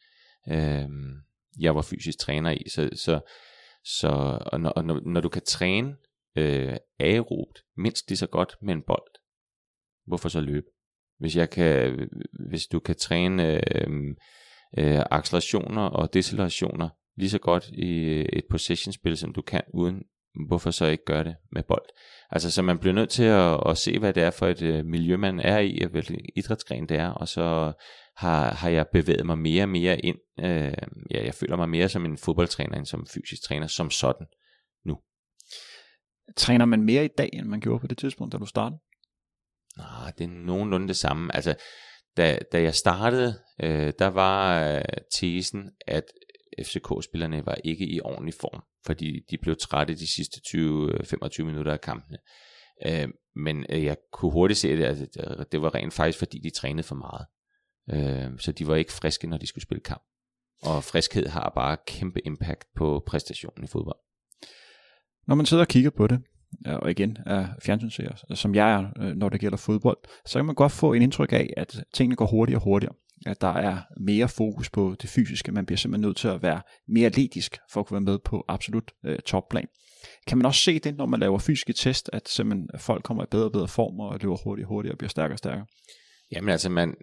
øh, 0.49 0.89
jeg 1.61 1.75
var 1.75 1.83
fysisk 1.83 2.19
træner 2.19 2.51
i. 2.51 2.69
Så, 2.69 2.91
så, 2.95 3.21
så 3.85 4.39
og 4.47 4.61
når, 4.61 4.71
og 4.71 4.85
når, 4.85 5.01
når 5.07 5.21
du 5.21 5.29
kan 5.29 5.43
træne 5.47 5.97
øh, 6.37 6.77
aerobt 7.01 7.63
mindst 7.77 8.09
lige 8.09 8.19
så 8.19 8.27
godt 8.27 8.57
med 8.63 8.75
en 8.75 8.83
bold, 8.87 9.13
hvorfor 10.07 10.29
så 10.29 10.41
løbe? 10.41 10.67
Hvis, 11.23 11.37
jeg 11.37 11.51
kan, 11.51 12.09
hvis 12.51 12.67
du 12.67 12.79
kan 12.81 12.95
træne 12.95 13.55
øh, 13.77 13.91
øh, 14.79 15.03
accelerationer 15.11 15.83
og 15.83 16.15
decelerationer 16.15 16.89
lige 17.17 17.31
så 17.31 17.39
godt 17.39 17.69
i 17.69 17.99
øh, 17.99 18.25
et 18.33 18.45
possession-spil, 18.51 19.17
som 19.17 19.33
du 19.33 19.43
kan 19.43 19.63
uden, 19.75 20.03
hvorfor 20.49 20.71
så 20.71 20.87
ikke 20.87 21.05
gøre 21.05 21.25
det 21.25 21.37
med 21.53 21.63
bold? 21.63 21.85
Altså, 22.31 22.51
så 22.51 22.63
man 22.63 22.79
bliver 22.79 22.95
nødt 22.95 23.11
til 23.11 23.25
at, 23.25 23.61
at 23.67 23.79
se, 23.79 23.99
hvad 23.99 24.13
det 24.13 24.23
er 24.23 24.31
for 24.31 24.47
et 24.47 24.63
øh, 24.63 24.85
miljø, 24.85 25.17
man 25.17 25.41
er 25.41 25.59
i, 25.59 25.81
og 25.85 25.91
hvilken 25.91 26.21
idrætsgren 26.37 26.89
det 26.89 26.97
er, 26.97 27.09
og 27.09 27.29
så 27.29 27.73
har, 28.17 28.55
har 28.55 28.69
jeg 28.69 28.87
bevæget 28.93 29.27
mig 29.27 29.39
mere 29.39 29.63
og 29.63 29.69
mere 29.69 30.01
ind. 30.01 30.19
Øh, 30.41 30.75
ja, 31.11 31.25
jeg 31.25 31.35
føler 31.35 31.57
mig 31.57 31.69
mere 31.69 31.89
som 31.89 32.05
en 32.05 32.19
fodboldtræner, 32.19 32.77
end 32.77 32.87
som 32.87 33.07
fysisk 33.07 33.43
træner, 33.43 33.67
som 33.67 33.91
sådan 33.91 34.27
nu. 34.85 34.97
Træner 36.37 36.65
man 36.65 36.83
mere 36.83 37.05
i 37.05 37.11
dag, 37.19 37.31
end 37.33 37.47
man 37.47 37.61
gjorde 37.61 37.81
på 37.81 37.87
det 37.87 37.99
tidspunkt, 37.99 38.33
da 38.33 38.39
du 38.39 38.47
startede? 38.47 38.81
Nej, 39.77 40.13
det 40.19 40.25
er 40.25 40.29
nogenlunde 40.29 40.89
det 40.89 40.97
samme. 40.97 41.37
Altså, 41.37 41.55
da, 42.17 42.39
da 42.53 42.63
jeg 42.63 42.75
startede, 42.75 43.39
øh, 43.63 43.93
der 43.99 44.07
var 44.07 44.69
øh, 44.77 44.83
tesen, 45.15 45.71
at 45.87 46.05
FCK-spillerne 46.63 47.47
var 47.47 47.55
ikke 47.65 47.87
i 47.87 48.01
ordentlig 48.01 48.35
form, 48.35 48.63
fordi 48.87 49.21
de 49.31 49.39
blev 49.39 49.57
trætte 49.57 49.95
de 49.95 50.07
sidste 50.15 50.41
20-25 50.49 51.41
øh, 51.41 51.47
minutter 51.47 51.73
af 51.73 51.81
kampene. 51.81 52.19
Øh, 52.87 53.09
men 53.37 53.67
øh, 53.69 53.85
jeg 53.85 53.97
kunne 54.13 54.33
hurtigt 54.33 54.59
se, 54.61 54.71
at 54.71 54.99
det, 54.99 55.53
det 55.53 55.63
var 55.63 55.75
rent 55.75 55.93
faktisk, 55.93 56.19
fordi 56.19 56.39
de 56.39 56.51
trænede 56.51 56.87
for 56.87 56.95
meget. 56.95 57.27
Øh, 57.91 58.39
så 58.39 58.53
de 58.53 58.67
var 58.67 58.77
ikke 58.77 58.93
friske, 58.93 59.27
når 59.27 59.37
de 59.37 59.47
skulle 59.47 59.63
spille 59.63 59.83
kamp. 59.83 60.03
Og 60.63 60.85
friskhed 60.85 61.27
har 61.27 61.53
bare 61.55 61.77
kæmpe 61.87 62.27
impact 62.27 62.65
på 62.77 63.03
præstationen 63.07 63.65
i 63.65 63.67
fodbold. 63.67 63.99
Når 65.27 65.35
man 65.35 65.47
sidder 65.47 65.63
og 65.65 65.69
kigger 65.69 65.91
på 65.91 66.07
det, 66.07 66.23
Øh, 66.67 66.77
og 66.77 66.91
igen 66.91 67.19
er 67.27 67.47
fjernsynsseer, 67.63 68.11
altså, 68.11 68.27
som 68.35 68.55
jeg 68.55 68.73
er, 68.73 68.85
øh, 69.01 69.17
når 69.17 69.29
det 69.29 69.41
gælder 69.41 69.57
fodbold, 69.57 69.99
så 70.27 70.39
kan 70.39 70.47
man 70.47 70.55
godt 70.55 70.73
få 70.73 70.93
en 70.93 71.03
indtryk 71.03 71.33
af, 71.33 71.55
at 71.57 71.85
tingene 71.95 72.17
går 72.17 72.27
hurtigere 72.27 72.59
og 72.59 72.65
hurtigere. 72.65 72.95
At 73.27 73.41
der 73.41 73.53
er 73.53 73.79
mere 74.01 74.29
fokus 74.29 74.71
på 74.71 74.97
det 75.03 75.11
fysiske. 75.11 75.53
Man 75.53 75.67
bliver 75.67 75.77
simpelthen 75.77 76.09
nødt 76.09 76.17
til 76.17 76.29
at 76.29 76.43
være 76.43 76.61
mere 76.89 77.07
atletisk 77.07 77.59
for 77.73 77.81
at 77.81 77.87
kunne 77.87 77.95
være 77.95 78.13
med 78.13 78.19
på 78.19 78.45
absolut 78.49 78.93
øh, 79.05 79.19
topplan. 79.19 79.67
Kan 80.27 80.39
man 80.39 80.47
også 80.47 80.61
se 80.61 80.79
det, 80.79 80.97
når 80.97 81.07
man 81.07 81.21
laver 81.21 81.39
fysiske 81.39 81.73
test, 81.73 82.11
at 82.13 82.29
simpelthen 82.29 82.69
folk 82.79 83.03
kommer 83.05 83.23
i 83.23 83.27
bedre 83.31 83.45
og 83.45 83.53
bedre 83.53 83.69
form 83.69 84.01
og 84.01 84.19
løber 84.21 84.37
hurtigere 84.45 84.67
og 84.67 84.69
hurtigere 84.69 84.95
og 84.95 84.99
bliver 84.99 85.09
stærkere 85.09 85.35
og 85.35 85.39
stærkere? 85.39 85.67
Jamen 86.33 86.49
altså, 86.49 86.71
man, 86.71 86.95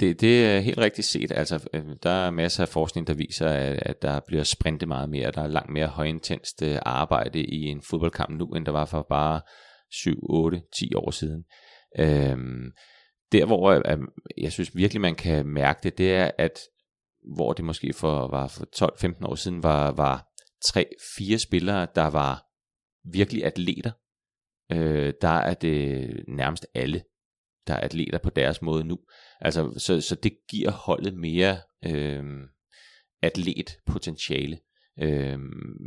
det, 0.00 0.20
det 0.20 0.46
er 0.46 0.60
helt 0.60 0.78
rigtigt 0.78 1.06
set. 1.06 1.32
Altså, 1.32 1.68
øh, 1.74 1.84
der 2.02 2.10
er 2.10 2.30
masser 2.30 2.62
af 2.62 2.68
forskning, 2.68 3.06
der 3.06 3.14
viser, 3.14 3.48
at, 3.48 3.78
at 3.82 4.02
der 4.02 4.20
bliver 4.26 4.42
sprintet 4.42 4.88
meget 4.88 5.10
mere. 5.10 5.30
Der 5.30 5.42
er 5.42 5.46
langt 5.46 5.72
mere 5.72 5.86
højintenst 5.86 6.62
øh, 6.62 6.78
arbejde 6.82 7.40
i 7.40 7.62
en 7.62 7.82
fodboldkamp 7.90 8.38
nu, 8.38 8.46
end 8.46 8.66
der 8.66 8.72
var 8.72 8.84
for 8.84 9.06
bare 9.08 9.40
7, 9.92 10.18
8, 10.22 10.62
10 10.78 10.94
år 10.94 11.10
siden. 11.10 11.44
Øhm, 11.98 12.72
der, 13.32 13.46
hvor 13.46 13.70
øh, 13.70 13.82
jeg, 13.84 13.98
jeg 14.38 14.52
synes 14.52 14.76
virkelig, 14.76 15.00
man 15.00 15.14
kan 15.14 15.46
mærke 15.46 15.80
det, 15.82 15.98
det 15.98 16.14
er, 16.14 16.30
at 16.38 16.58
hvor 17.34 17.52
det 17.52 17.64
måske 17.64 17.92
for, 17.92 18.28
var 18.28 18.48
for 18.48 18.66
12-15 19.22 19.26
år 19.26 19.34
siden 19.34 19.62
var, 19.62 19.90
var 19.92 20.26
3-4 20.66 21.36
spillere, 21.36 21.86
der 21.94 22.06
var 22.06 22.46
virkelig 23.12 23.44
atleter. 23.44 23.90
Øh, 24.72 25.12
der 25.20 25.28
er 25.28 25.54
det 25.54 26.10
nærmest 26.28 26.66
alle 26.74 27.02
der 27.66 27.74
er 27.74 27.80
atleter 27.80 28.18
på 28.18 28.30
deres 28.30 28.62
måde 28.62 28.84
nu. 28.84 28.98
Altså, 29.40 29.74
så, 29.78 30.00
så 30.00 30.14
det 30.14 30.32
giver 30.50 30.70
holdet 30.70 31.14
mere 31.14 31.58
øh, 31.86 32.22
atletpotentiale. 33.22 34.58
Øh, 35.00 35.38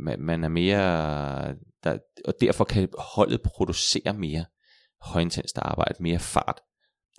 man, 0.04 0.20
man 0.20 0.44
er 0.44 0.48
mere, 0.48 1.54
der, 1.84 1.98
og 2.24 2.34
derfor 2.40 2.64
kan 2.64 2.88
holdet 2.98 3.42
producere 3.42 4.14
mere 4.14 4.44
højintens 5.00 5.52
arbejde, 5.52 6.02
mere 6.02 6.18
fart. 6.18 6.60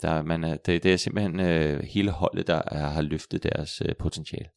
Der, 0.02 0.22
man 0.22 0.44
er, 0.44 0.56
det, 0.56 0.82
det 0.82 0.92
er 0.92 0.96
simpelthen 0.96 1.40
øh, 1.40 1.82
hele 1.82 2.10
holdet, 2.10 2.46
der 2.46 2.62
er, 2.66 2.88
har 2.88 3.02
løftet 3.02 3.42
deres 3.42 3.82
øh, 3.84 3.96
potentiale. 3.98 4.48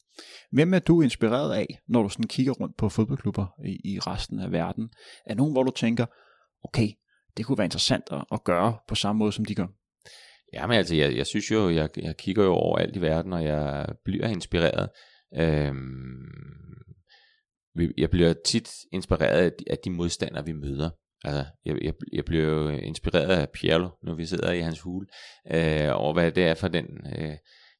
Hvem 0.52 0.74
er 0.74 0.78
du 0.78 1.02
inspireret 1.02 1.54
af, 1.54 1.78
når 1.88 2.02
du 2.02 2.08
sådan 2.08 2.28
kigger 2.28 2.52
rundt 2.52 2.76
på 2.76 2.88
fodboldklubber 2.88 3.46
i, 3.64 3.92
i 3.94 3.98
resten 3.98 4.40
af 4.40 4.52
verden? 4.52 4.90
Er 5.26 5.34
nogen, 5.34 5.52
hvor 5.52 5.62
du 5.62 5.70
tænker, 5.70 6.06
okay, 6.64 6.88
det 7.36 7.46
kunne 7.46 7.58
være 7.58 7.64
interessant 7.64 8.04
at, 8.10 8.24
at 8.32 8.44
gøre 8.44 8.78
på 8.88 8.94
samme 8.94 9.18
måde, 9.18 9.32
som 9.32 9.44
de 9.44 9.54
gør? 9.54 9.66
Ja, 10.54 10.66
men 10.66 10.76
altså, 10.76 10.94
jeg, 10.94 11.16
jeg 11.16 11.26
synes 11.26 11.50
jo, 11.50 11.70
jeg, 11.70 11.88
jeg 11.96 12.16
kigger 12.16 12.44
jo 12.44 12.52
over 12.52 12.78
alt 12.78 12.96
i 12.96 13.00
verden, 13.00 13.32
og 13.32 13.44
jeg 13.44 13.86
bliver 14.04 14.28
inspireret. 14.28 14.88
Øhm, 15.36 16.24
jeg 17.98 18.10
bliver 18.10 18.34
tit 18.44 18.70
inspireret 18.92 19.44
af 19.44 19.52
de, 19.52 19.64
af 19.70 19.78
de 19.84 19.90
modstandere, 19.90 20.44
vi 20.44 20.52
møder. 20.52 20.90
Altså, 21.24 21.44
jeg, 21.64 21.76
jeg, 21.82 21.94
jeg 22.12 22.24
bliver 22.24 22.44
jo 22.44 22.68
inspireret 22.68 23.40
af 23.40 23.50
Pierlo, 23.50 23.88
når 24.02 24.14
vi 24.14 24.26
sidder 24.26 24.52
i 24.52 24.60
hans 24.60 24.80
hule, 24.80 25.06
øh, 25.52 25.90
over 25.92 26.12
hvad 26.12 26.32
det 26.32 26.44
er 26.44 26.54
for 26.54 26.68
den 26.68 26.86
øh, 27.18 27.36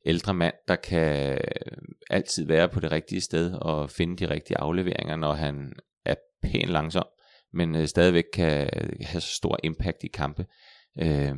ældre 0.06 0.34
mand, 0.34 0.54
der 0.68 0.76
kan 0.76 1.32
øh, 1.32 1.78
altid 2.10 2.46
være 2.46 2.68
på 2.68 2.80
det 2.80 2.92
rigtige 2.92 3.20
sted 3.20 3.52
og 3.52 3.90
finde 3.90 4.16
de 4.16 4.30
rigtige 4.30 4.58
afleveringer, 4.58 5.16
når 5.16 5.32
han 5.32 5.72
er 6.04 6.14
pænt 6.42 6.70
langsom, 6.70 7.06
men 7.52 7.74
øh, 7.74 7.86
stadigvæk 7.86 8.24
kan 8.32 8.70
have 9.00 9.20
så 9.20 9.34
stor 9.34 9.58
impact 9.62 10.04
i 10.04 10.08
kampe. 10.08 10.46
Øh, 10.98 11.34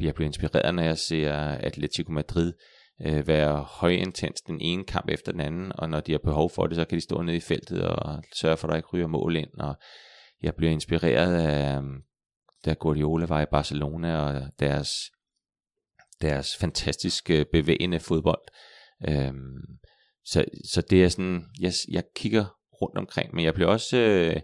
jeg 0.00 0.14
bliver 0.14 0.26
inspireret, 0.26 0.74
når 0.74 0.82
jeg 0.82 0.98
ser 0.98 1.32
Atletico 1.38 2.12
Madrid 2.12 2.52
øh, 3.02 3.26
være 3.26 3.62
højintens 3.62 4.40
den 4.40 4.60
ene 4.60 4.84
kamp 4.84 5.08
efter 5.08 5.32
den 5.32 5.40
anden, 5.40 5.72
og 5.74 5.90
når 5.90 6.00
de 6.00 6.12
har 6.12 6.18
behov 6.18 6.50
for 6.50 6.66
det, 6.66 6.76
så 6.76 6.84
kan 6.84 6.96
de 6.96 7.02
stå 7.02 7.22
nede 7.22 7.36
i 7.36 7.40
feltet 7.40 7.82
og 7.88 8.22
sørge 8.36 8.56
for, 8.56 8.68
at 8.68 8.70
der 8.70 8.76
ikke 8.76 8.88
ryger 8.92 9.06
mål 9.06 9.36
ind, 9.36 9.50
og 9.60 9.74
jeg 10.42 10.54
bliver 10.54 10.72
inspireret 10.72 11.34
af, 11.34 11.76
øhm, 11.76 12.02
da 12.64 12.72
Guardiola 12.72 13.26
var 13.26 13.42
i 13.42 13.46
Barcelona, 13.50 14.16
og 14.16 14.50
deres, 14.60 14.90
deres 16.22 16.56
fantastiske 16.56 17.46
bevægende 17.52 18.00
fodbold. 18.00 18.42
Øhm, 19.08 19.78
så, 20.24 20.44
så 20.72 20.80
det 20.80 21.04
er 21.04 21.08
sådan, 21.08 21.44
jeg, 21.60 21.72
jeg 21.90 22.04
kigger 22.16 22.44
rundt 22.82 22.98
omkring, 22.98 23.34
men 23.34 23.44
jeg 23.44 23.54
bliver 23.54 23.68
også, 23.68 23.96
øh, 23.96 24.40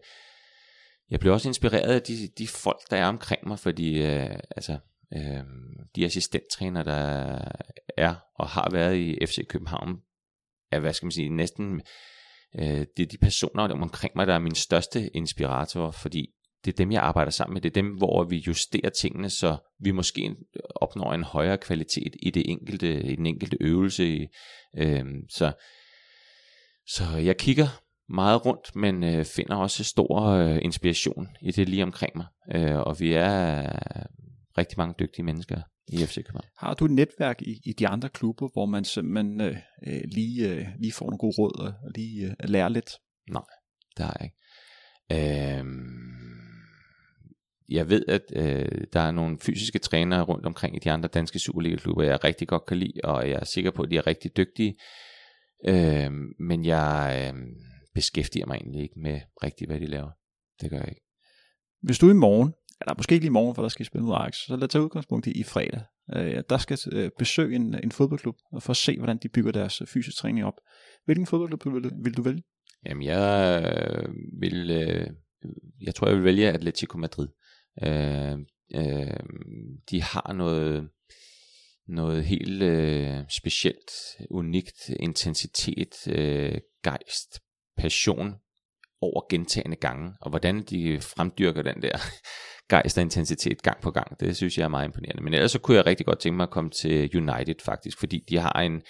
jeg 1.11 1.21
bliver 1.21 1.33
også 1.33 1.49
inspireret 1.49 1.95
af 1.95 2.03
de, 2.03 2.29
de 2.39 2.49
folk, 2.49 2.91
der 2.91 2.97
er 2.97 3.07
omkring 3.07 3.49
mig, 3.49 3.59
fordi 3.59 4.03
øh, 4.03 4.39
altså, 4.57 4.79
øh, 5.17 5.45
de 5.97 6.05
assistenttræner, 6.05 6.83
der 6.83 7.39
er 7.97 8.15
og 8.35 8.49
har 8.49 8.69
været 8.73 8.97
i 8.97 9.27
FC 9.27 9.47
København, 9.49 9.97
er, 10.73 10.81
hvad 10.81 10.93
skal 10.93 11.07
man 11.07 11.13
sige, 11.13 11.29
næsten 11.29 11.83
øh, 12.59 12.87
det 12.97 13.03
er 13.03 13.07
de 13.07 13.19
personer 13.19 13.67
der 13.67 13.75
omkring 13.75 14.13
mig, 14.17 14.27
der 14.27 14.35
er 14.35 14.39
min 14.39 14.55
største 14.55 15.17
inspirator, 15.17 15.91
fordi 15.91 16.31
det 16.65 16.73
er 16.73 16.77
dem, 16.77 16.93
jeg 16.93 17.03
arbejder 17.03 17.31
sammen 17.31 17.55
med. 17.55 17.61
Det 17.61 17.71
er 17.71 17.83
dem, 17.83 17.97
hvor 17.97 18.25
vi 18.25 18.37
justerer 18.37 18.91
tingene, 18.91 19.31
så 19.31 19.57
vi 19.79 19.91
måske 19.91 20.37
opnår 20.75 21.13
en 21.13 21.25
højere 21.25 21.59
kvalitet 21.59 22.17
i 22.23 22.31
det 22.31 22.51
enkelte, 22.51 23.03
i 23.03 23.17
den 23.17 23.27
enkelte 23.27 23.57
øvelse. 23.61 24.29
Øh, 24.77 25.05
så, 25.29 25.53
så 26.87 27.05
jeg 27.17 27.37
kigger 27.37 27.69
meget 28.11 28.47
rundt, 28.47 28.77
men 28.77 29.05
øh, 29.05 29.25
finder 29.25 29.57
også 29.57 29.85
stor 29.85 30.21
øh, 30.23 30.59
inspiration 30.63 31.29
i 31.43 31.51
det 31.51 31.69
lige 31.69 31.83
omkring 31.83 32.13
mig. 32.17 32.27
Øh, 32.55 32.79
og 32.79 33.01
vi 33.01 33.13
er 33.13 33.63
rigtig 34.59 34.79
mange 34.79 34.95
dygtige 34.99 35.25
mennesker 35.25 35.61
i 35.89 35.97
FC 35.97 36.15
København. 36.15 36.45
Har 36.59 36.75
du 36.75 36.85
et 36.85 36.91
netværk 36.91 37.43
i, 37.43 37.61
i 37.65 37.73
de 37.73 37.89
andre 37.89 38.09
klubber, 38.09 38.49
hvor 38.53 38.67
man 38.67 38.85
simpelthen 38.85 39.41
øh, 39.41 39.57
øh, 39.87 40.01
lige, 40.05 40.49
øh, 40.49 40.67
lige 40.79 40.93
får 40.93 41.07
nogle 41.07 41.19
gode 41.19 41.35
råd 41.39 41.73
og 41.85 41.91
lige 41.95 42.27
øh, 42.27 42.49
lærer 42.49 42.69
lidt? 42.69 42.91
Nej, 43.31 43.43
det 43.97 44.05
har 44.05 44.17
jeg 44.21 44.25
ikke. 44.25 44.37
Øh, 45.13 45.65
jeg 47.69 47.89
ved, 47.89 48.05
at 48.09 48.23
øh, 48.37 48.85
der 48.93 49.01
er 49.01 49.11
nogle 49.11 49.39
fysiske 49.41 49.79
trænere 49.79 50.23
rundt 50.23 50.47
omkring 50.47 50.77
i 50.77 50.79
de 50.79 50.91
andre 50.91 51.09
danske 51.09 51.39
Superliga-klubber, 51.39 52.03
jeg 52.03 52.25
rigtig 52.25 52.49
godt 52.49 52.67
kan 52.67 52.77
lide, 52.77 53.01
og 53.05 53.29
jeg 53.29 53.39
er 53.41 53.45
sikker 53.45 53.71
på, 53.71 53.83
at 53.83 53.91
de 53.91 53.97
er 53.97 54.07
rigtig 54.07 54.37
dygtige. 54.37 54.75
Øh, 55.69 56.11
men 56.39 56.65
jeg 56.65 57.33
øh, 57.35 57.41
beskæftiger 57.95 58.47
mig 58.47 58.55
egentlig 58.55 58.83
ikke 58.83 59.01
med 59.01 59.21
rigtigt, 59.43 59.71
hvad 59.71 59.81
de 59.81 59.87
laver. 59.87 60.11
Det 60.61 60.71
gør 60.71 60.79
jeg 60.79 60.89
ikke. 60.89 61.07
Hvis 61.83 61.99
du 61.99 62.11
i 62.11 62.13
morgen 62.13 62.53
eller 62.81 62.95
måske 62.97 63.15
ikke 63.15 63.27
i 63.27 63.31
morgen, 63.31 63.55
for 63.55 63.63
der 63.63 63.69
skal 63.69 63.87
spille 63.87 64.05
mod 64.05 64.15
Ajax, 64.15 64.37
så 64.37 64.57
lad 64.57 64.63
os 64.63 64.69
tage 64.69 64.85
udgangspunkt 64.85 65.27
i, 65.27 65.31
i 65.41 65.43
fredag. 65.43 65.83
Øh, 66.17 66.43
der 66.51 66.59
skal 66.59 66.79
øh, 66.93 67.11
besøge 67.19 67.57
en, 67.57 67.75
en 67.85 67.93
fodboldklub, 67.93 68.37
og 68.53 68.63
for 68.63 68.71
at 68.71 68.77
se, 68.77 68.97
hvordan 68.97 69.19
de 69.23 69.29
bygger 69.29 69.53
deres 69.53 69.81
øh, 69.81 69.87
fysisk 69.87 70.17
træning 70.17 70.47
op. 70.47 70.61
Hvilken 71.05 71.27
fodboldklub 71.27 71.75
vil, 71.75 71.91
vil 72.05 72.17
du 72.17 72.23
vælge? 72.23 72.43
Jamen, 72.87 73.03
jeg 73.03 73.63
øh, 73.65 74.15
vil, 74.41 74.71
øh, 74.71 75.07
jeg 75.81 75.95
tror, 75.95 76.07
jeg 76.07 76.17
vil 76.17 76.25
vælge 76.25 76.53
Atletico 76.53 76.99
Madrid. 76.99 77.29
Øh, 77.83 78.39
øh, 78.75 79.21
de 79.91 80.03
har 80.03 80.33
noget, 80.33 80.89
noget 81.89 82.25
helt 82.25 82.63
øh, 82.63 83.25
specielt, 83.29 83.91
unikt, 84.31 84.89
intensitet, 84.89 85.95
øh, 86.09 86.59
gejst, 86.85 87.41
passion 87.81 88.35
over 89.01 89.27
gentagende 89.31 89.77
gange, 89.77 90.13
og 90.21 90.31
hvordan 90.31 90.63
de 90.63 91.01
fremdyrker 91.01 91.63
den 91.63 91.83
der 91.83 91.99
gejst 92.71 92.99
og 92.99 93.03
intensitet 93.03 93.63
gang 93.63 93.81
på 93.81 93.91
gang. 93.91 94.21
Det 94.21 94.37
synes 94.37 94.59
jeg 94.59 94.65
er 94.65 94.69
meget 94.69 94.85
imponerende. 94.85 95.23
Men 95.23 95.35
ellers 95.35 95.53
så 95.53 95.59
kunne 95.59 95.77
jeg 95.77 95.87
rigtig 95.87 96.07
godt 96.07 96.19
tænke 96.19 96.37
mig 96.37 96.45
at 96.45 96.51
komme 96.51 96.71
til 96.71 97.17
United 97.17 97.55
faktisk, 97.65 97.99
fordi 97.99 98.25
de 98.29 98.39
har 98.39 98.53
en 98.53 98.83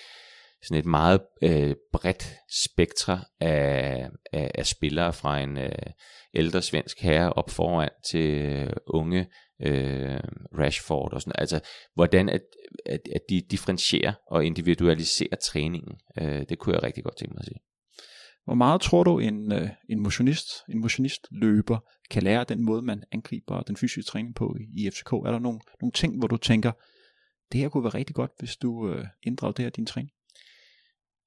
sådan 0.62 0.78
et 0.78 0.86
meget 0.86 1.20
øh, 1.42 1.74
bredt 1.92 2.36
spektre 2.64 3.20
af, 3.40 4.08
af, 4.32 4.50
af 4.54 4.66
spillere 4.66 5.12
fra 5.12 5.40
en 5.40 5.58
øh, 5.58 5.72
ældre 6.34 6.62
svensk 6.62 7.00
herre 7.00 7.32
op 7.32 7.50
foran 7.50 7.90
til 8.10 8.30
øh, 8.30 8.72
unge 8.86 9.26
øh, 9.62 10.20
Rashford 10.58 11.12
og 11.12 11.20
sådan 11.20 11.32
Altså 11.38 11.60
hvordan 11.94 12.28
at, 12.28 12.42
at, 12.86 13.00
at 13.14 13.20
de 13.30 13.42
differentierer 13.50 14.12
og 14.26 14.44
individualiserer 14.44 15.36
træningen. 15.36 15.94
Øh, 16.18 16.44
det 16.48 16.58
kunne 16.58 16.74
jeg 16.74 16.82
rigtig 16.82 17.04
godt 17.04 17.16
tænke 17.16 17.34
mig 17.34 17.40
at 17.40 17.46
se. 17.46 17.54
Hvor 18.50 18.54
meget 18.54 18.80
tror 18.80 19.04
du, 19.04 19.18
en, 19.18 19.52
øh, 19.52 19.68
en 19.88 20.00
motionist, 20.00 20.46
en 20.68 20.80
motionist 20.80 21.28
løber 21.30 21.78
kan 22.10 22.22
lære 22.22 22.44
den 22.44 22.64
måde, 22.64 22.82
man 22.82 23.02
angriber 23.12 23.62
den 23.62 23.76
fysiske 23.76 24.10
træning 24.10 24.34
på 24.34 24.56
i, 24.60 24.84
i 24.84 24.90
FCK? 24.90 25.12
Er 25.12 25.30
der 25.30 25.38
nogle, 25.38 25.60
nogle 25.80 25.92
ting, 25.92 26.18
hvor 26.18 26.28
du 26.28 26.36
tænker, 26.36 26.72
det 27.52 27.60
her 27.60 27.68
kunne 27.68 27.84
være 27.84 27.94
rigtig 27.94 28.16
godt, 28.16 28.30
hvis 28.38 28.56
du 28.56 28.92
øh, 28.92 29.06
inddrager 29.22 29.52
det 29.52 29.64
her 29.64 29.70
din 29.70 29.86
træning? 29.86 30.10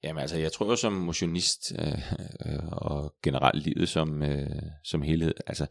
Jamen 0.04 0.22
altså, 0.22 0.38
jeg 0.38 0.52
tror 0.52 0.70
jo 0.70 0.76
som 0.76 0.94
motionist 0.94 1.74
øh, 1.80 2.14
øh, 2.46 2.68
og 2.72 3.16
generelt 3.24 3.64
livet 3.64 3.90
som, 3.90 4.24
øh, 4.24 4.62
som 4.84 5.02
helhed, 5.02 5.34
altså 5.48 5.66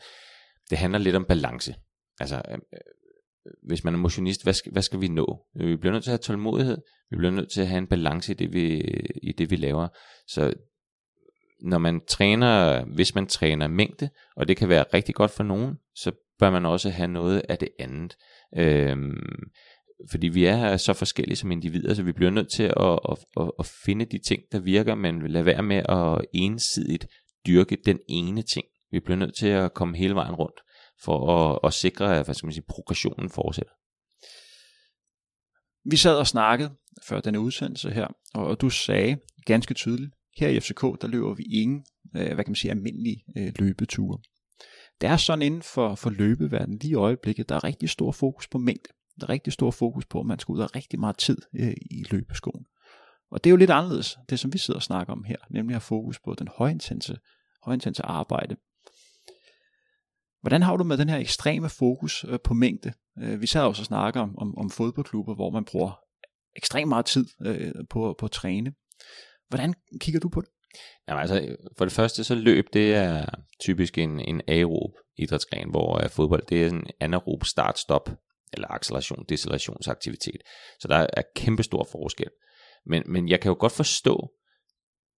det 0.70 0.78
handler 0.78 0.98
lidt 0.98 1.16
om 1.16 1.24
balance. 1.24 1.74
Altså, 2.20 2.42
øh, 2.48 2.54
øh, 2.54 3.52
hvis 3.68 3.84
man 3.84 3.94
er 3.94 3.98
motionist, 3.98 4.42
hvad 4.42 4.52
skal, 4.52 4.72
hvad 4.72 4.82
skal 4.82 5.00
vi 5.00 5.08
nå? 5.08 5.46
Vi 5.54 5.76
bliver 5.76 5.92
nødt 5.92 6.04
til 6.04 6.10
at 6.10 6.12
have 6.12 6.36
tålmodighed, 6.36 6.78
vi 7.10 7.16
bliver 7.16 7.32
nødt 7.32 7.52
til 7.52 7.60
at 7.60 7.68
have 7.68 7.78
en 7.78 7.88
balance 7.88 8.32
i 8.32 8.34
det, 8.34 8.52
vi, 8.52 8.80
i 9.22 9.32
det, 9.38 9.50
vi 9.50 9.56
laver. 9.56 9.88
Så 10.26 10.54
når 11.62 11.78
man 11.78 12.00
træner, 12.08 12.84
hvis 12.84 13.14
man 13.14 13.26
træner 13.26 13.68
mængde, 13.68 14.10
og 14.36 14.48
det 14.48 14.56
kan 14.56 14.68
være 14.68 14.84
rigtig 14.94 15.14
godt 15.14 15.30
for 15.30 15.44
nogen, 15.44 15.74
så 15.94 16.12
bør 16.38 16.50
man 16.50 16.66
også 16.66 16.90
have 16.90 17.08
noget 17.08 17.42
af 17.48 17.58
det 17.58 17.68
andet. 17.78 18.16
Øhm, 18.56 19.50
fordi 20.10 20.28
vi 20.28 20.44
er 20.44 20.76
så 20.76 20.92
forskellige 20.92 21.36
som 21.36 21.50
individer, 21.50 21.94
så 21.94 22.02
vi 22.02 22.12
bliver 22.12 22.30
nødt 22.30 22.52
til 22.52 22.62
at, 22.62 22.98
at, 23.10 23.18
at, 23.40 23.50
at 23.58 23.66
finde 23.84 24.04
de 24.04 24.18
ting, 24.18 24.42
der 24.52 24.60
virker, 24.60 24.94
men 24.94 25.26
lade 25.26 25.44
være 25.44 25.62
med 25.62 25.82
at 25.88 26.24
ensidigt 26.34 27.06
dyrke 27.46 27.78
den 27.84 27.98
ene 28.08 28.42
ting. 28.42 28.66
Vi 28.90 29.00
bliver 29.00 29.16
nødt 29.16 29.36
til 29.38 29.46
at 29.46 29.74
komme 29.74 29.96
hele 29.96 30.14
vejen 30.14 30.34
rundt, 30.34 30.60
for 31.04 31.36
at, 31.36 31.58
at 31.64 31.72
sikre, 31.72 32.18
at 32.18 32.24
hvad 32.24 32.34
skal 32.34 32.46
man 32.46 32.52
sige, 32.52 32.64
progressionen 32.68 33.30
fortsætter. 33.30 33.72
Vi 35.90 35.96
sad 35.96 36.16
og 36.16 36.26
snakkede 36.26 36.70
før 37.08 37.20
denne 37.20 37.40
udsendelse 37.40 37.90
her, 37.90 38.06
og 38.34 38.60
du 38.60 38.70
sagde 38.70 39.18
ganske 39.46 39.74
tydeligt, 39.74 40.14
her 40.36 40.48
i 40.48 40.60
FCK, 40.60 40.82
der 40.82 41.06
løber 41.06 41.34
vi 41.34 41.42
ingen, 41.42 41.84
øh, 42.16 42.34
hvad 42.34 42.44
kan 42.44 42.50
man 42.50 42.54
sige, 42.54 42.70
almindelige 42.70 43.24
øh, 43.36 43.52
løbeture. 43.58 44.18
Det 45.00 45.08
er 45.08 45.16
sådan 45.16 45.42
inden 45.42 45.62
for, 45.62 45.94
for 45.94 46.10
løbeverdenen 46.10 46.78
lige 46.78 46.90
i 46.90 46.94
øjeblikket, 46.94 47.48
der 47.48 47.54
er 47.54 47.64
rigtig 47.64 47.90
stor 47.90 48.12
fokus 48.12 48.48
på 48.48 48.58
mængde. 48.58 48.88
Der 49.20 49.26
er 49.26 49.30
rigtig 49.30 49.52
stor 49.52 49.70
fokus 49.70 50.06
på, 50.06 50.20
at 50.20 50.26
man 50.26 50.38
skal 50.38 50.52
ud 50.52 50.60
af 50.60 50.76
rigtig 50.76 51.00
meget 51.00 51.16
tid 51.16 51.36
øh, 51.54 51.74
i 51.90 52.04
løbeskoen. 52.10 52.64
Og 53.30 53.44
det 53.44 53.50
er 53.50 53.52
jo 53.52 53.56
lidt 53.56 53.70
anderledes, 53.70 54.18
det 54.30 54.38
som 54.38 54.52
vi 54.52 54.58
sidder 54.58 54.78
og 54.78 54.82
snakker 54.82 55.12
om 55.12 55.24
her, 55.24 55.36
nemlig 55.50 55.74
at 55.74 55.74
have 55.74 55.80
fokus 55.80 56.20
på 56.20 56.34
den 56.34 56.48
højintense, 56.48 57.18
højintense 57.62 58.02
arbejde. 58.02 58.56
Hvordan 60.40 60.62
har 60.62 60.76
du 60.76 60.84
med 60.84 60.98
den 60.98 61.08
her 61.08 61.18
ekstreme 61.18 61.68
fokus 61.68 62.24
øh, 62.28 62.38
på 62.44 62.54
mængde? 62.54 62.92
Øh, 63.18 63.40
vi 63.40 63.46
sad 63.46 63.62
også 63.62 63.82
og 63.82 63.86
snakker 63.86 64.20
om, 64.20 64.38
om, 64.38 64.58
om 64.58 64.70
fodboldklubber, 64.70 65.34
hvor 65.34 65.50
man 65.50 65.64
bruger 65.64 66.00
ekstremt 66.56 66.88
meget 66.88 67.06
tid 67.06 67.26
øh, 67.46 67.72
på, 67.90 68.14
på 68.18 68.26
at 68.26 68.32
træne. 68.32 68.72
Hvordan 69.52 69.74
kigger 70.00 70.20
du 70.20 70.28
på 70.28 70.40
det? 70.40 70.50
Jamen 71.08 71.20
altså, 71.20 71.56
for 71.78 71.84
det 71.84 71.94
første 71.94 72.24
så 72.24 72.34
løb, 72.34 72.64
det 72.72 72.94
er 72.94 73.26
typisk 73.60 73.98
en, 73.98 74.20
en 74.20 74.42
aerob 74.48 74.90
idrætsgren, 75.16 75.70
hvor 75.70 76.04
uh, 76.04 76.10
fodbold 76.10 76.42
det 76.48 76.62
er 76.62 76.68
en 76.68 76.86
anaerob 77.00 77.44
start-stop, 77.44 78.10
eller 78.52 78.68
acceleration, 78.68 79.24
decelerationsaktivitet. 79.28 80.40
Så 80.80 80.88
der 80.88 81.06
er 81.12 81.22
kæmpe 81.36 81.62
stor 81.62 81.88
forskel. 81.92 82.30
Men, 82.86 83.02
men 83.06 83.28
jeg 83.28 83.40
kan 83.40 83.48
jo 83.48 83.56
godt 83.60 83.72
forstå, 83.72 84.32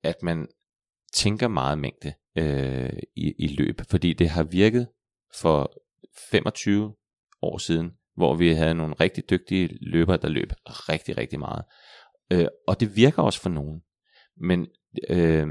at 0.03 0.23
man 0.23 0.49
tænker 1.15 1.49
meget 1.49 1.79
mængde 1.79 2.15
øh, 2.39 2.99
i, 3.17 3.35
i 3.39 3.49
løb, 3.49 3.81
fordi 3.91 4.13
det 4.13 4.29
har 4.29 4.43
virket 4.43 4.89
for 5.41 5.73
25 6.31 6.95
år 7.43 7.59
siden, 7.59 7.91
hvor 8.17 8.35
vi 8.35 8.53
havde 8.53 8.75
nogle 8.75 8.95
rigtig 9.01 9.31
dygtige 9.31 9.69
løbere, 9.81 10.17
der 10.17 10.29
løb 10.29 10.53
rigtig, 10.67 11.17
rigtig 11.17 11.39
meget. 11.39 11.65
Øh, 12.33 12.47
og 12.67 12.81
det 12.81 12.97
virker 12.97 13.23
også 13.23 13.41
for 13.41 13.51
nogen. 13.51 13.81
Men 14.37 14.67
øh, 15.11 15.49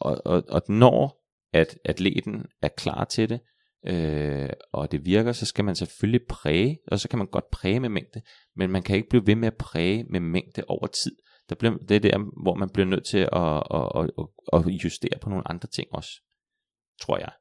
og, 0.00 0.22
og, 0.24 0.44
og 0.48 0.62
når 0.68 1.26
at 1.52 1.78
atleten 1.84 2.46
er 2.62 2.68
klar 2.68 3.04
til 3.04 3.28
det, 3.28 3.40
øh, 3.86 4.50
og 4.72 4.92
det 4.92 5.04
virker, 5.04 5.32
så 5.32 5.46
skal 5.46 5.64
man 5.64 5.74
selvfølgelig 5.74 6.26
præge, 6.28 6.78
og 6.86 7.00
så 7.00 7.08
kan 7.08 7.18
man 7.18 7.26
godt 7.26 7.50
præge 7.50 7.80
med 7.80 7.88
mængde, 7.88 8.22
men 8.56 8.70
man 8.70 8.82
kan 8.82 8.96
ikke 8.96 9.08
blive 9.08 9.26
ved 9.26 9.34
med 9.34 9.46
at 9.46 9.56
præge 9.56 10.04
med 10.04 10.20
mængde 10.20 10.64
over 10.68 10.86
tid. 10.86 11.16
Der 11.48 11.54
bliver, 11.54 11.76
det 11.76 11.94
er 11.94 12.00
der, 12.00 12.42
hvor 12.42 12.54
man 12.54 12.70
bliver 12.70 12.86
nødt 12.86 13.06
til 13.06 13.18
at, 13.18 13.62
at, 13.74 14.10
at, 14.52 14.66
at, 14.66 14.84
justere 14.84 15.18
på 15.20 15.30
nogle 15.30 15.48
andre 15.48 15.68
ting 15.68 15.88
også, 15.92 16.10
tror 17.00 17.18
jeg. 17.18 17.32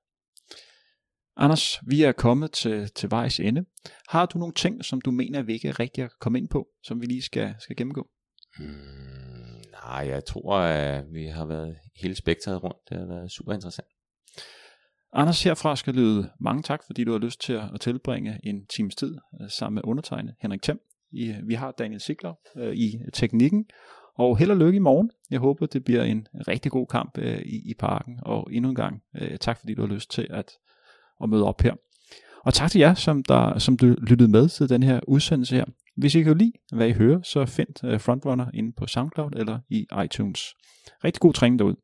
Anders, 1.37 1.79
vi 1.87 2.03
er 2.03 2.11
kommet 2.11 2.51
til, 2.51 2.91
til 2.91 3.11
vejs 3.11 3.39
ende. 3.39 3.65
Har 4.09 4.25
du 4.25 4.39
nogle 4.39 4.53
ting, 4.53 4.85
som 4.85 5.01
du 5.01 5.11
mener, 5.11 5.41
vi 5.41 5.53
ikke 5.53 5.67
er 5.67 5.79
rigtig 5.79 6.03
at 6.03 6.11
komme 6.19 6.39
ind 6.39 6.49
på, 6.49 6.67
som 6.83 7.01
vi 7.01 7.05
lige 7.05 7.21
skal, 7.21 7.55
skal 7.59 7.75
gennemgå? 7.75 8.07
Hmm, 8.57 9.34
nej, 9.87 10.07
jeg 10.07 10.25
tror, 10.25 10.57
at 10.57 11.13
vi 11.13 11.25
har 11.25 11.45
været 11.45 11.77
hele 11.95 12.15
spektret 12.15 12.63
rundt. 12.63 12.77
Det 12.89 12.97
har 12.97 13.05
været 13.05 13.31
super 13.31 13.53
interessant. 13.53 13.87
Anders 15.13 15.43
herfra 15.43 15.75
skal 15.75 15.93
lyde 15.93 16.29
mange 16.39 16.63
tak, 16.63 16.83
fordi 16.85 17.03
du 17.03 17.11
har 17.11 17.19
lyst 17.19 17.41
til 17.41 17.53
at 17.53 17.81
tilbringe 17.81 18.39
en 18.43 18.65
times 18.65 18.95
tid 18.95 19.17
øh, 19.41 19.49
sammen 19.49 19.75
med 19.75 19.81
undertegnet 19.85 20.35
Henrik 20.41 20.61
Thiem. 20.61 20.79
Øh, 21.17 21.47
vi 21.47 21.53
har 21.53 21.71
Daniel 21.71 22.01
Sigler 22.01 22.33
øh, 22.55 22.75
i 22.75 22.99
teknikken, 23.13 23.65
og 24.17 24.37
held 24.37 24.51
og 24.51 24.57
lykke 24.57 24.75
i 24.75 24.79
morgen. 24.79 25.11
Jeg 25.31 25.39
håber, 25.39 25.65
det 25.65 25.83
bliver 25.83 26.03
en 26.03 26.27
rigtig 26.47 26.71
god 26.71 26.87
kamp 26.87 27.17
i, 27.45 27.69
i 27.69 27.73
parken, 27.79 28.19
og 28.21 28.47
endnu 28.51 28.69
en 28.69 28.75
gang 28.75 29.03
tak, 29.41 29.59
fordi 29.59 29.73
du 29.73 29.81
har 29.81 29.93
lyst 29.93 30.11
til 30.11 30.27
at, 30.29 30.51
at 31.23 31.29
møde 31.29 31.43
op 31.43 31.61
her. 31.61 31.73
Og 32.43 32.53
tak 32.53 32.71
til 32.71 32.79
jer, 32.79 32.93
som, 32.93 33.23
der, 33.23 33.59
som 33.59 33.77
du 33.77 33.85
lyttede 33.85 34.31
med 34.31 34.49
til 34.49 34.69
den 34.69 34.83
her 34.83 34.99
udsendelse 35.07 35.55
her. 35.55 35.65
Hvis 35.97 36.15
I 36.15 36.23
kan 36.23 36.37
lide, 36.37 36.51
hvad 36.73 36.87
I 36.87 36.91
hører, 36.91 37.21
så 37.21 37.45
find 37.45 37.85
øh, 37.85 37.99
Frontrunner 37.99 38.45
inde 38.53 38.73
på 38.77 38.87
SoundCloud 38.87 39.31
eller 39.35 39.59
i 39.69 39.87
iTunes. 40.05 40.39
Rigtig 41.03 41.21
god 41.21 41.33
træning 41.33 41.59
derude. 41.59 41.75